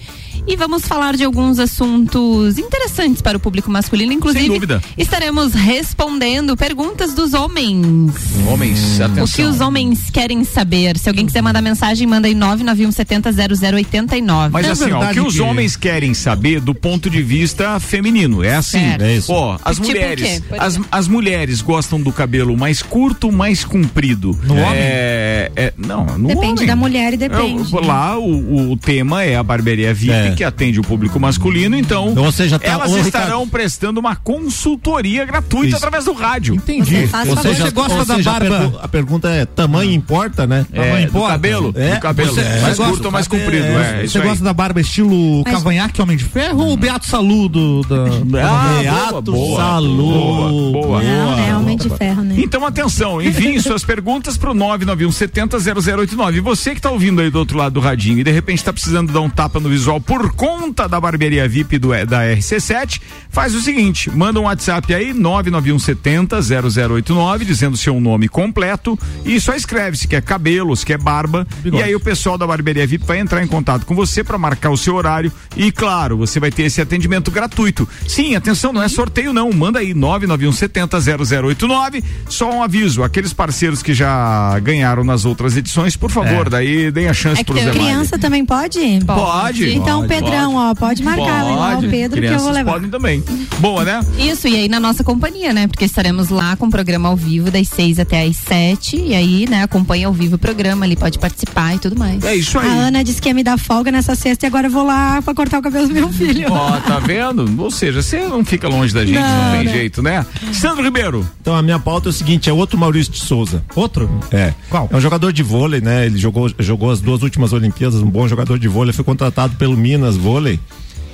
E 0.51 0.57
vamos 0.57 0.83
falar 0.85 1.15
de 1.17 1.23
alguns 1.23 1.61
assuntos 1.61 2.59
interessantes 2.59 3.23
para 3.23 3.37
o 3.37 3.41
público 3.41 3.71
masculino. 3.71 4.13
Inclusive, 4.13 4.47
Sem 4.47 4.53
dúvida. 4.53 4.83
estaremos 4.99 5.55
respondendo 5.55 6.57
perguntas 6.57 7.15
dos 7.15 7.35
homens. 7.35 8.13
Homens, 8.49 9.01
atenção. 9.01 9.25
O 9.25 9.29
que 9.29 9.43
os 9.45 9.61
homens 9.61 10.11
querem 10.11 10.43
saber? 10.43 10.99
Se 10.99 11.09
alguém 11.09 11.25
quiser 11.25 11.41
mandar 11.41 11.63
mensagem, 11.63 12.05
manda 12.05 12.29
em 12.29 12.35
991 12.35 12.91
70 12.91 13.31
0089. 13.33 14.53
Mas 14.53 14.67
É 14.67 14.71
assim, 14.71 14.85
ó, 14.85 14.87
o 14.87 14.91
verdade 14.91 15.15
que 15.21 15.21
os 15.21 15.35
que- 15.35 15.41
homens 15.41 15.77
querem 15.77 16.15
saber 16.15 16.61
do 16.61 16.75
ponto 16.75 17.09
de 17.09 17.23
vista 17.23 17.79
feminino 17.79 18.43
é 18.43 18.57
assim. 18.57 18.81
Certo. 18.81 19.03
É 19.03 19.17
isso. 19.17 19.29
Pô, 19.29 19.53
as 19.65 19.77
Tipo 19.77 19.87
mulheres, 19.87 20.43
as, 20.59 20.81
as 20.91 21.07
mulheres 21.07 21.61
gostam 21.63 22.01
do 22.01 22.11
cabelo 22.11 22.57
mais 22.57 22.83
curto, 22.83 23.31
mais 23.31 23.65
comprido. 23.65 24.37
No 24.43 24.57
é, 24.59 25.53
é- 25.55 25.73
não, 25.79 26.05
no 26.19 26.27
Depende 26.27 26.47
homem. 26.55 26.67
da 26.67 26.75
mulher 26.75 27.15
e 27.15 27.17
depende. 27.17 27.73
É, 27.73 27.81
lá 27.87 28.19
o, 28.19 28.73
o- 28.73 28.77
tema 28.77 29.23
é 29.23 29.37
a 29.37 29.43
barbearia 29.45 29.95
VIP 29.95 30.11
É. 30.13 30.40
que 30.41 30.45
atende 30.45 30.81
o 30.81 30.83
público 30.83 31.21
masculino, 31.21 31.77
então 31.77 32.15
Ou 32.17 32.33
seja, 32.33 32.59
tá- 32.59 32.67
elas 32.67 32.91
ô, 32.91 32.97
estarão 32.97 33.27
Ricardo. 33.41 33.51
prestando 33.51 34.01
uma 34.01 34.17
consultoria 34.17 35.23
gratuita 35.27 35.67
Isso. 35.69 35.77
através 35.77 36.07
do 36.07 36.15
rádio. 36.15 36.55
Entendi. 36.55 37.07
Você 37.07 37.55
Você 37.55 37.71
gosta 37.71 37.99
ou 37.99 38.05
da 38.07 38.19
barba? 38.19 38.49
pergu- 38.59 38.79
A, 38.81 38.89
pergunta 38.89 39.29
é: 39.29 39.45
tamanho 39.45 39.91
importa, 39.93 40.47
né? 40.47 40.65
É, 40.73 40.81
Tamanho 40.83 41.07
do 41.07 41.11
importa? 41.11 41.33
cabelo, 41.33 41.75
É, 41.77 41.95
do 41.95 42.01
cabelo. 42.01 42.35
você- 42.35 42.41
mais 42.41 42.61
você 42.61 42.67
curto 42.69 42.89
gosta 42.91 43.07
ou 43.09 43.13
mais 43.13 43.29
comprido, 43.29 43.65
é, 43.67 44.01
é, 44.01 44.05
isso 44.05 44.13
Você 44.15 44.19
aí. 44.23 44.29
gosta 44.29 44.43
da 44.45 44.53
barba 44.55 44.81
estilo 44.81 45.43
Mas- 45.45 45.53
cavanhaque, 45.55 46.01
Homem 46.01 46.17
de 46.17 46.25
Ferro 46.25 46.65
ou 46.69 46.77
Beato 46.77 47.05
Salu 47.07 47.47
do, 47.49 47.83
da... 47.83 48.05
Ah, 48.43 48.79
Beato 48.81 49.23
boa, 49.23 49.37
boa, 49.37 49.57
Salu. 49.61 49.97
boa, 49.97 50.73
boa. 50.73 51.03
Não, 51.03 51.37
né? 51.37 51.57
Homem 51.57 51.77
de 51.77 51.91
ferro, 51.91 52.23
né? 52.23 52.35
Então 52.39 52.65
atenção, 52.65 53.21
enviem 53.21 53.59
suas 53.61 53.85
perguntas 53.85 54.39
pro 54.39 54.55
991 54.55 55.13
70 55.13 55.59
0089. 55.61 56.41
Você 56.41 56.75
que 56.75 56.81
tá 56.81 56.91
ouvindo 56.91 57.21
aí 57.21 57.31
do 57.31 57.39
outro 57.39 57.59
lado 57.59 57.75
do 57.75 57.81
radinho 57.81 58.19
e 58.21 58.25
de 58.25 58.31
repente 58.31 58.65
tá 58.65 58.73
precisando 58.73 59.13
dar 59.13 59.21
um 59.21 59.29
tapa 59.29 59.61
no 59.61 59.69
visual 59.69 60.01
por 60.01 60.20
por 60.21 60.33
conta 60.33 60.87
da 60.87 61.01
barbearia 61.01 61.49
VIP 61.49 61.79
do, 61.79 61.89
da 62.05 62.25
RC7, 62.25 63.01
faz 63.31 63.55
o 63.55 63.61
seguinte: 63.61 64.11
manda 64.11 64.39
um 64.39 64.43
WhatsApp 64.43 64.93
aí, 64.93 65.15
99170 65.15 66.43
0089, 66.43 67.45
dizendo 67.47 67.75
seu 67.75 67.99
nome 67.99 68.29
completo 68.29 68.99
e 69.25 69.41
só 69.41 69.55
escreve 69.55 69.97
se 69.97 70.07
quer 70.07 70.21
cabelo, 70.21 70.77
se 70.77 70.85
quer 70.85 70.99
barba. 70.99 71.47
E 71.65 71.83
aí 71.83 71.95
o 71.95 72.01
pessoal 72.01 72.37
da 72.37 72.47
barbearia 72.47 72.87
VIP 72.87 73.07
vai 73.07 73.19
entrar 73.19 73.43
em 73.43 73.47
contato 73.47 73.87
com 73.87 73.95
você 73.95 74.23
para 74.23 74.37
marcar 74.37 74.69
o 74.69 74.77
seu 74.77 74.95
horário. 74.95 75.33
E 75.57 75.73
claro, 75.73 76.19
você 76.19 76.39
vai 76.39 76.51
ter 76.51 76.65
esse 76.65 76.83
atendimento 76.83 77.31
gratuito. 77.31 77.89
Sim, 78.07 78.37
atenção, 78.37 78.75
não 78.75 78.83
é 78.83 78.89
sorteio, 78.89 79.33
não. 79.33 79.51
Manda 79.53 79.79
aí, 79.79 79.95
99170 79.95 81.01
0089. 81.01 82.05
Só 82.29 82.53
um 82.53 82.63
aviso: 82.63 83.03
aqueles 83.03 83.33
parceiros 83.33 83.83
que 83.83 83.95
já 83.95 84.59
ganharam 84.59 85.03
nas 85.03 85.25
outras 85.25 85.57
edições, 85.57 85.97
por 85.97 86.11
favor, 86.11 86.47
É. 86.49 86.51
daí 86.51 86.91
deem 86.91 87.09
a 87.09 87.15
chance 87.15 87.41
É 87.41 87.45
pro 87.45 87.55
que 87.55 87.65
Zé 87.65 87.71
criança 87.71 88.19
também 88.19 88.45
pode? 88.45 88.81
Pode. 89.07 89.71
Então, 89.73 90.07
Pode, 90.11 90.23
Pedrão, 90.25 90.55
ó, 90.57 90.75
pode 90.75 91.03
marcar 91.03 91.45
lá 91.45 91.79
o 91.79 91.81
Pedro 91.83 92.21
que 92.21 92.27
eu 92.27 92.31
vou 92.31 92.39
Crianças 92.39 92.55
levar. 92.55 92.73
podem 92.73 92.91
também. 92.91 93.23
Boa, 93.59 93.85
né? 93.85 94.01
Isso, 94.19 94.49
e 94.49 94.57
aí 94.57 94.69
na 94.69 94.81
nossa 94.81 95.05
companhia, 95.05 95.53
né? 95.53 95.67
Porque 95.69 95.85
estaremos 95.85 96.29
lá 96.31 96.57
com 96.57 96.67
o 96.67 96.71
programa 96.71 97.09
ao 97.09 97.17
vivo 97.17 97.51
das 97.51 97.69
seis 97.69 97.99
até 97.99 98.25
as 98.25 98.37
sete. 98.37 98.97
E 98.97 99.15
aí, 99.15 99.47
né, 99.49 99.63
acompanha 99.63 100.07
ao 100.09 100.13
vivo 100.13 100.37
o 100.37 100.39
programa, 100.39 100.85
ali 100.85 100.97
pode 100.97 101.19
participar 101.19 101.77
e 101.77 101.79
tudo 101.79 101.99
mais. 101.99 102.25
É 102.25 102.35
isso 102.35 102.59
A 102.59 102.63
Ana 102.63 103.05
disse 103.05 103.21
que 103.23 103.29
ia 103.29 103.35
me 103.35 103.45
dar 103.45 103.59
folga 103.59 103.93
nessa 103.93 104.15
sexta 104.15 104.47
e 104.47 104.49
agora 104.49 104.67
eu 104.67 104.71
vou 104.71 104.85
lá 104.85 105.23
pra 105.23 105.33
cortar 105.35 105.59
o 105.59 105.63
cabelo 105.63 105.87
do 105.89 105.95
meu 105.95 106.09
filho. 106.11 106.51
Ó, 106.51 106.71
tá 106.81 106.99
vendo? 106.99 107.49
Ou 107.63 107.71
seja, 107.71 108.03
você 108.03 108.21
não 108.27 108.45
fica 108.45 108.69
longe 108.69 108.93
da 108.93 109.05
gente, 109.05 109.19
não, 109.19 109.45
Não, 109.45 109.53
tem 109.53 109.65
né? 109.65 109.73
jeito, 109.73 110.03
né? 110.03 110.27
Sandro 110.53 110.83
Ribeiro. 110.83 111.29
Então 111.41 111.55
a 111.55 111.63
minha 111.63 111.79
pauta 111.79 112.09
é 112.09 112.11
o 112.11 112.13
seguinte, 112.13 112.51
é 112.51 112.53
outro 112.53 112.77
Maurício 112.79 113.13
de 113.13 113.21
Souza. 113.21 113.63
Outro? 113.77 114.11
É. 114.33 114.53
Qual? 114.69 114.89
É 114.91 114.97
um 114.97 115.01
jogador 115.01 115.33
de 115.33 115.43
vôlei, 115.43 115.81
né? 115.81 116.07
Ele 116.07 116.19
jogou, 116.19 116.51
jogou 116.59 116.91
as 116.91 117.01
duas 117.01 117.23
últimas 117.23 117.53
Olimpíadas, 117.53 118.01
um 118.01 118.11
bom 118.11 118.27
jogador 118.27 118.59
de 118.59 118.67
vôlei, 118.69 118.93
foi 118.93 119.05
contratado 119.05 119.55
pelo 119.57 119.77
Minas 119.77 120.00
Vôlei. 120.09 120.59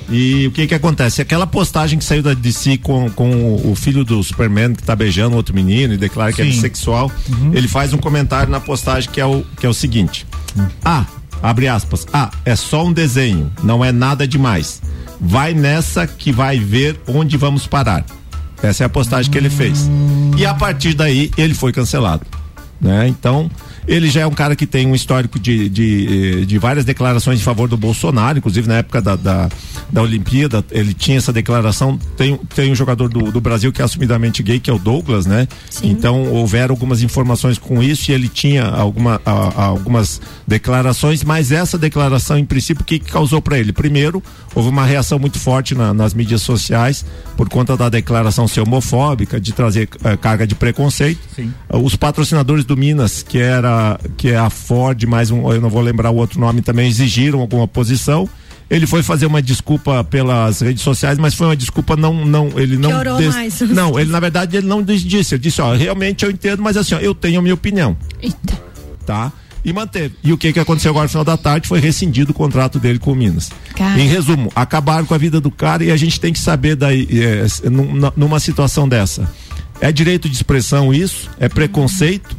E 0.09 0.47
o 0.47 0.53
que 0.53 0.67
que 0.69 0.75
acontece? 0.75 1.21
Aquela 1.21 1.47
postagem 1.47 1.99
que 1.99 2.05
saiu 2.05 2.23
da 2.23 2.33
DC 2.33 2.79
com, 2.79 3.11
com 3.11 3.57
o, 3.57 3.75
filho 3.75 4.05
do 4.05 4.23
Superman 4.23 4.73
que 4.73 4.83
tá 4.83 4.95
beijando 4.95 5.35
outro 5.35 5.55
menino 5.55 5.95
e 5.95 5.97
declara 5.97 6.33
que 6.33 6.41
é 6.41 6.45
Sim. 6.45 6.51
bissexual, 6.51 7.11
ele 7.53 7.67
faz 7.67 7.93
um 7.93 7.99
comentário 7.99 8.51
na 8.51 8.61
postagem 8.61 9.11
que 9.11 9.21
é 9.21 9.27
o, 9.27 9.45
que 9.59 9.67
é 9.67 9.69
o 9.69 9.75
seguinte. 9.75 10.25
Ah, 10.85 11.05
abre 11.43 11.67
aspas. 11.67 12.07
Ah, 12.13 12.31
é 12.45 12.55
só 12.55 12.85
um 12.85 12.93
desenho, 12.93 13.53
não 13.65 13.85
é 13.85 13.91
nada 13.91 14.29
demais. 14.29 14.81
Vai 15.21 15.55
nessa 15.55 16.07
que 16.07 16.31
vai 16.31 16.59
ver 16.59 17.01
onde 17.09 17.37
vamos 17.37 17.67
parar. 17.67 18.05
Essa 18.63 18.85
é 18.85 18.87
a 18.87 18.89
postagem 18.89 19.31
que 19.31 19.37
ele 19.37 19.51
fez. 19.51 19.89
E 20.37 20.47
a 20.47 20.55
partir 20.55 20.95
daí 20.95 21.31
ele 21.37 21.55
foi 21.55 21.73
cancelado. 21.73 22.25
Né? 22.81 23.09
Então, 23.09 23.51
ele 23.87 24.09
já 24.11 24.23
é 24.23 24.27
um 24.27 24.31
cara 24.33 24.55
que 24.57 24.67
tem 24.67 24.87
um 24.87 24.95
histórico 24.95 25.39
de, 25.39 25.69
de, 25.69 26.41
eh, 26.43 26.45
de 26.45 26.59
várias 26.59 26.85
declarações 26.85 27.39
em 27.41 27.43
favor 27.43 27.69
do 27.69 27.77
Bolsonaro, 27.77 28.39
inclusive 28.39 28.67
na 28.69 28.77
época 28.79 29.01
da, 29.01 29.17
da, 29.17 29.49
da 29.91 30.03
Olimpíada, 30.03 30.65
ele 30.71 30.93
tinha 30.95 31.19
essa 31.19 31.33
declaração. 31.33 31.99
Tem, 32.17 32.37
tem 32.55 32.73
um 32.73 32.75
jogador 32.75 33.09
do, 33.09 33.31
do 33.31 33.41
Brasil 33.41 33.73
que 33.73 33.81
é 33.81 33.85
assumidamente 33.85 34.43
gay, 34.43 34.59
que 34.59 34.71
é 34.71 34.73
o 34.73 34.79
Douglas, 34.79 35.27
né? 35.27 35.47
Então, 35.83 36.25
houveram 36.33 36.73
algumas 36.73 37.03
informações 37.03 37.59
com 37.59 37.83
isso 37.83 38.11
e 38.11 38.15
ele 38.15 38.29
tinha 38.29 38.65
alguma, 38.65 39.21
a- 39.25 39.31
a- 39.33 39.65
algumas 39.65 40.21
declarações, 40.47 41.23
mas 41.23 41.53
essa 41.53 41.77
declaração, 41.79 42.39
em 42.39 42.45
princípio, 42.45 42.83
o 42.83 42.85
que, 42.87 42.99
que 42.99 43.11
causou 43.13 43.41
para 43.43 43.59
ele? 43.59 43.73
Primeiro, 43.73 44.23
houve 44.57 44.71
uma 44.71 44.85
reação 44.85 45.19
muito 45.19 45.39
forte 45.39 45.75
na- 45.75 45.93
nas 45.95 46.13
mídias 46.15 46.41
sociais 46.43 47.05
por 47.37 47.49
conta 47.49 47.77
da 47.77 47.89
declaração 47.89 48.49
ser 48.49 48.63
homofóbica, 48.63 49.39
de 49.39 49.53
trazer 49.53 49.89
eh, 50.03 50.17
carga 50.17 50.47
de 50.47 50.55
preconceito. 50.55 51.21
Sim. 51.37 51.53
Uh, 51.71 51.79
Os 51.79 51.95
patrocinadores 51.95 52.65
do 52.65 52.77
Minas, 52.77 53.23
que 53.23 53.39
era 53.39 54.01
que 54.17 54.31
é 54.31 54.37
a 54.37 54.49
Ford, 54.51 55.01
mais 55.05 55.31
um, 55.31 55.53
eu 55.53 55.61
não 55.61 55.69
vou 55.71 55.83
lembrar 55.83 56.11
o 56.11 56.17
outro 56.17 56.41
nome, 56.41 56.63
também 56.63 56.89
exigiram 56.89 57.41
alguma 57.41 57.69
posição. 57.69 58.29
Ele 58.69 58.85
foi 58.87 59.01
fazer 59.03 59.27
uma 59.27 59.41
desculpa 59.41 60.03
pelas 60.03 60.61
redes 60.61 60.83
sociais, 60.83 61.19
mas 61.19 61.35
foi 61.35 61.47
uma 61.47 61.57
desculpa 61.57 61.95
não 61.95 62.25
não 62.25 62.51
ele 62.57 62.77
não 62.77 62.91
Piorou 62.91 63.21
mais. 63.31 63.61
não 63.71 63.97
ele 64.01 64.11
na 64.11 64.19
verdade 64.19 64.57
ele 64.57 64.67
não 64.67 64.83
disse 64.83 65.35
ele 65.35 65.43
disse 65.43 65.61
ó 65.63 65.73
realmente 65.75 66.25
eu 66.25 66.31
entendo 66.33 66.61
mas 66.63 66.77
assim 66.77 66.95
ó, 66.95 66.99
eu 66.99 67.15
tenho 67.15 67.39
a 67.39 67.43
minha 67.43 67.55
opinião 67.55 67.97
Eita. 68.21 68.55
tá 69.07 69.31
e 69.67 69.73
manteve. 69.73 70.15
E 70.23 70.33
o 70.33 70.39
que 70.39 70.53
que 70.53 70.61
aconteceu 70.61 70.91
agora 70.93 71.05
no 71.05 71.09
final 71.11 71.25
da 71.25 71.37
tarde? 71.37 71.67
Foi 71.69 71.81
rescindido 71.81 72.31
o 72.31 72.35
contrato 72.35 72.79
dele 72.79 72.99
com 73.01 73.13
o 73.13 73.15
Minas. 73.17 73.51
Cara. 73.75 74.01
em 74.01 74.07
resumo 74.09 74.51
acabaram 74.55 75.05
com 75.05 75.13
a 75.13 75.19
vida 75.19 75.41
do 75.41 75.51
cara 75.51 75.85
e 75.85 75.91
a 75.91 75.97
gente 75.97 76.19
tem 76.21 76.33
que 76.33 76.39
saber 76.39 76.77
daí 76.77 77.07
é, 77.13 77.69
num- 77.69 78.11
numa 78.17 78.39
situação 78.41 78.89
dessa. 78.89 79.29
É 79.81 79.91
direito 79.93 80.29
de 80.29 80.35
expressão 80.37 80.95
isso? 80.95 81.29
É 81.39 81.49
preconceito? 81.49 82.35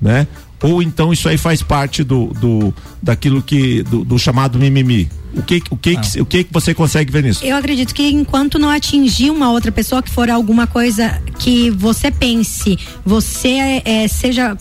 Né? 0.00 0.26
Ou 0.62 0.82
então 0.82 1.12
isso 1.12 1.28
aí 1.28 1.36
faz 1.38 1.62
parte 1.62 2.04
do, 2.04 2.26
do 2.26 2.72
daquilo 3.02 3.42
que 3.42 3.82
do, 3.82 4.04
do 4.04 4.18
chamado 4.18 4.58
mimimi? 4.58 5.08
O 5.34 5.42
que 5.42 5.62
o 5.70 5.76
que, 5.76 5.96
que 5.96 6.20
o 6.20 6.24
que 6.26 6.44
que 6.44 6.52
você 6.52 6.72
consegue 6.72 7.12
ver 7.12 7.22
nisso? 7.22 7.44
Eu 7.44 7.56
acredito 7.56 7.94
que 7.94 8.08
enquanto 8.08 8.58
não 8.58 8.70
atingir 8.70 9.30
uma 9.30 9.50
outra 9.50 9.70
pessoa 9.72 10.02
que 10.02 10.10
for 10.10 10.30
alguma 10.30 10.66
coisa 10.66 11.20
que 11.38 11.70
você 11.70 12.10
pense, 12.10 12.78
você 13.04 13.82
é, 13.84 14.08
seja 14.08 14.56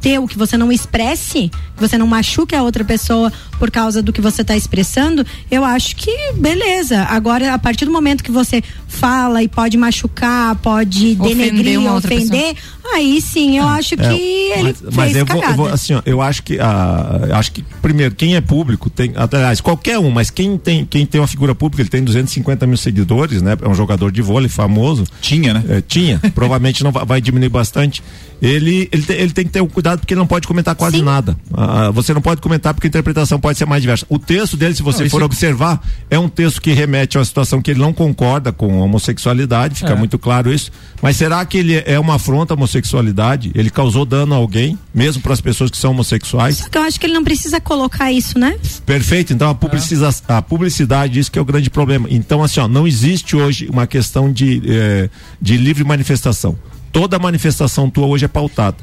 teu, 0.00 0.26
que 0.26 0.38
você 0.38 0.56
não 0.56 0.72
expresse, 0.72 1.50
você 1.80 1.96
não 1.98 2.06
machuque 2.06 2.54
a 2.54 2.62
outra 2.62 2.84
pessoa 2.84 3.32
por 3.58 3.70
causa 3.70 4.02
do 4.02 4.12
que 4.12 4.20
você 4.20 4.42
está 4.42 4.56
expressando, 4.56 5.24
eu 5.50 5.64
acho 5.64 5.96
que 5.96 6.32
beleza. 6.34 7.02
Agora, 7.04 7.54
a 7.54 7.58
partir 7.58 7.84
do 7.84 7.90
momento 7.92 8.22
que 8.22 8.30
você 8.30 8.62
fala 8.86 9.42
e 9.42 9.48
pode 9.48 9.76
machucar, 9.76 10.54
pode 10.56 11.16
Ofender 11.20 11.52
denegrir, 11.52 11.80
ofender, 11.92 12.54
aí 12.94 13.20
sim 13.20 13.58
eu 13.58 13.66
acho 13.68 13.96
que 13.96 14.02
É, 14.52 14.58
ele 14.60 14.62
mas, 14.62 14.82
mas 14.94 15.04
fez 15.12 15.16
eu 15.16 15.26
vou, 15.26 15.36
eu 15.36 15.40
cagada. 15.40 15.56
vou, 15.56 15.68
assim, 15.68 15.94
ó, 15.94 16.02
eu 16.06 16.22
acho 16.22 16.42
que 16.42 16.58
ah, 16.60 17.28
acho 17.34 17.52
que 17.52 17.62
primeiro 17.82 18.14
quem 18.14 18.36
é 18.36 18.40
público 18.40 18.88
tem, 18.88 19.12
aliás, 19.16 19.60
qualquer 19.60 19.98
um, 19.98 20.10
mas 20.10 20.30
quem 20.30 20.56
tem 20.56 20.86
quem 20.86 21.04
tem 21.04 21.20
uma 21.20 21.26
figura 21.26 21.54
pública, 21.54 21.82
ele 21.82 21.88
tem 21.88 22.02
250 22.04 22.66
mil 22.66 22.76
seguidores, 22.76 23.42
né? 23.42 23.56
É 23.60 23.68
um 23.68 23.74
jogador 23.74 24.10
de 24.12 24.22
vôlei 24.22 24.48
famoso. 24.48 25.04
Tinha, 25.20 25.54
né? 25.54 25.64
É, 25.68 25.80
tinha, 25.80 26.18
provavelmente 26.34 26.82
não 26.84 26.92
vai, 26.92 27.04
vai 27.04 27.20
diminuir 27.20 27.48
bastante. 27.48 28.02
Ele, 28.40 28.88
ele, 28.92 29.02
te- 29.02 29.12
ele 29.14 29.32
tem 29.32 29.44
que 29.44 29.50
ter 29.50 29.60
um 29.60 29.66
cuidado 29.68 29.98
porque 30.00 30.14
ele 30.14 30.20
não 30.20 30.26
pode 30.26 30.46
comentar 30.46 30.74
quase 30.76 30.98
Sim. 30.98 31.02
nada. 31.02 31.36
Ah, 31.52 31.67
você 31.92 32.14
não 32.14 32.20
pode 32.20 32.40
comentar 32.40 32.72
porque 32.74 32.86
a 32.86 32.90
interpretação 32.90 33.38
pode 33.38 33.58
ser 33.58 33.66
mais 33.66 33.82
diversa. 33.82 34.06
O 34.08 34.18
texto 34.18 34.56
dele, 34.56 34.74
se 34.74 34.82
você 34.82 35.02
Não, 35.04 35.10
for 35.10 35.22
observar, 35.22 35.80
é 36.10 36.18
um 36.18 36.28
texto 36.28 36.60
que 36.62 36.72
remete 36.72 37.16
a 37.16 37.20
uma 37.20 37.24
situação 37.24 37.60
que 37.60 37.70
ele 37.70 37.80
não 37.80 37.92
concorda 37.92 38.52
com 38.52 38.80
a 38.80 38.84
homossexualidade, 38.84 39.74
fica 39.76 39.92
É. 39.92 39.94
muito 39.94 40.18
claro 40.18 40.52
isso. 40.52 40.70
Mas 41.02 41.16
será 41.16 41.44
que 41.44 41.58
ele 41.58 41.82
é 41.86 41.98
uma 41.98 42.14
afronta 42.14 42.54
à 42.54 42.56
homossexualidade? 42.56 43.50
Ele 43.54 43.70
causou 43.70 44.04
dano 44.04 44.34
a 44.34 44.36
alguém, 44.38 44.78
mesmo 44.94 45.22
para 45.22 45.32
as 45.32 45.40
pessoas 45.40 45.70
que 45.70 45.76
são 45.76 45.90
homossexuais? 45.92 46.56
Só 46.58 46.68
que 46.68 46.78
eu 46.78 46.82
acho 46.82 46.98
que 46.98 47.06
ele 47.06 47.14
não 47.14 47.24
precisa 47.24 47.60
colocar 47.60 48.10
isso, 48.12 48.38
né? 48.38 48.56
Perfeito, 48.86 49.32
então 49.32 49.50
a, 49.50 49.54
publiciza, 49.54 50.08
a 50.28 50.40
publicidade, 50.42 51.18
isso 51.18 51.30
que 51.30 51.38
é 51.38 51.42
o 51.42 51.44
grande 51.44 51.70
problema. 51.70 52.06
Então, 52.10 52.42
assim, 52.42 52.60
ó, 52.60 52.68
não 52.68 52.86
existe 52.86 53.36
hoje 53.36 53.68
uma 53.70 53.86
questão 53.86 54.32
de, 54.32 54.62
eh, 54.66 55.10
de 55.40 55.56
livre 55.56 55.84
manifestação. 55.84 56.58
Toda 56.92 57.18
manifestação 57.18 57.90
tua 57.90 58.06
hoje 58.06 58.24
é 58.24 58.28
pautada. 58.28 58.76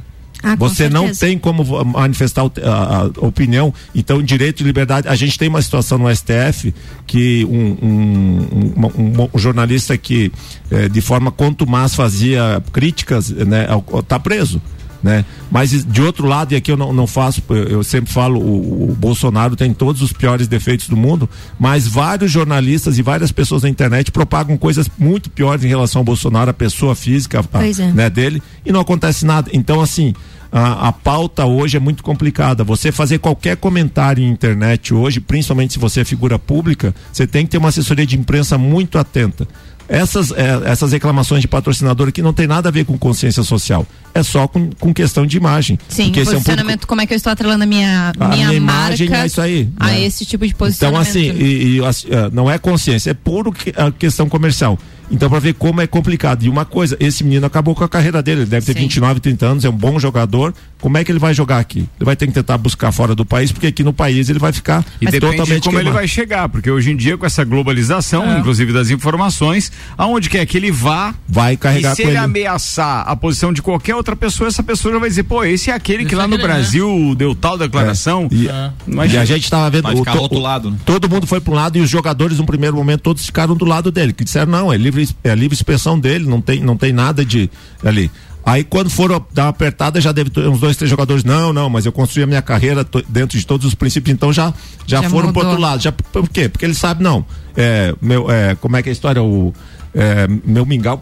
Ah, 0.43 0.55
Você 0.55 0.87
não 0.89 1.07
tem 1.19 1.37
como 1.39 1.63
manifestar 1.85 2.41
a, 2.43 3.09
opinião, 3.25 3.73
então 3.95 4.21
direito 4.21 4.61
e 4.61 4.63
liberdade. 4.63 5.07
A 5.07 5.15
gente 5.15 5.37
tem 5.39 5.47
uma 5.47 5.61
situação 5.61 5.97
no 5.97 6.09
STF 6.13 6.73
que 7.07 7.45
um, 7.45 7.77
um- 7.81 8.47
um- 8.77 9.29
um- 9.33 9.39
jornalista 9.39 9.97
que 9.97 10.31
eh, 10.69 10.87
de 10.89 11.01
forma 11.01 11.31
contumaz 11.31 11.95
fazia 11.95 12.61
críticas, 12.71 13.29
né, 13.29 13.65
ao- 13.69 13.83
ao- 13.91 14.03
tá 14.03 14.19
preso. 14.19 14.61
Né? 15.05 15.23
Mas 15.51 15.85
de 15.85 16.01
outro 16.01 16.25
lado, 16.25 16.51
e 16.51 16.55
aqui 16.55 16.71
eu 16.71 16.75
não, 16.75 16.91
não 16.91 17.05
faço, 17.05 17.39
eu, 17.69 17.83
sempre 17.83 18.11
falo, 18.11 18.39
o, 18.39 18.89
o 18.89 18.95
Bolsonaro 18.95 19.55
tem 19.55 19.71
todos 19.71 20.01
os 20.01 20.11
piores 20.11 20.47
defeitos 20.47 20.89
do 20.89 20.97
mundo, 20.97 21.29
mas 21.59 21.87
vários 21.87 22.31
jornalistas 22.31 22.97
e 22.97 23.03
várias 23.03 23.31
pessoas 23.31 23.61
na 23.61 23.69
internet 23.69 24.11
propagam 24.11 24.57
coisas 24.57 24.89
muito 24.97 25.29
piores 25.29 25.63
em 25.63 25.67
relação 25.67 25.99
ao 25.99 26.03
Bolsonaro, 26.03 26.49
a 26.49 26.53
pessoa 26.55 26.95
física 26.95 27.39
a- 27.39 27.43
é. 27.83 27.91
né, 27.93 28.09
dele, 28.09 28.41
e 28.65 28.71
não 28.71 28.79
acontece 28.79 29.27
nada. 29.27 29.47
Então, 29.53 29.79
assim, 29.79 30.11
a, 30.51 30.87
a 30.87 30.91
pauta 30.91 31.45
hoje 31.45 31.77
é 31.77 31.79
muito 31.79 32.01
complicada. 32.01 32.63
Você 32.63 32.91
fazer 32.91 33.19
qualquer 33.19 33.57
comentário 33.57 34.23
em 34.23 34.27
internet 34.27 34.91
hoje, 34.91 35.19
principalmente 35.19 35.73
se 35.73 35.79
você 35.79 36.01
é 36.01 36.03
figura 36.05 36.39
pública, 36.39 36.95
você 37.13 37.27
tem 37.27 37.45
que 37.45 37.51
ter 37.51 37.59
uma 37.59 37.69
assessoria 37.69 38.07
de 38.07 38.17
imprensa 38.17 38.57
muito 38.57 38.97
atenta. 38.97 39.47
Essas, 39.87 40.31
eh, 40.31 40.61
essas 40.65 40.91
reclamações 40.91 41.41
de 41.41 41.47
patrocinador 41.47 42.07
aqui 42.07 42.21
não 42.21 42.33
tem 42.33 42.47
nada 42.47 42.69
a 42.69 42.71
ver 42.71 42.85
com 42.85 42.97
consciência 42.97 43.43
social. 43.43 43.85
É 44.13 44.23
só 44.23 44.47
com, 44.47 44.69
com 44.79 44.93
questão 44.93 45.25
de 45.27 45.37
imagem. 45.37 45.77
Sim, 45.87 46.05
Porque 46.05 46.21
esse 46.21 46.29
é 46.29 46.31
um 46.31 46.35
posicionamento, 46.35 46.65
público- 46.71 46.87
como 46.87 47.01
é 47.01 47.05
que 47.05 47.13
eu 47.13 47.17
estou 47.17 47.31
atrelando 47.31 47.63
a 47.63 47.67
minha, 47.67 48.11
A 48.19 48.27
minha, 48.29 48.47
minha 48.47 48.53
imagem 48.57 49.13
é 49.13 49.25
isso 49.25 49.41
aí, 49.41 49.69
a 49.79 49.85
né? 49.87 50.01
esse 50.03 50.25
tipo 50.25 50.45
de 50.45 50.53
Então, 50.53 50.65
posicionamento. 50.67 51.07
assim, 51.09 51.19
e, 51.31 51.77
e, 51.77 51.85
assim, 51.85 52.07
ah, 52.11 52.29
não 52.33 52.49
é 52.49 52.57
consciência, 52.57 53.11
é 53.11 53.13
puro 53.13 53.51
que- 53.51 53.73
a 53.77 53.91
questão 53.91 54.27
comercial. 54.27 54.79
Então, 55.11 55.29
para 55.29 55.39
ver 55.39 55.53
como 55.53 55.81
é 55.81 55.87
complicado. 55.87 56.43
E 56.43 56.49
uma 56.49 56.65
coisa, 56.65 56.97
esse 56.99 57.23
menino 57.23 57.45
acabou 57.45 57.75
com 57.75 57.83
a 57.83 57.89
carreira 57.89 58.21
dele. 58.23 58.41
Ele 58.41 58.49
deve 58.49 58.65
ter 58.65 58.73
Sim. 58.73 58.79
29, 58.81 59.19
30 59.19 59.45
anos, 59.45 59.65
é 59.65 59.69
um 59.69 59.73
bom 59.73 59.99
jogador. 59.99 60.53
Como 60.81 60.97
é 60.97 61.03
que 61.03 61.11
ele 61.11 61.19
vai 61.19 61.33
jogar 61.33 61.59
aqui? 61.59 61.79
Ele 61.79 62.05
vai 62.05 62.15
ter 62.15 62.27
que 62.27 62.33
tentar 62.33 62.57
buscar 62.57 62.91
fora 62.91 63.15
do 63.15 63.25
país, 63.25 63.51
porque 63.51 63.67
aqui 63.67 63.83
no 63.83 63.93
país 63.93 64.29
ele 64.29 64.37
vai 64.39 64.51
ficar 64.53 64.85
E 65.01 65.05
totalmente 65.19 65.37
de 65.47 65.61
como 65.61 65.77
ele 65.77 65.85
queimado. 65.85 65.91
vai 65.93 66.07
chegar, 66.07 66.47
porque 66.49 66.69
hoje 66.69 66.91
em 66.91 66.95
dia, 66.95 67.17
com 67.17 67.25
essa 67.25 67.43
globalização, 67.43 68.23
É. 68.23 68.39
inclusive 68.39 68.71
das 68.71 68.89
informações, 68.91 69.71
aonde 69.97 70.29
quer 70.29 70.45
que 70.45 70.57
ele 70.57 70.71
vá, 70.71 71.13
Vai 71.27 71.57
carregar 71.57 71.93
e 71.93 71.95
se 71.95 72.01
com 72.03 72.09
ele, 72.09 72.17
ele. 72.17 72.23
ameaçar 72.25 73.03
a 73.07 73.15
posição 73.15 73.51
de 73.51 73.61
qualquer 73.61 73.95
outra 73.95 74.15
pessoa, 74.15 74.47
essa 74.47 74.61
pessoa 74.61 74.93
já 74.93 74.99
vai 74.99 75.09
dizer, 75.09 75.23
pô, 75.23 75.43
esse 75.43 75.71
é 75.71 75.73
aquele 75.73 76.05
que 76.05 76.13
lá 76.15 76.25
é 76.25 76.27
no 76.27 76.37
né? 76.37 76.43
Brasil 76.43 77.15
deu 77.17 77.33
tal 77.33 77.57
declaração. 77.57 78.27
E, 78.31 78.47
Mas 78.85 79.11
e 79.13 79.17
a 79.17 79.25
gente 79.25 79.49
tava 79.49 79.69
vendo. 79.69 79.87
O 79.89 80.03
rotulado, 80.03 80.69
né? 80.71 80.77
Todo 80.85 81.09
mundo 81.09 81.25
foi 81.25 81.39
para 81.41 81.51
um 81.51 81.55
lado 81.55 81.77
e 81.77 81.81
os 81.81 81.89
jogadores, 81.89 82.37
no 82.37 82.45
primeiro 82.45 82.75
momento, 82.75 83.01
todos 83.01 83.25
ficaram 83.25 83.55
do 83.55 83.65
lado 83.65 83.91
dele. 83.91 84.13
Que 84.13 84.23
disseram, 84.23 84.51
não, 84.51 84.71
é 84.73 84.77
livre, 84.95 85.15
é 85.23 85.35
livre 85.35 85.55
expressão 85.55 85.99
dele, 85.99 86.25
não 86.27 86.41
tem, 86.41 86.59
não 86.61 86.77
tem 86.77 86.91
nada 86.93 87.23
de 87.25 87.49
ali. 87.83 88.09
Aí 88.45 88.63
quando 88.63 88.91
foram 88.91 89.25
dar 89.33 89.45
uma 89.45 89.49
apertada, 89.49 89.99
já 89.99 90.11
deve 90.11 90.29
ter 90.29 90.47
uns 90.47 90.59
dois, 90.59 90.77
três 90.77 90.87
jogadores, 90.89 91.23
não, 91.23 91.51
não, 91.51 91.67
mas 91.67 91.85
eu 91.85 91.91
construí 91.91 92.23
a 92.23 92.27
minha 92.27 92.43
carreira 92.43 92.85
dentro 93.09 93.39
de 93.39 93.45
todos 93.45 93.65
os 93.65 93.73
princípios, 93.73 94.13
então 94.13 94.31
já, 94.31 94.53
já, 94.85 95.01
Já 95.01 95.09
foram 95.09 95.33
pro 95.33 95.39
mudou. 95.39 95.49
outro 95.49 95.61
lado. 95.61 95.81
Já, 95.81 95.91
por 95.91 96.29
quê? 96.29 96.47
Porque 96.47 96.63
ele 96.63 96.75
sabe, 96.75 97.03
não, 97.03 97.25
é, 97.57 97.95
meu, 97.99 98.29
é, 98.29 98.53
como 98.55 98.77
é 98.77 98.83
que 98.83 98.89
é 98.89 98.91
a 98.91 98.93
história? 98.93 99.23
O, 99.23 99.51
é, 99.95 100.27
meu 100.45 100.65
mingau 100.65 100.97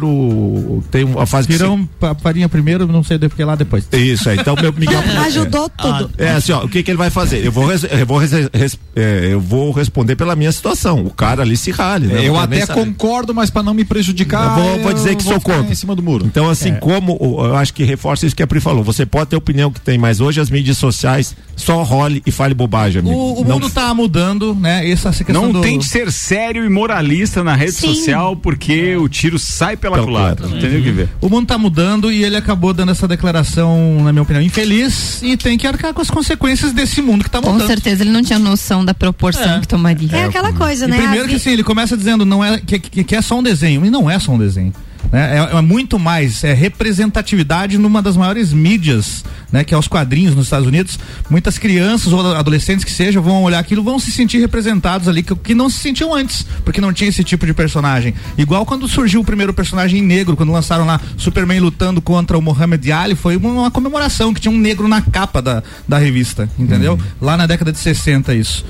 primeiro, 0.00 0.82
tem 0.90 1.04
uma 1.04 1.26
fase 1.26 1.46
que 1.48 1.54
Viram 1.54 1.84
pa- 1.98 2.14
farinha 2.14 2.48
primeiro, 2.48 2.86
não 2.86 3.02
sei 3.02 3.18
do 3.18 3.28
que 3.28 3.42
lá 3.44 3.54
depois. 3.56 3.88
Isso, 3.92 4.28
é, 4.28 4.36
então 4.36 4.54
meu 4.54 4.72
mingau 4.72 5.00
primeiro. 5.02 5.22
Ajudou 5.26 5.68
tudo. 5.68 6.10
É 6.18 6.30
assim, 6.30 6.52
ó, 6.52 6.64
o 6.64 6.68
que 6.68 6.82
que 6.82 6.90
ele 6.90 6.98
vai 6.98 7.10
fazer? 7.10 7.44
Eu 7.44 7.50
vou, 7.52 7.66
res- 7.66 7.84
eu 7.84 8.06
vou, 8.06 8.18
res- 8.18 8.30
res- 8.52 8.78
é, 8.94 9.28
eu 9.32 9.40
vou 9.40 9.72
responder 9.72 10.16
pela 10.16 10.36
minha 10.36 10.52
situação. 10.52 11.04
O 11.04 11.10
cara 11.10 11.42
ali 11.42 11.56
se 11.56 11.70
rale, 11.70 12.06
né? 12.06 12.26
Eu 12.26 12.34
nem 12.46 12.62
até 12.62 12.72
concordo, 12.72 13.34
mas 13.34 13.50
para 13.50 13.62
não 13.62 13.74
me 13.74 13.84
prejudicar. 13.84 14.58
Eu 14.58 14.64
vou, 14.64 14.78
vou 14.84 14.92
dizer 14.92 15.16
que 15.16 15.24
vou 15.24 15.32
sou 15.34 15.40
contra. 15.42 15.70
Em 15.72 15.74
cima 15.74 15.94
do 15.96 16.02
muro. 16.02 16.24
Então, 16.26 16.48
assim, 16.48 16.70
É. 16.70 16.72
como 16.76 17.18
eu 17.20 17.56
acho 17.56 17.72
que 17.74 17.84
reforça 17.84 18.26
isso 18.26 18.36
que 18.36 18.42
a 18.42 18.46
Pri 18.46 18.60
falou. 18.60 18.84
Você 18.84 19.04
pode 19.04 19.30
ter 19.30 19.36
a 19.36 19.38
opinião 19.38 19.70
que 19.70 19.80
tem, 19.80 19.98
mas 19.98 20.20
hoje 20.20 20.40
as 20.40 20.50
mídias 20.50 20.78
sociais 20.78 21.34
só 21.56 21.82
role 21.82 22.22
e 22.26 22.30
fale 22.30 22.54
bobagem, 22.54 23.00
amigo. 23.00 23.14
O, 23.16 23.40
o 23.40 23.44
Não- 23.44 23.54
mundo 23.58 23.70
tá 23.70 23.92
mudando, 23.94 24.54
né? 24.54 24.88
Essa, 24.88 25.08
essa 25.08 25.24
questão 25.24 25.44
Não 25.46 25.52
do... 25.52 25.60
tente 25.62 25.86
ser 25.86 26.12
sério 26.12 26.64
e 26.64 26.68
moralista 26.68 27.42
na 27.42 27.54
rede 27.54 27.72
Sim. 27.72 27.94
social, 27.94 28.35
porque 28.36 28.94
o 28.96 29.08
tiro 29.08 29.38
sai 29.38 29.76
pela 29.76 29.96
Pela 29.96 30.06
culatra. 30.06 30.36
culatra. 30.46 30.54
Não 30.54 30.60
tem 30.60 30.70
nem 30.70 30.80
o 30.80 30.82
que 30.84 30.90
ver. 30.90 31.08
O 31.20 31.28
mundo 31.28 31.46
tá 31.46 31.56
mudando 31.58 32.10
e 32.10 32.22
ele 32.24 32.36
acabou 32.36 32.72
dando 32.72 32.92
essa 32.92 33.08
declaração, 33.08 34.02
na 34.02 34.12
minha 34.12 34.22
opinião, 34.22 34.42
infeliz 34.42 35.20
e 35.22 35.36
tem 35.36 35.56
que 35.58 35.66
arcar 35.66 35.92
com 35.94 36.00
as 36.00 36.10
consequências 36.10 36.72
desse 36.72 37.00
mundo 37.02 37.24
que 37.24 37.30
tá 37.30 37.40
Com 37.40 37.52
mudando. 37.52 37.66
certeza 37.66 38.02
ele 38.02 38.10
não 38.10 38.22
tinha 38.22 38.38
noção 38.38 38.84
da 38.84 38.94
proporção 38.94 39.56
É. 39.56 39.60
que 39.60 39.68
tomaria. 39.68 40.08
É 40.16 40.24
aquela 40.24 40.52
coisa, 40.52 40.86
E 40.86 40.88
né? 40.88 40.96
primeiro 40.98 41.28
que 41.28 41.34
assim, 41.36 41.50
ele 41.50 41.64
começa 41.64 41.96
dizendo 41.96 42.24
não 42.24 42.44
é, 42.44 42.58
que, 42.58 42.78
que, 42.78 43.04
que 43.04 43.16
é 43.16 43.22
só 43.22 43.38
um 43.38 43.42
desenho. 43.42 43.84
E 43.84 43.90
não 43.90 44.10
é 44.10 44.18
só 44.18 44.32
um 44.32 44.38
desenho. 44.38 44.72
Né? 45.12 45.38
É, 45.38 45.56
é 45.56 45.60
muito 45.60 45.98
mais, 45.98 46.42
é 46.44 46.52
representatividade 46.52 47.78
numa 47.78 48.02
das 48.02 48.16
maiores 48.16 48.52
mídias, 48.52 49.24
né? 49.50 49.64
Que 49.64 49.74
é 49.74 49.78
os 49.78 49.88
quadrinhos 49.88 50.34
nos 50.34 50.46
Estados 50.46 50.66
Unidos. 50.66 50.98
Muitas 51.30 51.58
crianças 51.58 52.12
ou 52.12 52.34
adolescentes 52.34 52.84
que 52.84 52.90
sejam 52.90 53.22
vão 53.22 53.42
olhar 53.42 53.58
aquilo, 53.58 53.82
vão 53.82 53.98
se 53.98 54.10
sentir 54.10 54.38
representados 54.38 55.08
ali, 55.08 55.22
que, 55.22 55.34
que 55.36 55.54
não 55.54 55.70
se 55.70 55.78
sentiam 55.78 56.14
antes, 56.14 56.46
porque 56.64 56.80
não 56.80 56.92
tinha 56.92 57.08
esse 57.08 57.24
tipo 57.24 57.46
de 57.46 57.54
personagem. 57.54 58.14
Igual 58.36 58.66
quando 58.66 58.88
surgiu 58.88 59.20
o 59.20 59.24
primeiro 59.24 59.54
personagem 59.54 60.02
negro, 60.02 60.36
quando 60.36 60.52
lançaram 60.52 60.84
lá 60.84 61.00
Superman 61.16 61.60
lutando 61.60 62.00
contra 62.00 62.36
o 62.36 62.42
Muhammad 62.42 62.84
Ali, 62.90 63.14
foi 63.14 63.36
uma, 63.36 63.50
uma 63.50 63.70
comemoração 63.70 64.34
que 64.34 64.40
tinha 64.40 64.52
um 64.52 64.58
negro 64.58 64.88
na 64.88 65.00
capa 65.00 65.40
da, 65.40 65.62
da 65.86 65.98
revista, 65.98 66.48
entendeu? 66.58 66.98
Lá 67.20 67.36
na 67.36 67.46
década 67.46 67.72
de 67.72 67.78
60 67.78 68.34
isso. 68.34 68.64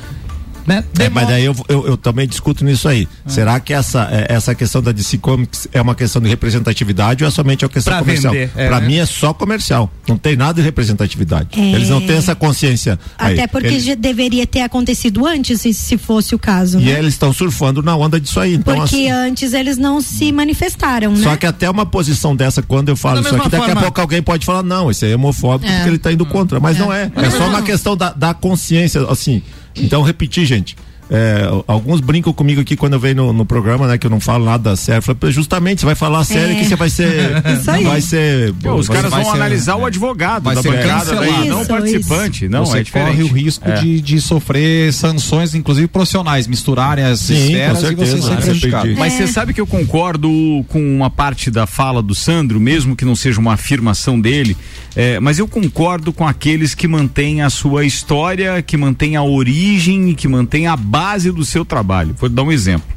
Né? 0.66 0.82
É, 0.98 1.08
mas 1.08 1.28
daí 1.28 1.44
eu, 1.44 1.54
eu, 1.68 1.86
eu 1.86 1.96
também 1.96 2.26
discuto 2.26 2.64
nisso 2.64 2.88
aí. 2.88 3.06
Será 3.26 3.60
que 3.60 3.72
essa, 3.72 4.08
é, 4.10 4.26
essa 4.34 4.54
questão 4.54 4.82
da 4.82 4.90
DC 4.92 5.18
Comics 5.18 5.68
é 5.72 5.80
uma 5.80 5.94
questão 5.94 6.20
de 6.20 6.28
representatividade 6.28 7.22
ou 7.22 7.28
é 7.28 7.30
somente 7.30 7.64
uma 7.64 7.68
questão 7.70 7.92
Pra 7.92 8.00
comercial? 8.00 8.34
é, 8.34 8.46
Pra 8.46 8.80
né? 8.80 8.86
mim 8.86 8.96
é 8.96 9.06
só 9.06 9.32
comercial. 9.32 9.90
Não 10.08 10.18
tem 10.18 10.34
nada 10.36 10.54
de 10.54 10.62
representatividade. 10.62 11.48
É. 11.58 11.72
Eles 11.72 11.88
não 11.88 12.00
têm 12.00 12.16
essa 12.16 12.34
consciência. 12.34 12.98
aí. 13.18 13.34
Até 13.34 13.46
porque 13.46 13.68
Eles- 13.68 13.84
já 13.84 13.94
deveria 13.94 14.46
ter 14.46 14.62
acontecido 14.62 15.26
antes, 15.26 15.60
se, 15.60 15.72
se 15.72 15.96
fosse 15.96 16.34
o 16.34 16.38
caso. 16.38 16.80
E 16.80 16.84
né? 16.86 16.98
eles 16.98 17.14
estão 17.14 17.32
surfando 17.32 17.82
na 17.82 17.94
onda 17.96 18.20
disso 18.20 18.40
aí. 18.40 18.54
Então, 18.54 18.74
Porque 18.76 18.94
assim, 18.96 19.10
antes 19.10 19.52
eles 19.52 19.76
não 19.78 20.00
se 20.00 20.32
manifestaram, 20.32 21.12
né? 21.12 21.22
Só 21.22 21.36
que 21.36 21.46
até 21.46 21.68
uma 21.70 21.86
posição 21.86 22.34
dessa, 22.34 22.62
quando 22.62 22.88
eu 22.88 22.96
falo 22.96 23.20
Da 23.22 23.28
isso 23.28 23.36
aqui, 23.38 23.48
daqui 23.50 23.70
a 23.70 23.76
pouco 23.76 24.00
alguém 24.00 24.22
pode 24.22 24.44
falar, 24.44 24.62
não, 24.62 24.90
esse 24.90 25.04
aí 25.04 25.12
é 25.12 25.14
homofóbico 25.14 25.70
É. 25.70 25.76
porque 25.76 25.90
ele 25.90 25.98
tá 25.98 26.12
indo 26.12 26.26
contra. 26.26 26.58
Mas 26.58 26.76
É. 26.76 26.80
não 26.80 26.92
é. 26.92 27.10
É 27.14 27.30
só 27.30 27.46
uma 27.48 27.62
questão 27.62 27.96
da, 27.96 28.12
da 28.12 28.34
consciência, 28.34 29.02
assim. 29.08 29.42
Então, 29.76 30.02
repetir, 30.02 30.44
gente. 30.46 30.76
é, 31.08 31.48
alguns 31.68 32.00
brincam 32.00 32.32
comigo 32.32 32.60
aqui 32.60 32.74
quando 32.76 32.94
eu 32.94 32.98
venho 32.98 33.14
no, 33.14 33.32
no 33.32 33.46
programa, 33.46 33.86
né? 33.86 33.96
Que 33.96 34.06
eu 34.08 34.10
não 34.10 34.18
falo 34.18 34.44
nada 34.44 34.74
sério. 34.74 35.00
Falei, 35.02 35.32
justamente, 35.32 35.80
você 35.82 35.86
vai 35.86 35.94
falar 35.94 36.24
sério 36.24 36.56
É. 36.56 36.58
que 36.58 36.64
você 36.64 36.74
vai 36.74 36.90
ser. 36.90 37.30
Isso 37.60 37.70
aí. 37.70 37.84
vai 37.84 38.00
ser. 38.00 38.52
Pô, 38.54 38.74
os 38.74 38.88
caras 38.88 39.08
vão 39.12 39.22
ser- 39.24 39.30
analisar 39.30 39.76
o 39.76 39.84
é. 39.84 39.86
advogado 39.86 40.42
Vai 40.42 40.56
da 40.56 40.62
ser 40.62 40.72
bancada, 40.72 41.14
daí, 41.14 41.16
cancelado. 41.28 41.46
não 41.48 41.58
o 41.58 41.60
Isso, 41.60 41.68
participante. 41.70 42.48
Não, 42.48 42.66
você 42.66 42.78
é 42.78 42.82
diferente. 42.82 43.10
corre 43.12 43.22
o 43.22 43.28
risco 43.32 43.68
É. 43.68 43.74
de, 43.80 44.00
de 44.00 44.20
sofrer 44.20 44.92
sanções, 44.92 45.54
inclusive 45.54 45.86
profissionais, 45.86 46.48
misturarem 46.48 47.04
as 47.04 47.20
Sim, 47.20 47.34
esferas 47.34 47.84
com 47.84 47.92
e 47.92 47.94
você 47.94 48.06
certeza, 48.06 48.22
ser 48.26 48.34
né? 48.34 48.40
prejudicado. 48.40 48.84
Entendi. 48.86 48.98
Mas 49.00 49.12
É. 49.12 49.16
você 49.18 49.26
sabe 49.32 49.54
que 49.54 49.60
eu 49.60 49.66
concordo 49.66 50.28
com 50.68 50.80
uma 50.96 51.08
parte 51.08 51.52
da 51.52 51.68
fala 51.68 52.02
do 52.02 52.16
Sandro, 52.16 52.58
mesmo 52.58 52.96
que 52.96 53.04
não 53.04 53.14
seja 53.14 53.38
uma 53.38 53.52
afirmação 53.52 54.20
dele, 54.20 54.56
é, 54.96 55.20
mas 55.20 55.38
eu 55.38 55.46
concordo 55.46 56.10
com 56.10 56.26
aqueles 56.26 56.74
que 56.74 56.88
mantêm 56.88 57.42
a 57.42 57.50
sua 57.50 57.84
história, 57.84 58.62
que 58.62 58.78
mantêm 58.78 59.14
a 59.14 59.22
origem 59.22 60.08
e 60.08 60.14
que 60.14 60.26
mantêm 60.26 60.66
a 60.66 60.74
base 60.74 61.30
do 61.30 61.44
seu 61.44 61.66
trabalho. 61.66 62.14
Vou 62.18 62.30
dar 62.30 62.42
um 62.42 62.50
exemplo. 62.50 62.88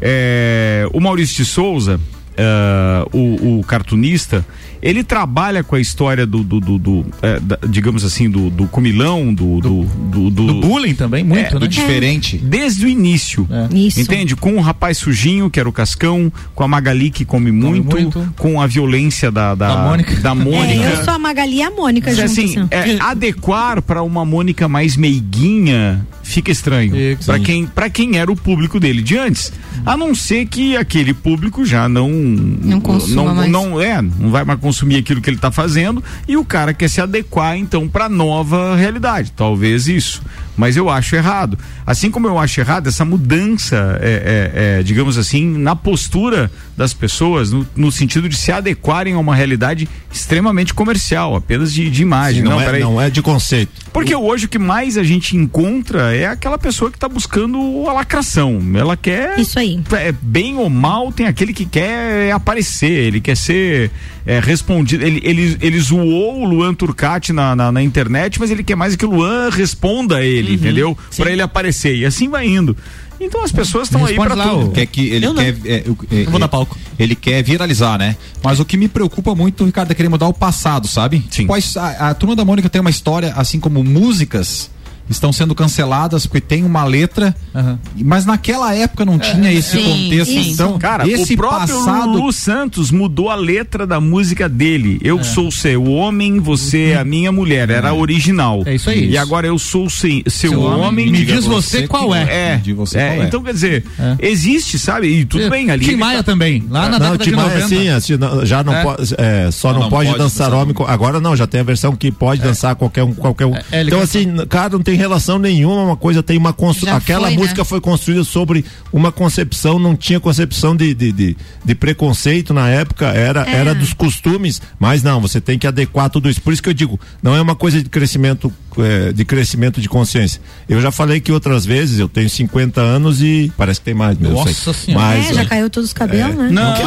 É, 0.00 0.86
o 0.92 1.00
Maurício 1.00 1.36
de 1.36 1.46
Souza, 1.46 1.98
é, 2.36 3.06
o, 3.12 3.58
o 3.58 3.64
cartunista, 3.64 4.44
ele 4.82 5.02
trabalha 5.02 5.64
com 5.64 5.74
a 5.74 5.80
história 5.80 6.26
do, 6.26 6.42
do, 6.44 6.60
do- 6.60 6.78
do, 6.78 7.06
é, 7.22 7.40
da- 7.40 7.58
digamos 7.68 8.04
assim, 8.04 8.28
do, 8.30 8.50
do 8.50 8.66
comilão, 8.68 9.32
do, 9.32 9.60
do, 9.60 9.82
do, 9.84 10.30
do- 10.30 10.46
Do 10.46 10.54
bullying 10.60 10.94
também, 10.94 11.24
muito, 11.24 11.50
É, 11.50 11.54
né? 11.54 11.58
Do 11.60 11.66
diferente. 11.68 12.36
desde 12.38 12.84
o 12.84 12.88
início. 12.88 13.48
Isso. 13.74 14.00
Entende? 14.00 14.36
Com 14.36 14.54
o 14.56 14.60
rapaz 14.60 14.98
sujinho, 14.98 15.48
que 15.50 15.58
era 15.58 15.68
o 15.68 15.72
Cascão, 15.72 16.30
com 16.54 16.62
a 16.62 16.68
Magali, 16.68 17.10
que 17.10 17.24
come 17.24 17.50
muito, 17.50 17.90
muito. 17.96 18.32
com 18.36 18.60
a 18.60 18.66
violência 18.66 19.30
da, 19.30 19.54
da, 19.54 19.74
Da 19.74 19.82
Mônica. 19.82 20.14
da 20.16 20.34
Mônica. 20.34 20.84
É, 20.84 20.92
eu 20.92 21.04
sou 21.04 21.14
a 21.14 21.18
Magali 21.18 21.56
e 21.56 21.62
a 21.62 21.70
Mônica 21.70 22.08
Mas, 22.10 22.16
juntas. 22.18 22.32
assim, 22.32 22.44
assim. 22.70 22.96
é, 22.96 23.00
adequar 23.00 23.80
para 23.82 24.02
uma 24.02 24.24
Mônica 24.24 24.68
mais 24.68 24.96
meiguinha 24.96 26.06
fica 26.26 26.50
estranho. 26.50 26.92
Para 27.24 27.38
quem, 27.38 27.66
pra 27.66 27.90
quem 27.90 28.18
era 28.18 28.30
o 28.30 28.36
público 28.36 28.78
dele 28.80 29.02
de 29.02 29.16
antes. 29.16 29.52
A 29.84 29.96
não 29.96 30.14
ser 30.14 30.46
que 30.46 30.76
aquele 30.76 31.14
público 31.14 31.64
já 31.64 31.88
não. 31.88 32.10
Não 32.10 32.80
consuma 32.80 33.24
não, 33.24 33.34
mais. 33.34 33.50
não 33.50 33.80
é, 33.80 34.02
não 34.02 34.30
vai 34.30 34.44
mais 34.44 34.58
consumir 34.60 34.96
aquilo 34.96 35.20
que 35.20 35.30
ele 35.30 35.36
está 35.36 35.50
fazendo 35.50 36.02
e 36.26 36.36
o 36.36 36.44
cara 36.44 36.74
quer 36.74 36.88
se 36.88 37.00
adequar 37.00 37.56
então 37.56 37.88
para 37.88 38.08
nova 38.08 38.74
realidade. 38.76 39.32
Talvez 39.34 39.86
isso. 39.86 40.22
Mas 40.56 40.76
eu 40.76 40.88
acho 40.88 41.14
errado. 41.14 41.58
Assim 41.86 42.10
como 42.10 42.26
eu 42.26 42.38
acho 42.38 42.60
errado 42.60 42.88
essa 42.88 43.04
mudança, 43.04 43.98
é, 44.00 44.52
é, 44.54 44.78
é, 44.78 44.82
digamos 44.82 45.18
assim, 45.18 45.46
na 45.58 45.76
postura 45.76 46.50
das 46.76 46.92
pessoas, 46.92 47.52
no, 47.52 47.66
no 47.74 47.92
sentido 47.92 48.28
de 48.28 48.36
se 48.36 48.52
adequarem 48.52 49.14
a 49.14 49.18
uma 49.18 49.34
realidade 49.34 49.88
extremamente 50.12 50.74
comercial, 50.74 51.36
apenas 51.36 51.72
de, 51.72 51.90
de 51.90 52.02
imagem. 52.02 52.42
não, 52.42 52.52
não, 52.52 52.60
é, 52.60 52.78
não 52.80 53.00
é 53.00 53.10
de 53.10 53.22
conceito. 53.22 53.72
Porque 53.92 54.14
hoje 54.14 54.46
o 54.46 54.48
que 54.48 54.58
mais 54.58 54.96
a 54.96 55.02
gente 55.02 55.36
encontra 55.36 56.14
é 56.14 56.26
aquela 56.26 56.58
pessoa 56.58 56.90
que 56.90 56.96
está 56.96 57.08
buscando 57.08 57.84
a 57.88 57.92
lacração. 57.92 58.60
Ela 58.74 58.96
quer. 58.96 59.38
Isso 59.38 59.58
aí. 59.58 59.80
É, 59.92 60.12
bem 60.12 60.56
ou 60.56 60.68
mal, 60.68 61.12
tem 61.12 61.26
aquele 61.26 61.52
que 61.52 61.64
quer 61.64 62.32
aparecer, 62.32 62.90
ele 62.90 63.20
quer 63.20 63.36
ser 63.36 63.90
é, 64.26 64.40
respondido. 64.40 65.04
Ele, 65.04 65.20
ele, 65.24 65.56
ele 65.60 65.80
zoou 65.80 66.42
o 66.42 66.44
Luan 66.44 66.74
Turcati 66.74 67.32
na, 67.32 67.54
na, 67.54 67.70
na 67.72 67.82
internet, 67.82 68.38
mas 68.40 68.50
ele 68.50 68.64
quer 68.64 68.74
mais 68.74 68.96
que 68.96 69.06
o 69.06 69.10
Luan 69.10 69.48
responda 69.50 70.16
a 70.16 70.24
ele, 70.24 70.54
entendeu? 70.54 70.96
Para 71.16 71.30
ele 71.30 71.40
aparecer. 71.42 71.96
E 71.96 72.04
assim 72.04 72.28
vai 72.28 72.46
indo. 72.48 72.76
Então 73.18 73.42
as 73.42 73.50
pessoas 73.50 73.86
estão 73.88 74.04
aí 74.04 74.14
para 74.14 74.34
lá, 74.34 74.48
tudo. 74.48 74.66
o- 74.66 74.70
Quer 74.72 74.84
que 74.86 75.08
ele 75.08 75.24
Eu 75.24 75.34
quer. 75.34 75.48
é, 75.64 75.84
o- 75.88 75.96
é, 76.10 76.22
Eu 76.26 76.30
vou 76.30 76.38
dar 76.38 76.44
é, 76.44 76.48
palco. 76.48 76.76
Ele 76.98 77.14
quer 77.14 77.42
viralizar, 77.42 77.96
né? 77.98 78.14
Mas 78.42 78.60
o 78.60 78.64
que 78.64 78.76
me 78.76 78.88
preocupa 78.88 79.34
muito, 79.34 79.64
Ricardo, 79.64 79.90
é 79.90 79.94
querer 79.94 80.10
mudar 80.10 80.28
o 80.28 80.34
passado, 80.34 80.86
sabe? 80.86 81.24
Sim. 81.30 81.46
Pois 81.46 81.76
a, 81.78 82.10
a 82.10 82.14
turma 82.14 82.36
da 82.36 82.44
Mônica 82.44 82.68
tem 82.68 82.80
uma 82.80 82.90
história, 82.90 83.32
assim 83.34 83.58
como 83.58 83.82
músicas 83.82 84.70
estão 85.08 85.32
sendo 85.32 85.54
canceladas 85.54 86.26
porque 86.26 86.40
tem 86.40 86.64
uma 86.64 86.84
letra, 86.84 87.34
Aham. 87.54 87.78
mas 88.04 88.24
naquela 88.26 88.74
época 88.74 89.04
não 89.04 89.18
tinha 89.18 89.52
esse 89.52 89.76
Sim, 89.76 89.84
contexto. 89.84 90.30
isso. 90.32 90.50
Então, 90.50 90.78
Cara, 90.78 91.08
esse 91.08 91.34
o 91.34 91.36
próprio 91.36 91.76
passado. 91.84 92.10
Lulu 92.12 92.32
Santos 92.32 92.90
mudou 92.90 93.30
a 93.30 93.34
letra 93.34 93.86
da 93.86 94.00
música 94.00 94.48
dele. 94.48 94.98
Eu 95.02 95.22
sou 95.24 95.50
seu 95.50 95.84
homem, 95.84 96.38
você 96.40 96.90
é 96.90 96.96
a 96.98 97.04
minha 97.04 97.30
mulher. 97.32 97.70
Era 97.70 97.92
original. 97.94 98.62
É 98.66 98.74
isso 98.74 98.90
aí. 98.90 99.10
E 99.10 99.16
agora 99.18 99.46
eu 99.46 99.58
sou 99.58 99.88
se- 99.88 100.22
seu, 100.26 100.50
Seu 100.50 100.60
homem. 100.60 100.80
homem, 100.86 101.10
me 101.10 101.24
diz 101.24 101.44
você 101.44 101.86
qual 101.86 102.14
é. 102.14 102.52
É, 102.54 102.56
De 102.56 102.72
você 102.72 102.98
é, 102.98 103.08
qual 103.14 103.22
é. 103.22 103.26
então 103.26 103.42
quer 103.42 103.52
dizer, 103.54 103.84
É. 103.98 104.16
existe, 104.28 104.78
sabe? 104.78 105.06
E 105.08 105.24
tudo 105.24 105.48
bem 105.50 105.70
ali. 105.70 105.84
Tim 105.84 105.96
Maia 105.96 106.18
tá- 106.18 106.32
também, 106.32 106.64
lá 106.68 106.88
na 106.88 106.98
não, 106.98 106.98
década 107.12 107.24
Tim 107.24 107.30
de 107.30 107.36
Maia, 107.36 107.48
90. 107.60 107.68
sim, 107.68 107.88
assim, 107.88 108.14
já 108.44 108.62
não 108.64 108.74
É. 108.74 108.82
pode, 108.82 109.14
é, 109.18 109.50
só 109.50 109.72
não, 109.72 109.80
Não 109.80 109.88
pode, 109.90 110.08
pode 110.08 110.18
dançar 110.18 110.52
homem. 110.52 110.74
Agora 110.86 111.20
não, 111.20 111.36
já 111.36 111.46
tem 111.46 111.60
a 111.60 111.64
versão 111.64 111.94
que 111.94 112.10
pode 112.10 112.40
dançar 112.40 112.74
qualquer 112.74 113.02
um, 113.04 113.12
qualquer 113.14 113.46
um. 113.46 113.54
É, 113.70 113.82
então 113.82 114.00
assim, 114.00 114.26
cara, 114.48 114.70
não 114.70 114.80
tem 114.82 114.95
tem 114.96 115.00
relação 115.02 115.38
nenhuma 115.38 115.82
uma 115.82 115.96
coisa, 115.96 116.22
tem 116.22 116.36
uma 116.38 116.54
Aquela 116.96 117.28
foi, 117.28 117.36
né? 117.36 117.42
música 117.42 117.64
foi 117.64 117.80
construída 117.80 118.24
sobre 118.24 118.64
uma 118.92 119.12
concepção, 119.12 119.78
não 119.78 119.94
tinha 119.94 120.18
concepção 120.18 120.74
de, 120.74 120.94
de, 120.94 121.12
de, 121.12 121.36
de 121.64 121.74
preconceito 121.74 122.54
na 122.54 122.68
época, 122.68 123.06
era, 123.08 123.46
É. 123.48 123.56
era 123.56 123.74
dos 123.74 123.92
costumes, 123.92 124.60
mas 124.78 125.02
não, 125.02 125.20
você 125.20 125.40
tem 125.40 125.58
que 125.58 125.66
adequar 125.66 126.08
tudo 126.10 126.30
isso. 126.30 126.40
Por 126.40 126.52
isso 126.52 126.62
que 126.62 126.68
eu 126.68 126.74
digo, 126.74 126.98
não 127.22 127.34
é 127.36 127.40
uma 127.40 127.54
coisa 127.54 127.82
de 127.82 127.88
crescimento, 127.88 128.52
eh, 128.78 129.12
de 129.12 129.24
crescimento 129.24 129.80
de 129.80 129.88
consciência. 129.88 130.40
Eu 130.68 130.80
já 130.80 130.90
falei 130.90 131.20
que 131.20 131.30
outras 131.30 131.66
vezes, 131.66 131.98
eu 131.98 132.08
tenho 132.08 132.28
50 132.30 132.80
anos 132.80 133.20
e 133.22 133.52
parece 133.56 133.80
que 133.80 133.84
tem 133.86 133.94
mais 133.94 134.18
mesmo. 134.18 134.36
Nossa 134.36 134.72
Senhora. 134.72 135.04
Mas, 135.06 135.30
é, 135.30 135.34
já 135.34 135.42
eh, 135.42 135.46
caiu 135.46 135.70
todos 135.70 135.90
os 135.90 135.94
cabelos, 135.94 136.34
né? 136.36 136.48
Não, 136.50 136.74
tem 136.74 136.84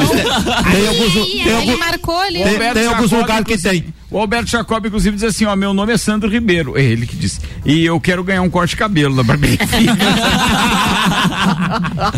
alguns, 0.88 1.14
tem 1.14 1.42
Ele 1.42 1.52
alguns, 1.52 1.80
marcou 1.80 2.20
ali. 2.20 2.44
tem, 2.44 2.54
Roberto 2.54 2.74
tem 2.74 2.88
alguns 2.88 3.12
lugares 3.12 3.46
que 3.46 3.58
tem. 3.58 3.86
O 4.12 4.18
Alberto 4.18 4.50
Jacob, 4.50 4.86
inclusive, 4.86 5.16
diz 5.16 5.24
assim: 5.24 5.46
ó, 5.46 5.56
meu 5.56 5.74
nome 5.74 5.94
é 5.94 5.98
Sandro 5.98 6.30
Ribeiro. 6.30 6.78
É 6.78 6.84
ele 6.84 7.06
que 7.06 7.16
disse. 7.16 7.40
E 7.66 7.86
eu 7.86 8.00
quero 8.00 8.24
ganhar 8.24 8.42
um 8.42 8.50
corte 8.50 8.72
de 8.72 8.78
cabelo 8.78 9.16
da 9.16 9.24
barbearia. 9.24 9.60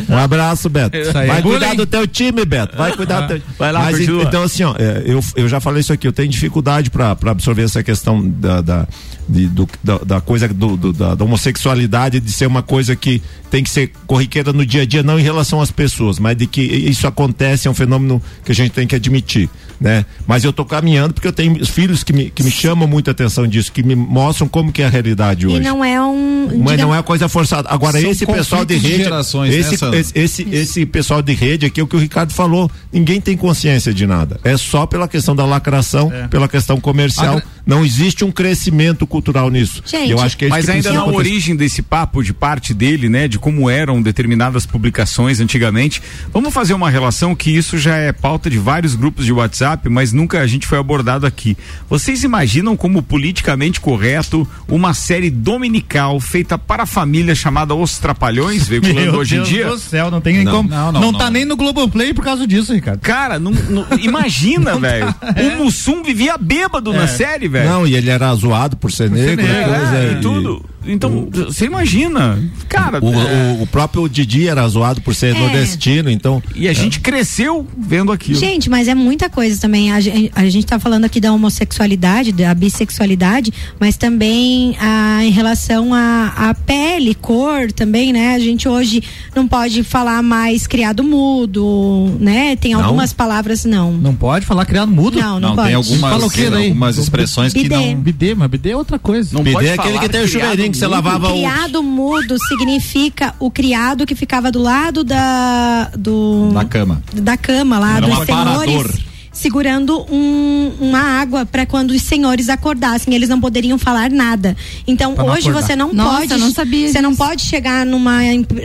Um 0.10 0.18
abraço, 0.18 0.70
Beto. 0.70 0.98
Vai 1.14 1.42
cuidar 1.42 1.76
do 1.76 1.86
teu 1.86 2.08
time, 2.08 2.46
Beto. 2.46 2.78
Vai 2.78 2.96
cuidar 2.96 3.22
do 3.22 3.28
teu 3.28 3.42
Vai 3.58 3.72
lá, 3.72 3.82
Mas, 3.82 3.98
continua. 3.98 4.24
Então, 4.24 4.44
assim, 4.44 4.64
ó, 4.64 4.76
é, 4.78 5.04
eu, 5.06 5.20
eu 5.36 5.48
já 5.50 5.60
falei 5.60 5.82
isso 5.82 5.92
aqui, 5.94 6.08
eu 6.08 6.14
tenho 6.14 6.30
dificuldade 6.30 6.90
pra 6.90 7.16
pra 7.16 7.32
absorver 7.32 7.64
essa 7.64 7.84
questão 7.84 8.28
da, 8.28 8.62
da, 8.62 8.88
de- 9.28 9.48
do- 9.48 9.68
da, 9.84 9.98
da 10.00 10.22
coisa 10.22 10.48
do, 10.48 10.78
do- 10.78 10.94
da, 10.94 11.16
da 11.16 11.24
homossexualidade 11.26 12.20
de 12.20 12.32
ser 12.32 12.46
uma 12.46 12.62
coisa 12.64 12.96
que 12.96 13.22
tem 13.50 13.64
que 13.64 13.70
ser 13.70 13.92
corriqueira 14.08 14.54
no 14.54 14.66
dia 14.66 14.84
a 14.84 14.86
dia, 14.86 15.04
não 15.04 15.20
em 15.20 15.24
relação 15.24 15.62
às 15.62 15.72
pessoas, 15.72 16.20
mas 16.20 16.38
de 16.38 16.48
que 16.48 16.62
isso 16.62 17.06
acontece, 17.08 17.68
é 17.68 17.72
um 17.72 17.76
fenômeno 17.76 18.22
que 18.46 18.52
a 18.52 18.56
gente 18.56 18.72
tem 18.72 18.88
que 18.88 18.96
admitir, 18.96 19.50
né? 19.82 20.06
Mas 20.28 20.44
eu 20.44 20.54
tô 20.54 20.64
caminhando 20.64 21.14
porque 21.14 21.28
eu 21.28 21.34
tenho 21.34 21.66
filhos 21.66 22.04
que 22.04 22.14
me, 22.14 22.30
que 22.30 22.44
me 22.44 22.52
chamam 22.52 22.88
muita 22.88 23.10
atenção 23.12 23.48
disso, 23.48 23.72
que 23.72 23.82
me 23.82 23.96
mostram 23.96 24.48
como 24.48 24.72
que 24.72 24.82
é 24.84 24.86
a 24.86 24.90
realidade 24.90 25.48
hoje. 25.48 25.58
E 25.58 25.60
não 25.60 25.84
é 25.84 26.00
um. 26.00 26.48
Mas 26.60 26.72
diga- 26.74 26.84
não 26.84 26.96
é 26.96 27.02
coisa 27.02 27.28
forçada. 27.28 27.68
Agora, 27.70 28.00
São 28.00 28.12
esse 28.12 28.26
pessoal 28.26 28.64
de 28.64 28.76
conflitos 28.76 28.82
de 28.82 28.88
rede. 28.90 29.04
gerações, 29.04 29.52
né, 29.52 29.58
esse, 29.60 29.78
Sandro? 29.78 30.00
esse, 30.00 30.12
esse, 30.18 30.48
esse 30.52 30.86
pessoal 30.86 31.22
de 31.22 31.34
rede 31.34 31.66
aqui 31.66 31.80
é 31.80 31.84
o 31.84 31.88
que 31.88 31.96
o 31.96 32.00
Ricardo 32.00 32.32
falou. 32.32 32.70
Ninguém 32.94 33.20
tem 33.20 33.36
consciência 33.36 33.92
de 33.94 34.06
nada. 34.06 34.40
É 34.44 34.56
só 34.56 34.86
pela 34.86 35.08
questão 35.08 35.36
da 35.36 35.46
lacração, 35.46 36.12
pela 36.30 36.48
questão 36.48 36.80
comercial. 36.80 37.38
Agra- 37.38 37.44
Não 37.66 37.84
existe 37.84 38.24
um 38.24 38.32
crescimento 38.32 39.08
cultural 39.08 39.50
nisso. 39.50 39.82
Gente, 39.86 40.12
eu 40.12 40.20
acho 40.20 40.38
que 40.38 40.46
é 40.46 40.48
isso 40.48 40.56
Mas 40.58 40.66
que 40.66 40.72
ainda 40.72 40.92
na 40.92 41.00
acontecer. 41.02 41.18
origem 41.18 41.56
desse 41.56 41.82
papo, 41.82 42.24
de 42.24 42.34
parte 42.34 42.74
dele, 42.74 43.10
né, 43.10 43.28
de 43.28 43.40
como 43.40 43.70
eram 43.70 44.02
determinadas 44.02 44.66
publicações 44.66 45.40
antigamente, 45.40 46.02
vamos 46.34 46.54
fazer 46.54 46.74
uma 46.74 46.90
relação 46.90 47.34
que 47.36 47.50
isso 47.50 47.78
já 47.78 47.96
é 47.98 48.12
pauta 48.12 48.50
de 48.50 48.58
vários 48.58 48.96
grupos 48.96 49.26
de 49.26 49.32
WhatsApp, 49.32 49.71
mas 49.90 50.12
nunca 50.14 50.40
a 50.40 50.48
gente 50.48 50.66
foi 50.68 50.78
abordado 50.78 51.26
aqui. 51.26 51.58
Vocês 51.90 52.24
imaginam 52.24 52.76
como 52.78 53.02
politicamente 53.02 53.80
correto 53.80 54.48
uma 54.68 54.94
série 54.94 55.30
dominical 55.30 56.20
feita 56.20 56.58
para 56.58 56.84
a 56.84 56.86
família 56.86 57.36
chamada 57.36 57.74
Os 57.76 57.98
Trapalhões, 58.00 58.68
veiculando 58.70 59.12
Meu 59.12 59.16
hoje 59.20 59.36
Deus 59.36 59.48
em 59.48 59.52
dia? 59.54 59.66
do 59.68 59.78
céu, 59.80 60.10
não 60.12 60.22
tem 60.22 60.36
nem 60.36 60.44
Não, 60.46 60.52
como. 60.58 60.70
não, 60.70 60.92
Não, 60.92 61.02
não, 61.02 61.14
tá 61.14 61.26
não. 61.26 61.32
nem 61.32 61.46
no 61.46 61.56
Globoplay 61.56 62.14
por 62.14 62.24
causa 62.24 62.46
disso, 62.48 62.74
Ricardo. 62.74 63.00
Cara, 63.02 63.40
não, 63.40 63.52
não- 63.52 63.86
imagina, 64.00 64.78
velho. 64.80 65.14
O 65.60 65.64
Mussum 65.64 66.04
vivia 66.04 66.38
bêbado 66.38 66.92
na 66.94 67.08
série, 67.08 67.48
velho. 67.48 67.70
Não, 67.70 67.88
e 67.88 67.96
ele 67.96 68.10
era 68.10 68.34
zoado 68.36 68.76
por 68.78 68.92
ser 68.92 69.10
negro, 69.10 69.46
negro, 69.46 69.70
coisa, 69.74 69.96
É, 69.98 70.12
e- 70.14 70.18
e 70.18 70.22
tudo. 70.22 70.66
Então, 70.86 71.28
você 71.32 71.66
imagina. 71.66 72.40
Cara, 72.68 73.00
O, 73.04 73.14
é, 73.14 73.58
o- 73.60 73.64
o 73.64 73.68
próprio 73.68 74.08
Didi 74.10 74.48
era 74.48 74.68
zoado 74.68 75.02
por 75.02 75.14
ser 75.14 75.36
É. 75.36 75.40
nordestino, 75.40 76.10
então. 76.10 76.42
e 76.56 76.68
a 76.68 76.74
gente 76.74 77.00
cresceu 77.00 77.68
vendo 77.78 78.12
aquilo. 78.12 78.40
Gente, 78.40 78.70
mas 78.70 78.88
é 78.88 78.96
muita 78.96 79.30
coisa 79.30 79.60
também. 79.60 79.92
A, 79.92 79.98
a 80.36 80.50
gente 80.50 80.66
tá 80.66 80.80
falando 80.80 81.06
aqui 81.06 81.20
da 81.20 81.32
homossexualidade, 81.32 82.32
da 82.32 82.54
bissexualidade, 82.54 83.54
mas 83.80 83.96
também 83.98 84.76
ah, 84.80 85.24
em 85.24 85.30
relação 85.32 85.94
à 85.94 86.56
pele, 86.66 87.14
cor 87.16 87.72
também, 87.72 88.12
né? 88.14 88.36
A 88.36 88.40
gente 88.40 88.68
hoje 88.68 89.04
não 89.36 89.48
pode 89.48 89.84
falar 89.84 90.22
mais 90.24 90.66
criado 90.68 91.04
mudo, 91.04 92.16
né? 92.20 92.56
Tem 92.56 92.74
Não? 92.74 92.84
algumas 92.84 93.14
palavras, 93.14 93.66
não. 93.66 93.92
Não 93.94 94.16
pode 94.16 94.46
falar 94.46 94.66
criado 94.66 94.92
mudo? 94.92 95.20
Não, 95.20 95.40
não, 95.40 95.50
Não, 95.50 95.56
pode. 95.56 95.68
tem 95.68 95.76
algumas, 95.76 96.00
Fala 96.12 96.26
o 96.26 96.30
quê 96.30 96.50
daí? 96.50 96.68
algumas 96.68 96.98
expressões 96.98 97.54
que 97.54 97.64
Bidê. 97.64 97.76
não. 97.76 97.96
Bidê, 98.02 98.36
mas 98.36 98.50
bidê 98.50 98.72
é 98.72 98.76
outra 98.78 98.98
coisa. 99.00 99.30
Não 99.34 99.44
Bidê 99.44 99.54
pode 99.56 99.68
é 99.68 99.74
aquele 99.74 99.88
falar 99.96 100.00
que 100.02 100.10
tem 100.10 100.22
o 100.22 100.28
chuveirinho 100.28 100.71
que 100.72 100.78
você 100.78 100.88
lavava 100.88 101.28
o. 101.30 101.34
Criado 101.34 101.84
mudo 101.84 102.38
significa 102.48 103.34
o 103.40 103.52
criado 103.52 104.06
que 104.06 104.16
ficava 104.16 104.52
do 104.52 104.60
lado 104.62 105.04
da 105.04 105.92
do 105.98 106.50
Na 106.54 106.66
cama. 106.66 107.02
da 107.14 107.38
cama 107.38 107.78
lá 107.80 107.98
Era 107.98 108.06
um 108.06 108.10
dos 108.10 108.22
aparador. 108.22 108.66
senhores 108.66 109.11
segurando 109.42 110.06
um- 110.12 110.72
uma 110.80 111.00
água 111.02 111.46
para 111.46 111.66
quando 111.66 111.92
os 111.92 112.02
senhores 112.04 112.48
acordassem, 112.50 113.14
eles 113.14 113.28
não 113.28 113.40
poderiam 113.42 113.78
falar 113.78 114.10
nada. 114.10 114.56
Então 114.88 115.14
Pra 115.16 115.24
não 115.24 115.34
hoje 115.34 115.50
acordar. 115.50 115.68
você 115.68 115.76
não 115.76 115.94
Nossa, 115.94 116.18
pode, 116.20 116.32
eu 116.34 116.38
não 116.38 116.52
sabia 116.52 116.88
você 116.88 117.02
não 117.02 117.12
disso. 117.12 117.24
pode 117.24 117.42
chegar 117.44 117.86
numa 117.86 118.20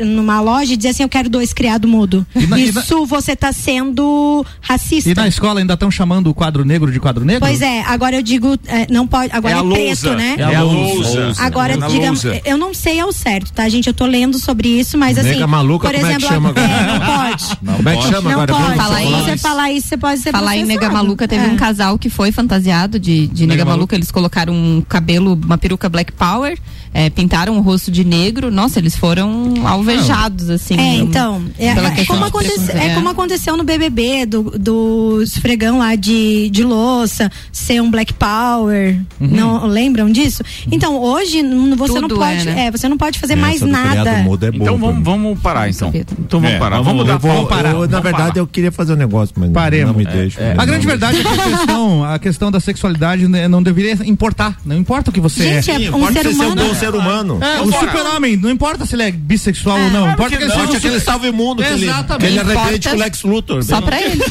numa 0.05 0.41
loja 0.41 0.75
e 0.75 0.77
dizer 0.77 0.91
assim, 0.91 1.03
eu 1.03 1.09
quero 1.09 1.29
dois 1.29 1.53
criado 1.53 1.89
mudo. 1.89 2.27
Na- 2.35 2.59
e 2.59 2.71
na- 2.73 2.81
Isso 2.81 3.07
você 3.07 3.35
tá 3.35 3.53
sendo 3.53 4.45
racista. 4.61 5.11
E 5.11 5.15
na 5.15 5.27
escola 5.27 5.61
ainda 5.61 5.75
estão 5.75 5.91
chamando 5.91 6.29
o 6.29 6.35
quadro 6.35 6.65
negro 6.65 6.93
de 6.93 7.01
quadro 7.01 7.25
negro? 7.25 7.41
Pois 7.47 7.61
é, 7.63 7.83
agora 7.83 8.17
eu 8.17 8.23
digo, 8.23 8.59
é, 8.67 8.87
não 8.91 9.07
pode, 9.07 9.31
agora 9.33 9.57
É 9.57 9.59
é, 9.59 9.63
preto, 9.63 10.11
né? 10.15 10.35
É 10.39 10.55
a 10.55 10.63
lousa. 10.63 11.33
Agora, 11.39 11.73
É 11.75 11.89
digamos, 11.89 12.23
lousa. 12.23 12.41
eu 12.45 12.59
não 12.59 12.75
sei 12.75 13.01
ao 13.01 13.13
certo, 13.13 13.53
tá, 13.53 13.69
gente? 13.69 13.87
Eu 13.87 13.95
tô 13.95 14.05
lendo 14.07 14.39
sobre 14.39 14.69
isso, 14.69 14.99
mas 14.99 15.17
assim. 15.19 15.31
Nega 15.31 15.47
maluca, 15.47 15.89
por 15.89 15.95
como 15.95 16.07
é 16.07 16.11
que 16.11 16.17
exemplo, 16.17 16.35
chama 16.35 16.49
agora? 16.51 16.67
é, 16.67 16.87
não 16.87 17.07
pode. 17.07 17.57
Como 17.77 17.89
é 17.89 17.97
que 17.97 18.03
chama 18.03 18.21
Não 18.23 18.31
agora? 18.41 18.53
pode. 18.55 18.77
Falar 18.77 19.03
você 19.07 19.37
falar 19.37 19.73
isso, 19.73 19.89
você 19.89 19.97
pode 19.97 20.21
ser 20.21 20.33
Falar 20.33 20.57
em 20.57 20.66
nega 20.67 20.91
maluca, 20.91 21.27
teve 21.29 21.45
É. 21.45 21.49
um 21.49 21.57
casal 21.57 21.99
que 21.99 22.11
foi 22.11 22.31
fantasiado 22.33 22.99
de, 22.99 23.27
de 23.29 23.47
nega, 23.47 23.65
maluca. 23.65 23.95
Eles 23.95 24.11
colocaram 24.11 24.53
um 24.53 24.83
cabelo, 24.87 25.35
uma 25.35 25.57
peruca 25.59 25.89
black 25.89 26.13
power, 26.13 26.59
é, 26.99 27.11
pintaram 27.11 27.59
o 27.59 27.61
rosto 27.61 27.91
de 27.91 28.05
negro. 28.05 28.51
Nossa, 28.51 28.79
eles 28.79 28.97
foram 28.97 29.53
alvejados, 29.67 30.49
assim. 30.49 30.79
É, 30.79 30.95
então, 30.97 31.43
é, 31.59 31.69
é 31.69 31.91
questão 31.91 32.17
como 32.17 32.21
de 32.23 32.29
aconte- 32.29 32.47
preconceito. 32.49 32.79
é 32.79 32.95
como 32.95 33.09
aconteceu 33.11 33.57
no 33.57 33.65
BBB, 33.65 34.25
do, 34.25 34.43
do 34.59 35.21
esfregão 35.23 35.79
lá 35.79 35.95
de, 35.95 36.49
de 36.51 36.65
louça, 36.65 37.31
ser 37.53 37.83
um 37.83 37.91
Black 37.91 38.15
Power, 38.15 38.99
não 39.21 39.67
lembram 39.67 40.11
disso? 40.11 40.43
Então, 40.73 40.97
hoje, 40.99 41.43
você 41.77 41.95
Tudo 41.95 42.09
não 42.09 42.17
pode, 42.17 42.41
é, 42.41 42.45
né? 42.45 42.67
é, 42.67 42.71
você 42.71 42.89
não 42.89 42.97
pode 42.97 43.19
fazer 43.19 43.35
Essa 43.35 43.43
mais 43.43 43.61
nada. 43.61 44.11
é 44.11 44.23
boa 44.23 44.39
Então 44.55 44.79
vamos, 44.79 45.05
vamos 45.05 45.39
parar, 45.41 45.69
então. 45.69 45.93
Então 45.95 46.41
vamos 46.41 46.57
É, 46.57 46.59
parar. 46.59 46.77
vamos- 46.81 46.87
Vamos, 46.87 47.07
dar 47.07 47.19
vou- 47.19 47.47
pauta. 47.47 47.57
eu, 47.57 47.63
na 47.63 47.73
Vamos 47.73 47.91
verdade, 47.91 48.13
parar. 48.17 48.37
eu 48.39 48.47
queria 48.47 48.73
fazer 48.73 48.95
um 48.95 48.97
negócio, 48.97 49.35
mas 49.37 49.51
Paremos. 49.51 49.93
não 49.93 49.99
me 49.99 50.07
deixa. 50.07 50.55
A 50.57 50.65
grande 50.65 50.87
verdade 50.87 51.19
é 51.19 51.23
que 51.23 51.29
a 51.29 51.59
questão, 51.59 52.05
a 52.05 52.19
questão 52.19 52.51
da 52.51 52.59
sexualidade 52.61 53.29
né, 53.29 53.49
não 53.49 53.63
deveria 53.63 53.93
importar. 54.07 54.57
Não 54.65 54.77
importa 54.77 55.11
o 55.11 55.13
que 55.13 55.21
você 55.21 55.43
Gente, 55.61 55.71
é. 55.71 55.85
é 55.87 55.95
um 55.95 56.07
ser 56.13 56.23
ser 56.23 56.29
um 56.29 56.33
humano. 56.53 56.63
Ser 56.91 56.97
humano. 56.97 57.39
É, 57.43 57.61
o 57.61 57.73
super-homem, 57.73 58.37
não 58.37 58.51
importa 58.51 58.85
se 58.87 58.95
ele 58.95 59.03
é 59.05 59.11
bissexual 59.13 59.79
ou 59.79 59.91
não. 59.91 60.01
claro 60.01 60.13
Importa 60.13 60.31
que 60.31 60.37
que, 60.37 60.43
ele 60.45 60.49
não. 60.53 60.61
seja 60.61 60.73
um 60.73 60.77
aquele 60.77 60.99
super- 61.01 61.05
salve 61.13 61.31
mundo 61.31 61.63
que 61.63 61.69
ele, 61.69 61.85
Exatamente. 61.87 62.21
que 62.21 62.27
ele 62.27 62.41
arrepende 62.41 62.89
com 62.89 62.95
o 62.95 62.99
Lex 62.99 63.23
Luthor. 63.23 63.63
Só 63.65 63.81
pra 63.81 64.01
ele. 64.03 64.23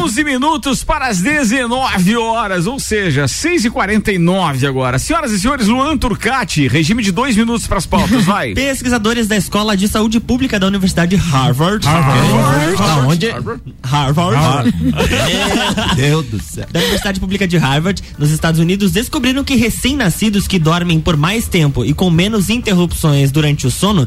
11 0.00 0.24
minutos 0.24 0.84
para 0.84 1.08
as 1.08 1.20
19 1.20 2.16
horas, 2.16 2.66
ou 2.66 2.78
seja, 2.78 3.26
6 3.28 3.64
e 3.64 3.70
49 3.70 4.66
agora. 4.66 4.98
Senhoras 4.98 5.32
e 5.32 5.40
senhores, 5.40 5.66
Luan 5.66 5.96
Turcati, 5.96 6.68
regime 6.68 7.02
de 7.02 7.12
dois 7.12 7.36
minutos 7.36 7.66
para 7.66 7.78
as 7.78 7.86
pautas, 7.86 8.24
vai. 8.24 8.52
Pesquisadores 8.54 9.26
da 9.26 9.36
Escola 9.36 9.76
de 9.76 9.88
Saúde 9.88 10.20
Pública 10.20 10.58
da 10.58 10.66
Universidade 10.66 11.16
Harvard. 11.16 11.86
Harvard. 11.86 12.82
Aonde? 12.82 13.28
Harvard. 13.82 14.74
Meu 15.96 16.22
Deus 16.22 16.26
do 16.26 16.42
céu. 16.42 16.66
da 16.70 16.78
Universidade 16.80 17.20
Pública 17.20 17.46
de 17.46 17.56
Harvard, 17.56 18.02
nos 18.18 18.30
Estados 18.30 18.60
Unidos, 18.60 18.92
descobriram 18.92 19.44
que 19.44 19.54
recém-nascidos 19.56 20.46
que 20.46 20.58
dormem 20.58 21.00
por 21.00 21.16
mais 21.16 21.46
tempo 21.48 21.84
e 21.84 21.93
com 21.94 22.10
menos 22.10 22.50
interrupções 22.50 23.30
durante 23.30 23.66
o 23.66 23.70
sono 23.70 24.06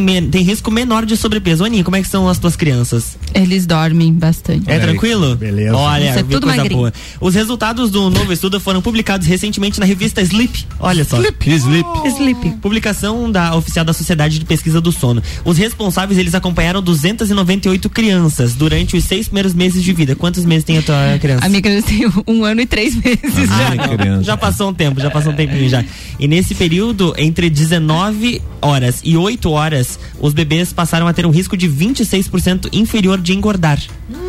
men- 0.00 0.28
têm 0.30 0.42
risco 0.42 0.70
menor 0.70 1.04
de 1.04 1.16
sobrepeso. 1.16 1.64
Aninha, 1.64 1.84
como 1.84 1.96
é 1.96 2.02
que 2.02 2.08
são 2.08 2.28
as 2.28 2.38
tuas 2.38 2.56
crianças? 2.56 3.16
Eles 3.34 3.66
dormem 3.66 4.12
bastante. 4.12 4.70
É 4.70 4.78
tranquilo? 4.78 5.36
beleza. 5.36 5.76
Olha, 5.76 6.10
Isso 6.10 6.18
é 6.18 6.22
que 6.22 6.28
tudo 6.30 6.42
coisa 6.44 6.56
magrinho. 6.58 6.78
boa. 6.78 6.92
Os 7.20 7.34
resultados 7.34 7.90
do 7.90 8.08
novo 8.10 8.32
estudo 8.32 8.58
foram 8.60 8.80
publicados 8.80 9.26
recentemente 9.26 9.78
na 9.80 9.86
revista 9.86 10.20
Sleep. 10.22 10.64
Olha 10.80 11.04
só. 11.04 11.16
Sleep. 11.16 11.50
Sleep. 11.50 11.88
Sleep. 12.06 12.50
Publicação 12.62 13.30
da 13.30 13.54
oficial 13.56 13.84
da 13.84 13.92
Sociedade 13.92 14.38
de 14.38 14.44
Pesquisa 14.44 14.80
do 14.80 14.92
Sono. 14.92 15.22
Os 15.44 15.58
responsáveis, 15.58 16.18
eles 16.18 16.34
acompanharam 16.34 16.80
298 16.82 17.90
crianças 17.90 18.54
durante 18.54 18.96
os 18.96 19.04
seis 19.04 19.26
primeiros 19.26 19.54
meses 19.54 19.82
de 19.82 19.92
vida. 19.92 20.14
Quantos 20.14 20.44
meses 20.44 20.64
tem 20.64 20.78
a 20.78 20.82
tua 20.82 21.18
criança? 21.20 21.44
A 21.44 21.48
minha 21.48 21.62
criança 21.62 21.86
tem 21.88 22.06
um 22.26 22.44
ano 22.44 22.60
e 22.60 22.66
três 22.66 22.94
meses 22.94 23.20
já. 23.34 23.68
Ai, 23.70 23.96
criança. 23.96 24.24
Já 24.24 24.36
passou 24.36 24.70
um 24.70 24.74
tempo, 24.74 25.00
já 25.00 25.10
passou 25.10 25.32
um 25.32 25.36
tempinho 25.36 25.68
já. 25.68 25.84
E 26.18 26.26
nesse 26.28 26.54
período, 26.54 27.14
entre 27.18 27.48
19 27.50 28.40
horas 28.60 29.00
e 29.04 29.16
8 29.16 29.50
horas, 29.50 29.98
os 30.20 30.32
bebês 30.32 30.72
passaram 30.72 31.06
a 31.06 31.12
ter 31.12 31.24
um 31.26 31.30
risco 31.30 31.56
de 31.56 31.68
26% 31.68 32.68
inferior 32.72 33.20
de 33.20 33.32
engordar. 33.32 33.80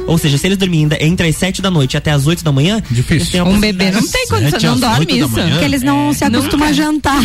Ou 0.07 0.17
seja, 0.17 0.38
se 0.38 0.47
eles 0.47 0.57
dormirem 0.57 0.83
ainda 0.85 0.97
entre 1.03 1.27
as 1.27 1.35
7 1.35 1.61
da 1.61 1.69
noite 1.69 1.97
até 1.97 2.11
as 2.11 2.25
8 2.27 2.43
da 2.43 2.51
manhã, 2.51 2.81
Difícil. 2.89 3.45
Um 3.45 3.59
bebê 3.59 3.91
não 3.91 4.05
tem 4.07 4.27
condição, 4.27 4.59
não 4.71 4.79
dorme 4.79 5.19
isso. 5.19 5.29
Porque 5.29 5.65
eles 5.65 5.83
não 5.83 6.13
se 6.13 6.23
acostumam 6.23 6.67
a 6.67 6.71
jantar. 6.71 7.21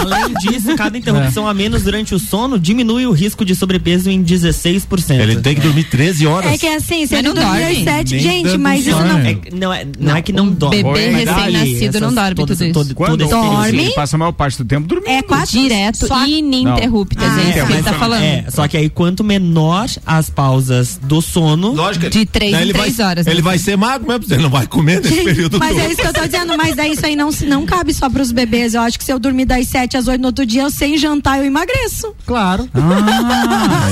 Além 0.00 0.32
disso, 0.40 0.74
cada 0.76 0.96
interrupção 0.98 1.46
a 1.46 1.52
menos 1.54 1.82
durante 1.82 2.14
o 2.14 2.18
sono 2.18 2.58
diminui 2.58 3.06
o 3.06 3.12
risco 3.12 3.44
de 3.44 3.54
sobrepeso 3.54 4.08
em 4.10 4.22
16%. 4.24 5.20
Ele 5.20 5.36
tem 5.36 5.54
que 5.54 5.60
dormir 5.60 5.84
13 5.84 6.26
horas. 6.26 6.52
É 6.52 6.58
que 6.58 6.66
assim, 6.66 7.06
se 7.06 7.12
Mas 7.14 7.24
ele 7.24 7.28
não 7.28 7.34
dormir 7.34 7.60
dorme. 7.60 7.76
às 7.78 7.84
sete, 7.84 8.10
Nem 8.14 8.22
gente, 8.22 8.44
dando 8.46 8.58
mas 8.60 8.86
isso 8.86 8.98
não. 8.98 9.18
É, 9.18 9.36
não, 9.52 9.72
é, 9.72 9.86
não, 9.98 10.16
é 10.16 10.22
que 10.22 10.32
não 10.32 10.48
dorme. 10.48 10.82
Bebê 10.82 11.10
recém-nascido 11.10 12.00
não 12.00 12.14
dorme 12.14 12.34
tudo 12.34 12.52
isso. 12.54 12.72
todo- 12.72 12.94
Quando 12.94 13.18
todo 13.18 13.28
período. 13.30 13.50
Dorme. 13.54 13.78
Ele 13.84 13.90
passa 13.92 14.16
a 14.16 14.18
maior 14.18 14.32
parte 14.32 14.58
do 14.58 14.64
tempo 14.64 14.86
dormindo. 14.94 15.08
É 15.10 15.22
quatro 15.22 15.50
Direto 15.60 16.06
só- 16.06 16.24
e 16.26 16.38
ininterruptas. 16.38 17.22
Não. 17.28 17.38
é 17.38 17.42
isso 17.50 17.58
Ah, 17.60 17.66
que 17.66 17.72
ele 17.72 17.82
tá 17.82 17.92
falando. 17.94 18.22
É, 18.22 18.44
só 18.50 18.66
que 18.68 18.76
aí 18.76 18.88
quanto 18.88 19.22
menor 19.24 19.88
as 20.06 20.30
pausas 20.30 20.98
do 21.02 21.20
sono, 21.20 21.72
Lógico. 21.72 22.08
De 22.10 22.24
três 22.26 22.52
em 22.54 22.60
ele 22.60 22.72
três 22.72 22.96
vai, 22.96 23.06
horas, 23.06 23.26
Ele 23.26 23.36
né? 23.36 23.42
vai 23.42 23.58
ser 23.58 23.76
magro 23.76 24.06
mesmo, 24.06 24.24
você 24.26 24.36
não 24.36 24.50
vai 24.50 24.66
comer 24.66 25.00
nesse 25.00 25.22
período 25.24 25.58
Mas 25.58 25.70
todo. 25.70 25.80
é 25.80 25.86
isso 25.88 25.96
que 25.96 26.06
eu 26.06 26.12
tô 26.12 26.24
dizendo, 26.24 26.56
mas 26.56 26.76
daí 26.76 26.92
isso 26.92 27.04
aí 27.06 27.16
não, 27.16 27.30
se- 27.32 27.46
não 27.46 27.64
cabe 27.66 27.92
só 27.92 28.08
pros 28.08 28.32
bebês. 28.32 28.74
Eu 28.74 28.80
acho 28.82 28.98
que 28.98 29.04
se 29.04 29.12
eu 29.12 29.18
dormir 29.18 29.44
das 29.44 29.66
7 29.68 29.96
às 29.96 30.06
8 30.08 30.20
no 30.20 30.28
outro 30.28 30.44
dia, 30.46 30.62
eu 30.62 30.70
sem 30.70 30.96
jantar, 30.98 31.38
eu 31.38 31.44
emagreço. 31.44 32.14
Claro. 32.26 32.68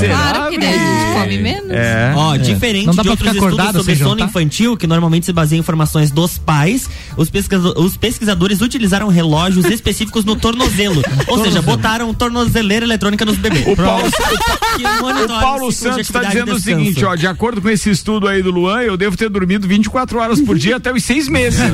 Claro 0.03 0.51
que 0.51 0.59
daí 0.59 0.75
a 0.75 0.79
gente 0.79 1.21
come 1.21 1.39
menos. 1.39 1.71
É. 1.71 2.13
Ó, 2.17 2.37
diferente 2.37 2.87
Não 2.87 2.95
dá 2.95 3.03
de 3.03 3.09
pra 3.09 3.13
outros 3.13 3.29
ficar 3.31 3.33
estudos 3.47 3.59
acordado 3.59 3.79
sobre 3.79 3.97
sono 3.97 4.11
jantar? 4.11 4.29
infantil, 4.29 4.77
que 4.77 4.87
normalmente 4.87 5.27
se 5.27 5.33
baseia 5.33 5.59
em 5.59 5.61
informações 5.61 6.11
dos 6.11 6.39
pais, 6.39 6.89
os, 7.17 7.31
pesquisa- 7.31 7.79
os 7.79 7.97
pesquisadores 7.97 8.61
utilizaram 8.61 9.09
relógios 9.09 9.65
específicos 9.67 10.25
no 10.25 10.37
tornozelo. 10.37 10.92
Ou 11.29 11.43
seja, 11.45 11.63
botaram 11.63 12.13
tornozeleira 12.15 12.85
eletrônica 12.85 13.25
nos 13.25 13.37
bebês. 13.37 13.67
O 13.67 13.77
Paulo, 13.77 14.05
Que 14.77 14.85
o 14.85 15.29
Paulo 15.41 15.73
Santos 15.73 16.01
está 16.01 16.23
dizendo 16.25 16.53
o 16.55 16.59
seguinte, 16.59 17.05
ó, 17.05 17.15
de 17.15 17.27
acordo 17.27 17.61
com 17.61 17.69
esse 17.69 17.91
estudo 17.91 18.27
aí 18.29 18.43
do 18.43 18.51
Luan, 18.51 18.81
eu 18.83 18.97
devo 18.97 19.17
ter 19.17 19.29
dormido 19.29 19.67
24 19.69 20.19
horas 20.19 20.41
por 20.41 20.57
dia 20.59 20.77
até 20.77 20.93
os 20.93 21.03
seis 21.05 21.29
meses. 21.29 21.61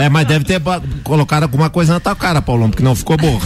É, 0.00 0.08
mas 0.08 0.26
deve 0.26 0.44
ter 0.44 0.60
colocado 1.02 1.42
alguma 1.44 1.68
coisa 1.70 1.94
na 1.94 2.00
tua 2.00 2.14
cara, 2.14 2.40
Paulão, 2.42 2.70
porque 2.70 2.82
não 2.82 2.94
ficou 2.94 3.16
boa. 3.16 3.40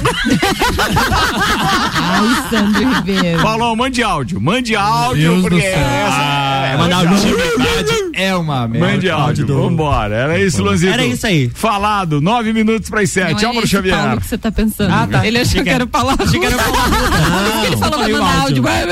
Ai, 1.95 2.51
Sandro 2.51 2.95
Ribeiro. 2.95 3.43
Paulão, 3.43 3.75
mande 3.77 4.03
áudio, 4.03 4.41
mande 4.41 4.75
áudio, 4.77 5.31
Deus 5.31 5.43
porque 5.43 5.61
é, 5.65 6.75
Manda 6.79 6.97
mande 6.97 7.09
áudio. 7.09 8.11
É 8.15 8.35
uma 8.37 8.69
merda. 8.69 8.87
Mande 8.87 9.11
áudio, 9.11 9.47
do- 9.47 9.63
vambora. 9.63 10.15
Era 10.15 10.39
isso, 10.41 10.63
Luanzito. 10.63 10.93
Era 10.93 11.05
isso 11.05 11.27
aí. 11.27 11.51
Falado, 11.55 12.21
nove 12.21 12.53
minutos 12.53 12.91
para 12.91 13.01
as 13.01 13.15
Não 13.17 13.23
sete. 13.29 13.45
é 13.45 13.47
Álvaro 13.49 13.65
esse 13.65 13.73
Xavier. 13.91 14.05
Paulo 14.07 14.21
que 14.21 14.27
você 14.27 14.39
tá 14.39 14.53
pensando. 14.53 14.93
Ah, 14.93 15.09
tá. 15.11 15.27
Ele 15.27 15.39
achou 15.39 15.51
Achei 15.53 15.63
que 15.65 15.71
era 15.71 15.85
o 15.85 15.87
Paulo 15.87 16.11
Achei 16.19 16.41
que 16.41 16.47
era 16.47 16.57
Arruda. 16.57 16.79
Paulo 16.79 17.67
Ele 17.67 17.77
falou 17.77 17.99
Falei 17.99 18.15
pra 18.15 18.23
o 18.23 18.25
mandar 18.27 18.41
áudio. 18.43 18.65
áudio. 18.69 18.83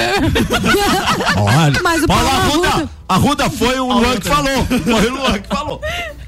Olha, 1.37 1.81
Mas 1.83 2.03
o 2.03 2.07
Paulo 2.07 2.29
Paulo 2.29 2.65
Arruda- 2.65 2.91
Arruda 3.09 3.51
foi 3.51 3.81
o 3.81 3.93
Luan 3.93 4.17
que 4.17 4.29
falou. 4.29 4.67
Foi 4.67 5.07
o 5.11 5.15
Luan 5.17 5.39
que 5.39 5.49
falou. 5.49 5.81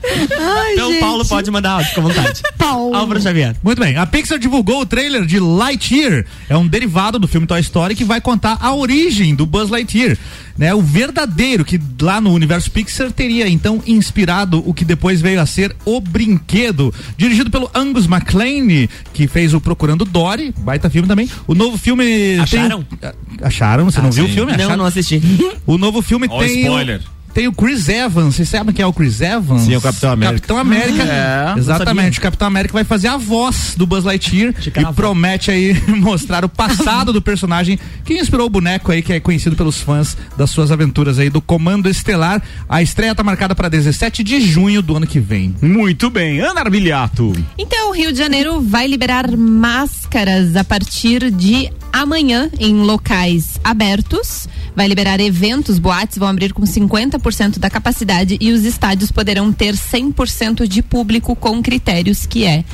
Ai, 0.04 0.72
Então, 0.74 0.90
gente. 0.90 1.00
Paulo 1.00 1.24
pode 1.26 1.50
mandar 1.50 1.70
áudio, 1.72 1.88
fica 1.88 2.00
à 2.00 2.04
vontade. 2.04 2.42
Paulo. 2.58 2.94
Álvaro 2.94 3.20
Xavier. 3.20 3.54
Muito 3.62 3.80
bem, 3.80 3.96
a 3.96 4.06
Pixar 4.06 4.38
divulgou 4.38 4.80
o 4.80 4.86
trailer 4.86 5.24
de 5.24 5.38
Lightyear. 5.38 6.24
É 6.48 6.56
um 6.56 6.66
derivado 6.66 7.18
do 7.18 7.28
filme 7.28 7.46
Toy 7.46 7.60
Story 7.60 7.94
que 7.94 8.04
vai 8.04 8.20
contar 8.20 8.58
a 8.60 8.74
origem 8.74 9.34
do 9.34 9.46
Buzz 9.46 9.70
Lightyear. 9.70 10.16
Né, 10.58 10.74
o 10.74 10.82
verdadeiro, 10.82 11.64
que 11.64 11.80
lá 12.02 12.20
no 12.20 12.30
universo 12.30 12.70
Pixar 12.70 13.10
teria 13.10 13.48
então 13.48 13.82
inspirado 13.86 14.62
o 14.68 14.74
que 14.74 14.84
depois 14.84 15.18
veio 15.18 15.40
a 15.40 15.46
ser 15.46 15.74
o 15.86 15.98
brinquedo. 15.98 16.92
Dirigido 17.16 17.50
pelo 17.50 17.70
Angus 17.74 18.06
MacLane, 18.06 18.88
que 19.14 19.26
fez 19.26 19.54
o 19.54 19.60
Procurando 19.62 20.04
Dory, 20.04 20.54
baita 20.58 20.90
filme 20.90 21.08
também. 21.08 21.28
O 21.46 21.54
novo 21.54 21.78
filme. 21.78 22.38
Acharam? 22.38 22.82
Tem... 22.82 23.10
Acharam? 23.42 23.84
Você 23.86 24.02
não 24.02 24.10
viu 24.12 24.26
o 24.26 24.28
filme? 24.28 24.52
Não, 24.52 24.58
Acharam? 24.58 24.76
não 24.76 24.84
assisti. 24.84 25.22
O 25.66 25.78
novo 25.78 26.02
filme 26.02 26.26
Ó, 26.30 26.38
tem. 26.38 26.60
spoiler. 26.64 27.00
O, 27.00 27.21
tem 27.32 27.48
o 27.48 27.52
Chris 27.52 27.88
Evans. 27.88 28.34
Vocês 28.34 28.48
sabem 28.48 28.74
quem 28.74 28.82
é 28.82 28.86
o 28.86 28.92
Chris 28.92 29.20
Evans? 29.20 29.62
Sim, 29.62 29.74
é 29.74 29.78
o 29.78 29.80
Capitão 29.80 30.12
América. 30.12 30.40
Capitão 30.40 30.58
América. 30.58 31.02
É, 31.02 31.58
Exatamente. 31.58 32.18
O 32.18 32.22
Capitão 32.22 32.48
América 32.48 32.74
vai 32.74 32.84
fazer 32.84 33.08
a 33.08 33.16
voz 33.16 33.74
do 33.76 33.86
Buzz 33.86 34.04
Lightyear 34.04 34.54
e 34.66 34.94
promete 34.94 35.50
aí 35.50 35.80
mostrar 35.88 36.44
o 36.44 36.48
passado 36.48 37.12
do 37.12 37.22
personagem 37.22 37.78
que 38.04 38.14
inspirou 38.14 38.46
o 38.46 38.50
boneco 38.50 38.92
aí, 38.92 39.02
que 39.02 39.12
é 39.12 39.20
conhecido 39.20 39.56
pelos 39.56 39.80
fãs 39.80 40.16
das 40.36 40.50
suas 40.50 40.70
aventuras 40.70 41.18
aí 41.18 41.30
do 41.30 41.40
Comando 41.40 41.88
Estelar. 41.88 42.42
A 42.68 42.82
estreia 42.82 43.14
tá 43.14 43.22
marcada 43.22 43.54
para 43.54 43.68
17 43.68 44.22
de 44.22 44.40
junho 44.40 44.82
do 44.82 44.96
ano 44.96 45.06
que 45.06 45.20
vem. 45.20 45.54
Muito 45.62 46.10
bem. 46.10 46.40
Ana 46.40 46.60
Arbilhato. 46.60 47.32
Então, 47.56 47.90
o 47.90 47.92
Rio 47.92 48.12
de 48.12 48.18
Janeiro 48.18 48.60
vai 48.60 48.86
liberar 48.86 49.30
máscaras 49.36 50.56
a 50.56 50.64
partir 50.64 51.30
de 51.30 51.70
amanhã 51.92 52.50
em 52.58 52.74
locais 52.82 53.60
abertos. 53.62 54.48
Vai 54.74 54.88
liberar 54.88 55.20
eventos, 55.20 55.78
boates 55.78 56.18
vão 56.18 56.28
abrir 56.28 56.52
com 56.52 56.62
50% 56.62 57.58
da 57.58 57.68
capacidade 57.68 58.38
e 58.40 58.50
os 58.52 58.64
estádios 58.64 59.12
poderão 59.12 59.52
ter 59.52 59.74
100% 59.74 60.66
de 60.66 60.82
público 60.82 61.36
com 61.36 61.62
critérios 61.62 62.24
que 62.24 62.44
é 62.44 62.64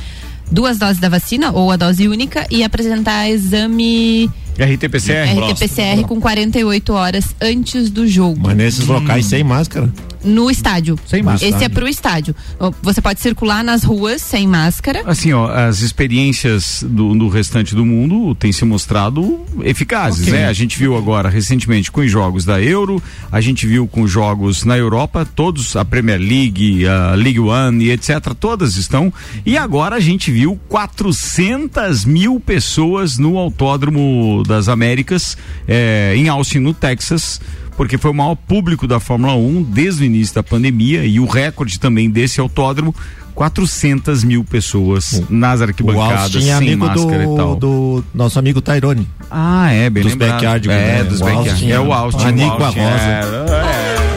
duas 0.51 0.77
doses 0.77 0.99
da 0.99 1.09
vacina 1.09 1.51
ou 1.51 1.71
a 1.71 1.75
dose 1.75 2.07
única 2.07 2.47
e 2.49 2.63
apresentar 2.63 3.29
exame 3.29 4.29
RT-PCR. 4.57 5.39
RT-PCR 5.39 6.03
com 6.05 6.19
48 6.19 6.93
horas 6.93 7.35
antes 7.41 7.89
do 7.89 8.07
jogo. 8.07 8.39
Mas 8.41 8.57
nesses 8.57 8.85
locais 8.85 9.25
sem 9.25 9.43
máscara. 9.43 9.89
No 10.23 10.49
estádio. 10.51 10.97
Sem 11.05 11.23
máscara. 11.23 11.55
Esse 11.55 11.63
é 11.63 11.69
pro 11.69 11.87
estádio. 11.87 12.35
Ó, 12.59 12.71
Você 12.81 13.01
pode 13.01 13.19
circular 13.21 13.63
nas 13.63 13.83
ruas 13.83 14.21
sem 14.21 14.47
máscara. 14.47 15.03
Assim, 15.05 15.31
ó, 15.33 15.49
as 15.49 15.81
experiências 15.81 16.83
do, 16.87 17.15
do 17.15 17.27
restante 17.29 17.73
do 17.73 17.85
mundo 17.85 18.35
têm 18.35 18.51
se 18.51 18.65
mostrado 18.65 19.39
eficazes, 19.61 20.21
Ok. 20.27 20.33
né? 20.33 20.47
A 20.47 20.53
gente 20.53 20.77
viu 20.77 20.97
agora 20.97 21.29
recentemente 21.29 21.91
com 21.91 22.01
os 22.01 22.11
jogos 22.11 22.43
da 22.45 22.61
Euro, 22.61 23.01
a 23.31 23.39
gente 23.41 23.65
viu 23.65 23.87
com 23.87 24.01
os 24.01 24.11
jogos 24.11 24.65
na 24.65 24.77
Europa, 24.77 25.25
todos, 25.25 25.75
a 25.75 25.85
Premier 25.85 26.19
League, 26.19 26.85
a 26.87 27.15
League 27.15 27.39
One 27.39 27.85
e 27.85 27.91
etc., 27.91 28.33
todas 28.39 28.75
estão. 28.75 29.13
E 29.45 29.57
agora 29.57 29.95
a 29.95 29.99
gente 29.99 30.31
viu 30.31 30.59
400 30.67 32.05
mil 32.05 32.39
pessoas 32.39 33.17
no 33.17 33.37
Autódromo 33.37 34.43
das 34.47 34.67
Américas, 34.67 35.37
eh, 35.67 36.13
em 36.15 36.27
Austin, 36.29 36.59
no 36.59 36.73
Texas. 36.73 37.39
Porque 37.79 37.97
foi 37.97 38.11
o 38.11 38.13
maior 38.13 38.35
público 38.35 38.85
da 38.85 38.99
Fórmula 38.99 39.33
1 39.35 39.63
desde 39.63 40.03
o 40.03 40.05
início 40.05 40.35
da 40.35 40.43
pandemia 40.43 41.05
e 41.05 41.17
o 41.17 41.25
recorde 41.25 41.79
também 41.79 42.09
desse 42.09 42.41
autódromo, 42.41 42.93
400 43.33 44.21
mil 44.25 44.43
pessoas 44.43 45.23
nas 45.29 45.61
O 45.61 45.63
arquibancadas 45.63 46.35
é 46.35 46.41
sem 46.41 46.51
amigo 46.51 46.85
máscara 46.85 47.23
e 47.23 47.35
tal. 47.37 47.55
do, 47.55 48.01
do 48.01 48.05
nosso 48.13 48.37
amigo 48.37 48.59
Tyrone. 48.61 49.07
Ah, 49.31 49.71
é, 49.71 49.89
bem 49.89 50.03
Dos 50.03 50.11
lembrado. 50.11 50.31
backyard, 50.31 50.69
É, 50.69 50.73
né? 50.97 51.03
dos 51.05 51.21
O 51.21 51.23
backyard. 51.23 51.71
É 51.71 51.79
o 51.79 51.93
Austin. 51.93 52.25
a 52.25 52.27
o 52.27 52.31
Nico, 52.31 52.63
a 52.63 52.65
Austin, 52.67 52.79
Rosa. 52.81 53.01
é, 53.01 54.05
é. 54.05 54.08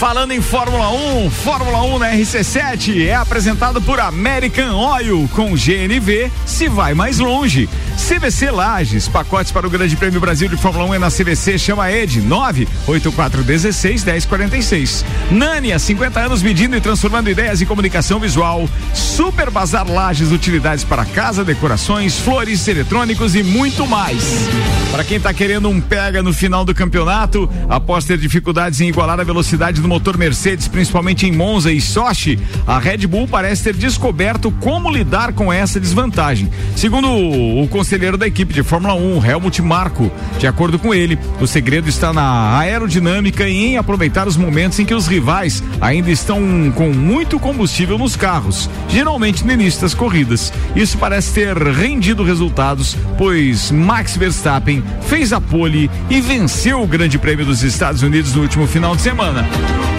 Falando 0.00 0.32
em 0.32 0.40
Fórmula 0.40 0.90
1, 0.90 1.30
Fórmula 1.30 1.82
1 1.82 1.98
na 1.98 2.12
RC7 2.12 3.06
é 3.06 3.14
apresentado 3.14 3.82
por 3.82 4.00
American 4.00 4.74
Oil 4.74 5.28
com 5.34 5.52
GNV 5.52 6.32
se 6.46 6.70
vai 6.70 6.94
mais 6.94 7.18
longe. 7.18 7.68
CVC 7.98 8.50
Lages, 8.50 9.06
pacotes 9.08 9.52
para 9.52 9.66
o 9.66 9.70
Grande 9.70 9.94
Prêmio 9.96 10.18
Brasil 10.18 10.48
de 10.48 10.56
Fórmula 10.56 10.86
1 10.86 10.94
é 10.94 10.98
na 10.98 11.10
CVC, 11.10 11.58
chama 11.58 11.92
Ed 11.92 12.18
98416 12.22 14.02
1046. 14.02 15.04
Nani, 15.30 15.70
há 15.70 15.78
50 15.78 16.18
anos 16.18 16.42
medindo 16.42 16.74
e 16.74 16.80
transformando 16.80 17.28
ideias 17.28 17.60
em 17.60 17.66
comunicação 17.66 18.18
visual. 18.18 18.66
Super 18.94 19.50
Bazar 19.50 19.86
Lages, 19.86 20.32
utilidades 20.32 20.82
para 20.82 21.04
casa, 21.04 21.44
decorações, 21.44 22.18
flores, 22.18 22.66
eletrônicos 22.66 23.34
e 23.34 23.42
muito 23.42 23.86
mais. 23.86 24.48
Para 24.90 25.04
quem 25.04 25.18
está 25.18 25.34
querendo 25.34 25.68
um 25.68 25.78
pega 25.78 26.22
no 26.22 26.32
final 26.32 26.64
do 26.64 26.74
campeonato, 26.74 27.48
após 27.68 28.06
ter 28.06 28.16
dificuldades 28.16 28.80
em 28.80 28.88
igualar 28.88 29.20
a 29.20 29.24
velocidade 29.24 29.82
do 29.82 29.89
motor 29.90 30.16
Mercedes, 30.16 30.68
principalmente 30.68 31.26
em 31.26 31.32
Monza 31.32 31.72
e 31.72 31.80
Sochi, 31.80 32.38
a 32.64 32.78
Red 32.78 33.08
Bull 33.08 33.26
parece 33.26 33.64
ter 33.64 33.74
descoberto 33.74 34.48
como 34.60 34.88
lidar 34.88 35.32
com 35.32 35.52
essa 35.52 35.80
desvantagem. 35.80 36.48
Segundo 36.76 37.08
o, 37.08 37.64
o 37.64 37.66
conselheiro 37.66 38.16
da 38.16 38.24
equipe 38.24 38.54
de 38.54 38.62
Fórmula 38.62 38.94
1, 38.94 39.26
Helmut 39.26 39.60
Marko, 39.60 40.08
de 40.38 40.46
acordo 40.46 40.78
com 40.78 40.94
ele, 40.94 41.18
o 41.40 41.46
segredo 41.46 41.88
está 41.88 42.12
na 42.12 42.56
aerodinâmica 42.56 43.48
e 43.48 43.66
em 43.66 43.78
aproveitar 43.78 44.28
os 44.28 44.36
momentos 44.36 44.78
em 44.78 44.84
que 44.84 44.94
os 44.94 45.08
rivais 45.08 45.60
ainda 45.80 46.08
estão 46.08 46.40
com 46.76 46.92
muito 46.92 47.40
combustível 47.40 47.98
nos 47.98 48.14
carros, 48.14 48.70
geralmente 48.88 49.44
no 49.44 49.52
início 49.52 49.80
das 49.80 49.92
corridas. 49.92 50.52
Isso 50.76 50.96
parece 50.98 51.34
ter 51.34 51.56
rendido 51.56 52.22
resultados, 52.22 52.96
pois 53.18 53.72
Max 53.72 54.16
Verstappen 54.16 54.84
fez 55.08 55.32
a 55.32 55.40
pole 55.40 55.90
e 56.08 56.20
venceu 56.20 56.80
o 56.80 56.86
Grande 56.86 57.18
Prêmio 57.18 57.44
dos 57.44 57.64
Estados 57.64 58.02
Unidos 58.04 58.32
no 58.36 58.42
último 58.42 58.68
final 58.68 58.94
de 58.94 59.02
semana. 59.02 59.44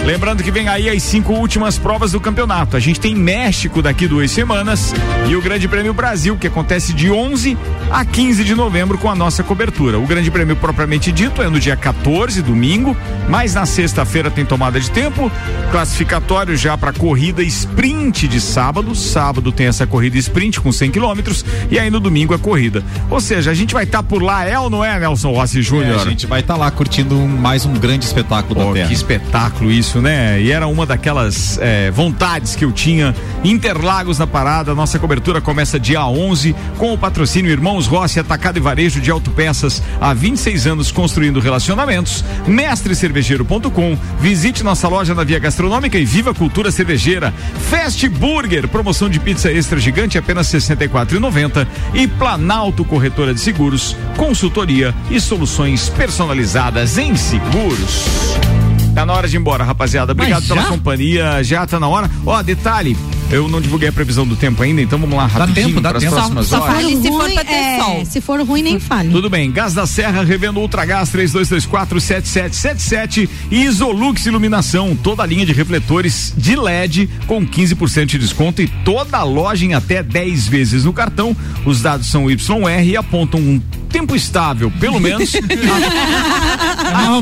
Lembrando 0.04 0.42
que 0.42 0.50
vem 0.50 0.66
aí 0.68 0.88
as 0.88 1.02
cinco 1.02 1.32
últimas 1.32 1.78
provas 1.78 2.10
do 2.12 2.20
campeonato. 2.20 2.76
A 2.76 2.80
gente 2.80 2.98
tem 2.98 3.14
México 3.14 3.80
daqui 3.80 4.08
duas 4.08 4.30
semanas 4.32 4.92
e 5.28 5.36
o 5.36 5.40
Grande 5.40 5.68
Prêmio 5.68 5.94
Brasil, 5.94 6.36
que 6.36 6.46
acontece 6.48 6.92
de 6.92 7.08
11 7.10 7.56
a 7.90 8.04
15 8.04 8.42
de 8.42 8.54
novembro 8.54 8.98
com 8.98 9.08
a 9.08 9.14
nossa 9.14 9.42
cobertura. 9.44 9.98
O 10.00 10.06
Grande 10.06 10.30
Prêmio 10.30 10.56
propriamente 10.56 11.12
dito 11.12 11.40
é 11.40 11.48
no 11.48 11.60
dia 11.60 11.76
14, 11.76 12.42
domingo, 12.42 12.96
mas 13.28 13.54
na 13.54 13.64
sexta-feira 13.64 14.30
tem 14.30 14.44
tomada 14.44 14.80
de 14.80 14.90
tempo, 14.90 15.30
classificatório 15.70 16.56
já 16.56 16.76
para 16.76 16.92
corrida 16.92 17.42
sprint 17.42 18.28
de 18.28 18.40
sábado. 18.40 18.94
Sábado 18.94 19.50
tem 19.50 19.66
essa 19.66 19.86
corrida 19.86 20.18
sprint 20.18 20.60
com 20.60 20.70
100 20.70 20.90
quilômetros 20.90 21.44
e 21.70 21.78
aí 21.78 21.90
no 21.90 21.98
domingo 22.00 22.34
a 22.34 22.38
corrida. 22.38 22.84
Ou 23.08 23.20
seja, 23.20 23.50
a 23.50 23.54
gente 23.54 23.72
vai 23.72 23.84
estar 23.84 24.02
por 24.02 24.22
lá, 24.22 24.44
é 24.44 24.58
ou 24.58 24.68
não 24.68 24.84
é, 24.84 24.98
Nelson 25.00 25.32
Rossi 25.32 25.58
É, 25.60 25.62
Júnior? 25.62 26.00
a 26.00 26.04
gente 26.10 26.26
vai 26.26 26.40
estar 26.40 26.56
lá 26.56 26.70
curtindo 26.70 27.16
mais 27.16 27.64
um 27.64 27.72
grande 27.72 28.04
espetáculo 28.04 28.58
da 28.60 28.66
Oh, 28.66 28.72
Terra. 28.74 28.88
que 28.88 28.94
espetáculo 28.94 29.71
isso, 29.72 30.00
né? 30.00 30.40
E 30.40 30.52
era 30.52 30.66
uma 30.66 30.86
daquelas 30.86 31.58
é, 31.60 31.90
vontades 31.90 32.54
que 32.54 32.64
eu 32.64 32.72
tinha. 32.72 33.14
Interlagos 33.42 34.18
na 34.18 34.26
parada, 34.26 34.74
nossa 34.74 34.98
cobertura 34.98 35.40
começa 35.40 35.80
dia 35.80 36.06
11 36.06 36.54
com 36.78 36.92
o 36.92 36.98
patrocínio 36.98 37.50
Irmãos 37.50 37.86
Rossi, 37.86 38.20
Atacado 38.20 38.58
e 38.58 38.60
Varejo 38.60 39.00
de 39.00 39.10
Autopeças, 39.10 39.82
há 40.00 40.14
26 40.14 40.66
anos 40.66 40.92
construindo 40.92 41.40
relacionamentos. 41.40 42.24
Mestrecervejeiro.com. 42.46 43.98
Visite 44.20 44.62
nossa 44.62 44.86
loja 44.88 45.14
na 45.14 45.24
Via 45.24 45.38
Gastronômica 45.38 45.98
e 45.98 46.04
Viva 46.04 46.34
Cultura 46.34 46.70
Cervejeira. 46.70 47.32
Fast 47.70 48.08
Burger, 48.08 48.68
promoção 48.68 49.08
de 49.08 49.18
pizza 49.18 49.50
extra 49.50 49.78
gigante 49.78 50.18
apenas 50.18 50.52
R$ 50.52 50.58
64,90 50.58 51.66
e 51.94 52.06
Planalto 52.06 52.84
Corretora 52.84 53.34
de 53.34 53.40
Seguros, 53.40 53.96
consultoria 54.16 54.94
e 55.10 55.20
soluções 55.20 55.88
personalizadas 55.88 56.98
em 56.98 57.16
seguros. 57.16 58.61
Tá 58.94 59.06
na 59.06 59.14
hora 59.14 59.26
de 59.26 59.36
ir 59.36 59.40
embora, 59.40 59.64
rapaziada. 59.64 60.12
Obrigado 60.12 60.46
pela 60.46 60.64
companhia. 60.64 61.42
Já 61.42 61.66
tá 61.66 61.80
na 61.80 61.88
hora. 61.88 62.10
Ó, 62.26 62.42
detalhe, 62.42 62.96
eu 63.32 63.48
não 63.48 63.60
divulguei 63.60 63.88
a 63.88 63.92
previsão 63.92 64.26
do 64.26 64.36
tempo 64.36 64.62
ainda, 64.62 64.80
então 64.82 64.98
vamos 64.98 65.16
lá 65.16 65.26
rapidinho 65.26 65.68
tempo, 65.68 65.80
dá 65.80 65.90
pras 65.90 66.02
tempo. 66.02 66.14
próximas 66.14 66.46
Só 66.46 66.60
horas. 66.60 66.74
fale 66.74 66.96
se 67.00 67.08
for 67.08 67.22
ruim, 67.22 67.36
é, 67.38 67.78
sol. 67.78 68.04
Se 68.04 68.20
for 68.20 68.40
ruim, 68.42 68.62
nem 68.62 68.78
fale. 68.78 69.10
Tudo 69.10 69.30
bem, 69.30 69.50
Gás 69.50 69.72
da 69.74 69.86
Serra, 69.86 70.22
revendo 70.22 70.60
Ultragás 70.60 71.10
32247777 71.10 73.28
e 73.50 73.62
Isolux 73.64 74.26
Iluminação, 74.26 74.94
toda 74.94 75.22
a 75.22 75.26
linha 75.26 75.46
de 75.46 75.52
refletores 75.52 76.34
de 76.36 76.54
LED 76.56 77.08
com 77.26 77.46
15% 77.46 78.06
de 78.06 78.18
desconto 78.18 78.60
e 78.62 78.68
toda 78.84 79.16
a 79.18 79.22
loja 79.22 79.64
em 79.64 79.74
até 79.74 80.02
10 80.02 80.48
vezes 80.48 80.84
no 80.84 80.92
cartão. 80.92 81.34
Os 81.64 81.80
dados 81.80 82.08
são 82.08 82.28
YR 82.30 82.84
e 82.84 82.96
apontam 82.96 83.38
um 83.40 83.60
tempo 83.88 84.14
estável, 84.16 84.70
pelo 84.80 84.98
menos 85.00 85.32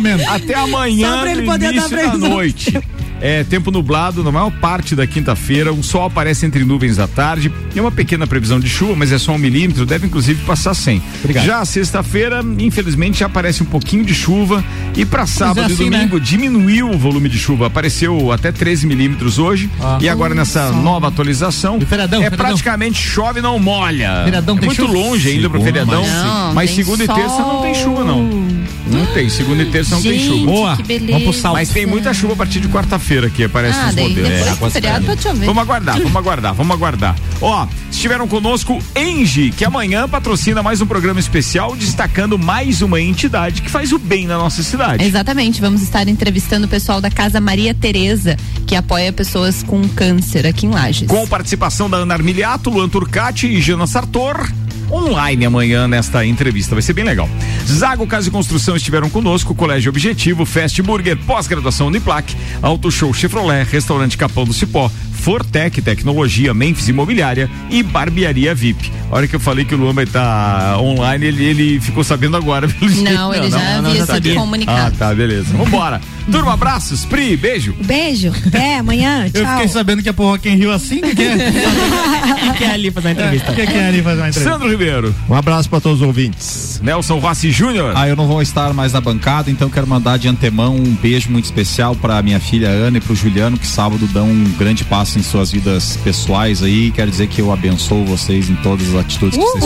menos. 0.00 0.26
até 0.28 0.54
amanhã 0.54 1.14
Só 1.14 1.20
pra 1.20 1.30
ele 1.30 1.42
no 1.42 1.52
poder 1.52 1.66
dar 1.66 1.72
início 1.72 1.96
da 1.96 2.16
noite. 2.16 2.80
É 3.20 3.44
tempo 3.44 3.70
nublado 3.70 4.24
na 4.24 4.32
maior 4.32 4.50
parte 4.50 4.96
da 4.96 5.06
quinta-feira. 5.06 5.72
O 5.72 5.82
sol 5.82 6.04
aparece 6.04 6.46
entre 6.46 6.64
nuvens 6.64 6.96
da 6.96 7.06
tarde. 7.06 7.52
E 7.74 7.80
uma 7.80 7.92
pequena 7.92 8.26
previsão 8.26 8.58
de 8.58 8.68
chuva, 8.68 8.94
mas 8.96 9.12
é 9.12 9.18
só 9.18 9.32
um 9.32 9.38
milímetro. 9.38 9.84
Deve 9.84 10.06
inclusive 10.06 10.42
passar 10.44 10.72
sem. 10.74 11.02
Obrigado. 11.18 11.44
Já 11.44 11.64
sexta-feira, 11.64 12.42
infelizmente, 12.58 13.20
já 13.20 13.26
aparece 13.26 13.62
um 13.62 13.66
pouquinho 13.66 14.04
de 14.04 14.14
chuva. 14.14 14.64
E 14.96 15.04
para 15.04 15.26
sábado 15.26 15.60
assim, 15.72 15.86
e 15.86 15.90
domingo 15.90 16.18
diminuiu 16.18 16.90
o 16.90 16.98
volume 16.98 17.28
de 17.28 17.38
chuva. 17.38 17.66
Apareceu 17.66 18.32
até 18.32 18.50
13 18.50 18.86
milímetros 18.86 19.38
hoje. 19.38 19.68
Ah. 19.80 19.98
E 20.00 20.08
agora 20.08 20.34
nessa 20.34 20.72
nova 20.72 21.08
atualização. 21.08 21.78
E 21.78 21.84
feriadão, 21.84 22.20
é 22.20 22.24
feriadão? 22.24 22.46
praticamente 22.46 23.02
chove 23.02 23.42
não 23.42 23.58
molha. 23.58 24.22
Feriadão 24.24 24.56
é 24.56 24.60
tem 24.60 24.66
muito 24.66 24.82
chuva? 24.82 24.92
longe 24.94 25.28
ainda 25.28 25.50
pro 25.50 25.60
Segunda, 25.62 25.86
feriadão. 25.86 26.06
Não, 26.06 26.54
mas 26.54 26.70
tem 26.70 26.76
segunda 26.84 27.04
e 27.04 27.06
sol. 27.06 27.16
terça 27.16 27.38
não 27.38 27.62
tem 27.62 27.74
chuva, 27.74 28.04
não. 28.04 28.50
Não 28.86 29.06
tem. 29.14 29.28
Segunda 29.28 29.62
e 29.62 29.66
terça 29.66 29.94
não 29.94 30.02
tem 30.02 30.18
Gente, 30.18 30.26
chuva. 30.26 30.46
Boa. 30.46 30.78
Vamos 31.10 31.22
pro 31.22 31.32
salto. 31.32 31.54
Mas 31.56 31.68
tem 31.68 31.86
muita 31.86 32.12
chuva 32.14 32.32
a 32.32 32.36
partir 32.36 32.60
de 32.60 32.68
quarta-feira 32.68 33.09
que 33.30 33.44
aparece 33.44 33.78
Ah, 33.78 33.90
daí 33.92 34.08
modelos. 34.08 34.30
É, 34.30 34.54
do 34.54 34.70
feriado 34.70 35.06
pode 35.06 35.22
chover. 35.22 35.46
Vamos 35.46 35.62
aguardar, 35.62 35.96
vamos 35.98 36.16
aguardar, 36.16 36.54
vamos 36.54 36.76
aguardar. 36.76 37.16
Ó, 37.40 37.66
estiveram 37.90 38.28
conosco 38.28 38.78
Engie, 38.94 39.50
que 39.50 39.64
amanhã 39.64 40.08
patrocina 40.08 40.62
mais 40.62 40.80
um 40.80 40.86
programa 40.86 41.18
especial 41.18 41.74
destacando 41.74 42.38
mais 42.38 42.82
uma 42.82 43.00
entidade 43.00 43.62
que 43.62 43.70
faz 43.70 43.92
o 43.92 43.98
bem 43.98 44.26
na 44.26 44.38
nossa 44.38 44.62
cidade. 44.62 45.04
Exatamente, 45.04 45.60
vamos 45.60 45.82
estar 45.82 46.06
entrevistando 46.06 46.66
o 46.66 46.68
pessoal 46.68 47.00
da 47.00 47.10
Casa 47.10 47.40
Maria 47.40 47.74
Tereza, 47.74 48.36
que 48.66 48.76
apoia 48.76 49.12
pessoas 49.12 49.62
com 49.62 49.88
câncer 49.88 50.46
aqui 50.46 50.66
em 50.66 50.70
Lages. 50.70 51.08
Com 51.08 51.26
participação 51.26 51.90
da 51.90 51.96
Ana 51.96 52.14
Armiliato, 52.14 52.70
Luan 52.70 52.88
Turcati 52.88 53.46
e 53.48 53.60
Jana 53.60 53.86
Sartor. 53.86 54.48
Online 54.90 55.46
amanhã 55.46 55.86
nesta 55.86 56.24
entrevista, 56.24 56.74
vai 56.74 56.82
ser 56.82 56.92
bem 56.92 57.04
legal. 57.04 57.28
Zago 57.66 58.06
Casa 58.06 58.28
e 58.28 58.30
Construção 58.30 58.76
estiveram 58.76 59.08
conosco, 59.08 59.54
Colégio 59.54 59.90
Objetivo, 59.90 60.44
Fast 60.44 60.82
Burger, 60.82 61.16
pós-graduação 61.18 61.86
Uniplac, 61.86 62.36
Auto 62.60 62.90
Show 62.90 63.12
Chevrolet, 63.14 63.64
Restaurante 63.70 64.18
Capão 64.18 64.44
do 64.44 64.52
Cipó, 64.52 64.90
Fortec 65.20 65.82
Tecnologia, 65.82 66.54
Memphis 66.54 66.88
Imobiliária 66.88 67.48
e 67.68 67.82
Barbearia 67.82 68.54
VIP. 68.54 68.90
A 69.10 69.16
hora 69.16 69.28
que 69.28 69.36
eu 69.36 69.40
falei 69.40 69.64
que 69.64 69.74
o 69.74 69.78
Luan 69.78 69.92
vai 69.92 70.04
estar 70.04 70.78
online, 70.78 71.26
ele, 71.26 71.44
ele 71.44 71.80
ficou 71.80 72.02
sabendo 72.02 72.36
agora. 72.36 72.66
pelo 72.68 72.90
jeito. 72.90 73.12
Não, 73.12 73.34
ele 73.34 73.50
já 73.50 73.78
havia 73.78 74.06
tá 74.06 74.14
sido 74.14 74.34
comunicado. 74.34 74.94
Ah, 74.94 74.98
tá, 74.98 75.14
beleza. 75.14 75.52
Vambora. 75.56 76.00
Turma, 76.30 76.54
abraços. 76.54 77.04
Pri, 77.04 77.36
beijo. 77.36 77.74
Beijo. 77.84 78.32
Até 78.46 78.78
amanhã. 78.78 79.28
Eu 79.34 79.42
Tchau. 79.42 79.52
fiquei 79.52 79.68
sabendo 79.68 80.02
que 80.02 80.08
é 80.08 80.12
pro 80.12 80.24
Rock 80.24 80.48
in 80.48 80.54
Rio 80.54 80.70
assim, 80.70 81.00
que 81.00 81.22
é? 81.22 81.36
Quem 82.52 82.66
quer 82.66 82.74
ali 82.74 82.90
fazer 82.90 83.08
uma 83.08 83.12
entrevista? 83.12 83.52
O 83.52 83.54
que 83.54 83.66
que 83.66 83.72
é 83.72 83.86
ali 83.86 84.02
fazer 84.02 84.20
uma 84.20 84.28
entrevista? 84.28 84.52
Sandro 84.52 84.70
Ribeiro. 84.70 85.14
Um 85.28 85.34
abraço 85.34 85.68
para 85.68 85.80
todos 85.80 86.00
os 86.00 86.06
ouvintes. 86.06 86.80
Nelson 86.82 87.18
Rossi 87.18 87.50
Júnior. 87.50 87.92
Ah, 87.94 88.08
eu 88.08 88.16
não 88.16 88.26
vou 88.26 88.42
estar 88.42 88.72
mais 88.72 88.92
na 88.92 89.00
bancada, 89.00 89.50
então 89.50 89.68
quero 89.68 89.86
mandar 89.86 90.18
de 90.18 90.28
antemão 90.28 90.76
um 90.76 90.94
beijo 90.94 91.30
muito 91.30 91.44
especial 91.44 91.94
para 91.94 92.20
minha 92.22 92.40
filha 92.40 92.68
Ana 92.68 92.98
e 92.98 93.00
pro 93.00 93.14
Juliano, 93.14 93.58
que 93.58 93.66
sábado 93.66 94.06
dão 94.08 94.28
um 94.28 94.44
grande 94.58 94.84
passo 94.84 95.18
em 95.18 95.22
suas 95.22 95.50
vidas 95.50 95.98
pessoais 96.02 96.62
aí. 96.62 96.90
Quero 96.90 97.10
dizer 97.10 97.26
que 97.28 97.40
eu 97.40 97.52
abençoo 97.52 98.04
vocês 98.04 98.50
em 98.50 98.56
todas 98.56 98.88
as 98.88 99.00
atitudes 99.00 99.38
que 99.38 99.44
vocês 99.44 99.64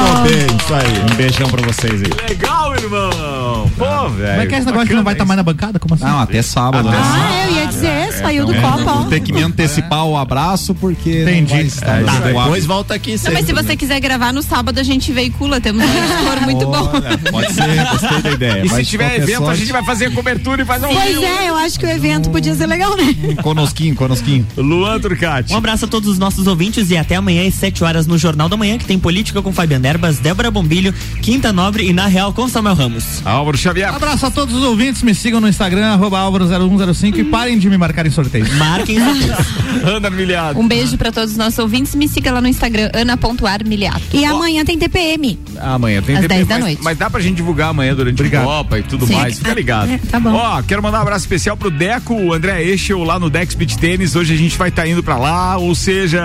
Tô 0.00 0.22
bem, 0.22 0.46
isso 0.56 0.74
aí. 0.74 1.12
Um 1.12 1.16
beijão 1.16 1.48
pra 1.48 1.62
vocês 1.62 2.02
aí. 2.02 2.28
Legal, 2.28 2.74
irmão. 2.74 3.39
Pô, 3.76 4.08
velho. 4.10 4.30
Como 4.30 4.40
é 4.42 4.46
que 4.46 4.54
é 4.54 4.58
esse 4.58 4.66
negócio 4.66 4.88
que 4.88 4.94
não 4.94 5.04
vai 5.04 5.14
estar 5.14 5.24
mais 5.24 5.36
na 5.36 5.42
bancada? 5.42 5.78
Como 5.78 5.94
assim? 5.94 6.04
Não, 6.04 6.18
até 6.20 6.42
sábado, 6.42 6.88
Até 6.88 6.98
né? 6.98 7.04
Ah, 7.04 7.46
eu 7.48 7.54
ia 7.56 7.66
dizer, 7.66 8.12
saiu 8.12 8.46
do 8.46 8.54
É, 8.54 8.60
copo, 8.60 8.84
ó. 8.88 8.94
vou 9.00 9.04
ter 9.06 9.20
que 9.20 9.32
me 9.32 9.42
antecipar 9.42 10.04
o 10.06 10.16
abraço, 10.16 10.74
porque 10.74 11.22
Entendi. 11.22 11.40
não 11.40 11.56
vai 11.58 11.62
estar 11.62 12.04
Tá, 12.04 12.12
no 12.12 12.20
depois 12.20 12.66
volta 12.66 12.94
aqui 12.94 13.16
Não, 13.22 13.32
mas 13.32 13.46
se 13.46 13.52
você 13.52 13.76
quiser 13.76 14.00
gravar 14.00 14.32
no 14.32 14.42
sábado, 14.42 14.78
a 14.78 14.82
gente 14.82 15.12
veicula, 15.12 15.60
temos 15.60 15.84
um 15.84 15.88
editor 15.88 16.40
muito 16.42 16.66
bom. 16.66 16.90
Pode 17.30 17.52
ser, 17.52 17.84
gostei 17.90 18.22
da 18.22 18.30
ideia. 18.30 18.64
E 18.64 18.68
se 18.68 18.84
tiver 18.84 19.16
evento, 19.16 19.48
a 19.48 19.54
gente 19.54 19.72
vai 19.72 19.84
fazer 19.84 20.06
a 20.06 20.10
cobertura 20.10 20.62
e 20.62 20.64
faz 20.64 20.82
um 20.82 20.88
Pois 20.88 21.22
é, 21.22 21.48
eu 21.48 21.56
acho 21.56 21.78
que 21.78 21.86
o 21.86 21.90
evento 21.90 22.30
podia 22.30 22.54
ser 22.54 22.66
legal, 22.66 22.96
né? 22.96 23.34
Conosquinho, 23.42 23.94
conosquinho. 23.94 24.46
Luan 24.56 24.98
Turcati. 25.00 25.52
Um 25.52 25.56
abraço 25.56 25.84
a 25.84 25.88
todos 25.88 26.08
os 26.08 26.18
nossos 26.18 26.46
ouvintes 26.46 26.90
e 26.90 26.96
até 26.96 27.16
amanhã 27.16 27.46
às 27.46 27.54
7 27.54 27.82
horas 27.84 28.06
no 28.06 28.18
Jornal 28.18 28.48
da 28.48 28.56
Manhã, 28.56 28.78
que 28.78 28.84
tem 28.84 28.98
política 28.98 29.40
com 29.42 29.52
Fabiano 29.52 29.86
Erbas, 29.86 30.18
Débora 30.18 30.50
Bombilho, 30.50 30.92
Quinta 31.22 31.52
Nobre 31.52 31.88
e 31.88 31.92
Na 31.92 32.06
Real 32.06 32.32
com 32.32 32.48
Samuel 32.48 32.74
Ramos. 32.74 33.22
Álvaro 33.40 33.56
Xavier. 33.56 33.94
Abraço 33.94 34.26
a 34.26 34.30
todos 34.30 34.54
os 34.54 34.62
ouvintes, 34.62 35.02
me 35.02 35.14
sigam 35.14 35.40
no 35.40 35.48
Instagram, 35.48 35.86
arroba 35.86 36.18
Álvaro0105 36.18 37.18
e 37.18 37.24
parem 37.24 37.58
de 37.58 37.68
me 37.68 37.78
marcar 37.78 38.06
em 38.06 38.10
sorteio. 38.10 38.46
Marquem 38.54 38.98
Ana 39.84 40.08
Armilhado. 40.08 40.58
Um 40.58 40.68
beijo 40.68 40.96
pra 40.98 41.10
todos 41.10 41.32
os 41.32 41.36
nossos 41.36 41.58
ouvintes. 41.58 41.94
Me 41.94 42.06
siga 42.06 42.32
lá 42.32 42.40
no 42.40 42.48
Instagram, 42.48 42.90
ana.armiliato. 42.92 44.02
E 44.12 44.24
amanhã 44.24 44.64
tem 44.64 44.78
TPM. 44.78 45.38
Amanhã 45.58 46.02
tem 46.02 46.16
Às 46.16 46.22
TP, 46.22 46.34
10 46.34 46.46
da 46.46 46.54
mas, 46.54 46.64
noite. 46.64 46.82
Mas 46.82 46.98
dá 46.98 47.08
pra 47.08 47.20
gente 47.20 47.36
divulgar 47.36 47.70
amanhã 47.70 47.94
durante 47.94 48.22
a 48.22 48.42
Copa 48.42 48.78
e 48.78 48.82
tudo 48.82 49.06
Sim. 49.06 49.14
mais. 49.14 49.38
Fica 49.38 49.54
ligado. 49.54 49.90
É, 49.90 49.98
tá 49.98 50.20
bom. 50.20 50.32
Ó, 50.32 50.62
quero 50.62 50.82
mandar 50.82 50.98
um 50.98 51.02
abraço 51.02 51.24
especial 51.24 51.56
pro 51.56 51.70
Deco, 51.70 52.14
o 52.14 52.32
André 52.32 52.62
Echel, 52.64 53.02
lá 53.02 53.18
no 53.18 53.30
Dex 53.30 53.54
Beach 53.54 53.78
Tênis. 53.78 54.14
Hoje 54.14 54.34
a 54.34 54.36
gente 54.36 54.56
vai 54.58 54.68
estar 54.68 54.86
indo 54.86 55.02
pra 55.02 55.16
lá. 55.16 55.56
Ou 55.56 55.74
seja, 55.74 56.22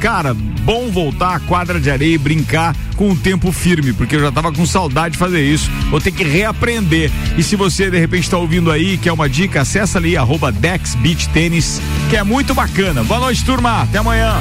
cara, 0.00 0.34
bom 0.34 0.88
voltar 0.90 1.36
à 1.36 1.40
quadra 1.40 1.80
de 1.80 1.90
areia 1.90 2.14
e 2.14 2.18
brincar 2.18 2.74
com 2.96 3.10
o 3.10 3.16
tempo 3.16 3.52
firme, 3.52 3.92
porque 3.92 4.16
eu 4.16 4.20
já 4.20 4.32
tava 4.32 4.52
com 4.52 4.66
saudade 4.66 5.12
de 5.12 5.18
fazer 5.18 5.40
isso. 5.44 5.70
Vou 5.88 6.00
ter 6.00 6.10
que 6.10 6.24
reaprender. 6.48 7.10
E 7.36 7.42
se 7.42 7.56
você 7.56 7.90
de 7.90 7.98
repente 7.98 8.28
tá 8.28 8.38
ouvindo 8.38 8.70
aí, 8.70 8.96
quer 8.96 9.12
uma 9.12 9.28
dica, 9.28 9.60
acessa 9.60 9.98
ali, 9.98 10.16
arroba 10.16 10.50
Dex 10.50 10.94
Beach 10.96 11.28
Tênis, 11.28 11.80
que 12.08 12.16
é 12.16 12.22
muito 12.22 12.54
bacana. 12.54 13.04
Boa 13.04 13.20
noite, 13.20 13.44
turma. 13.44 13.82
Até 13.82 13.98
amanhã. 13.98 14.34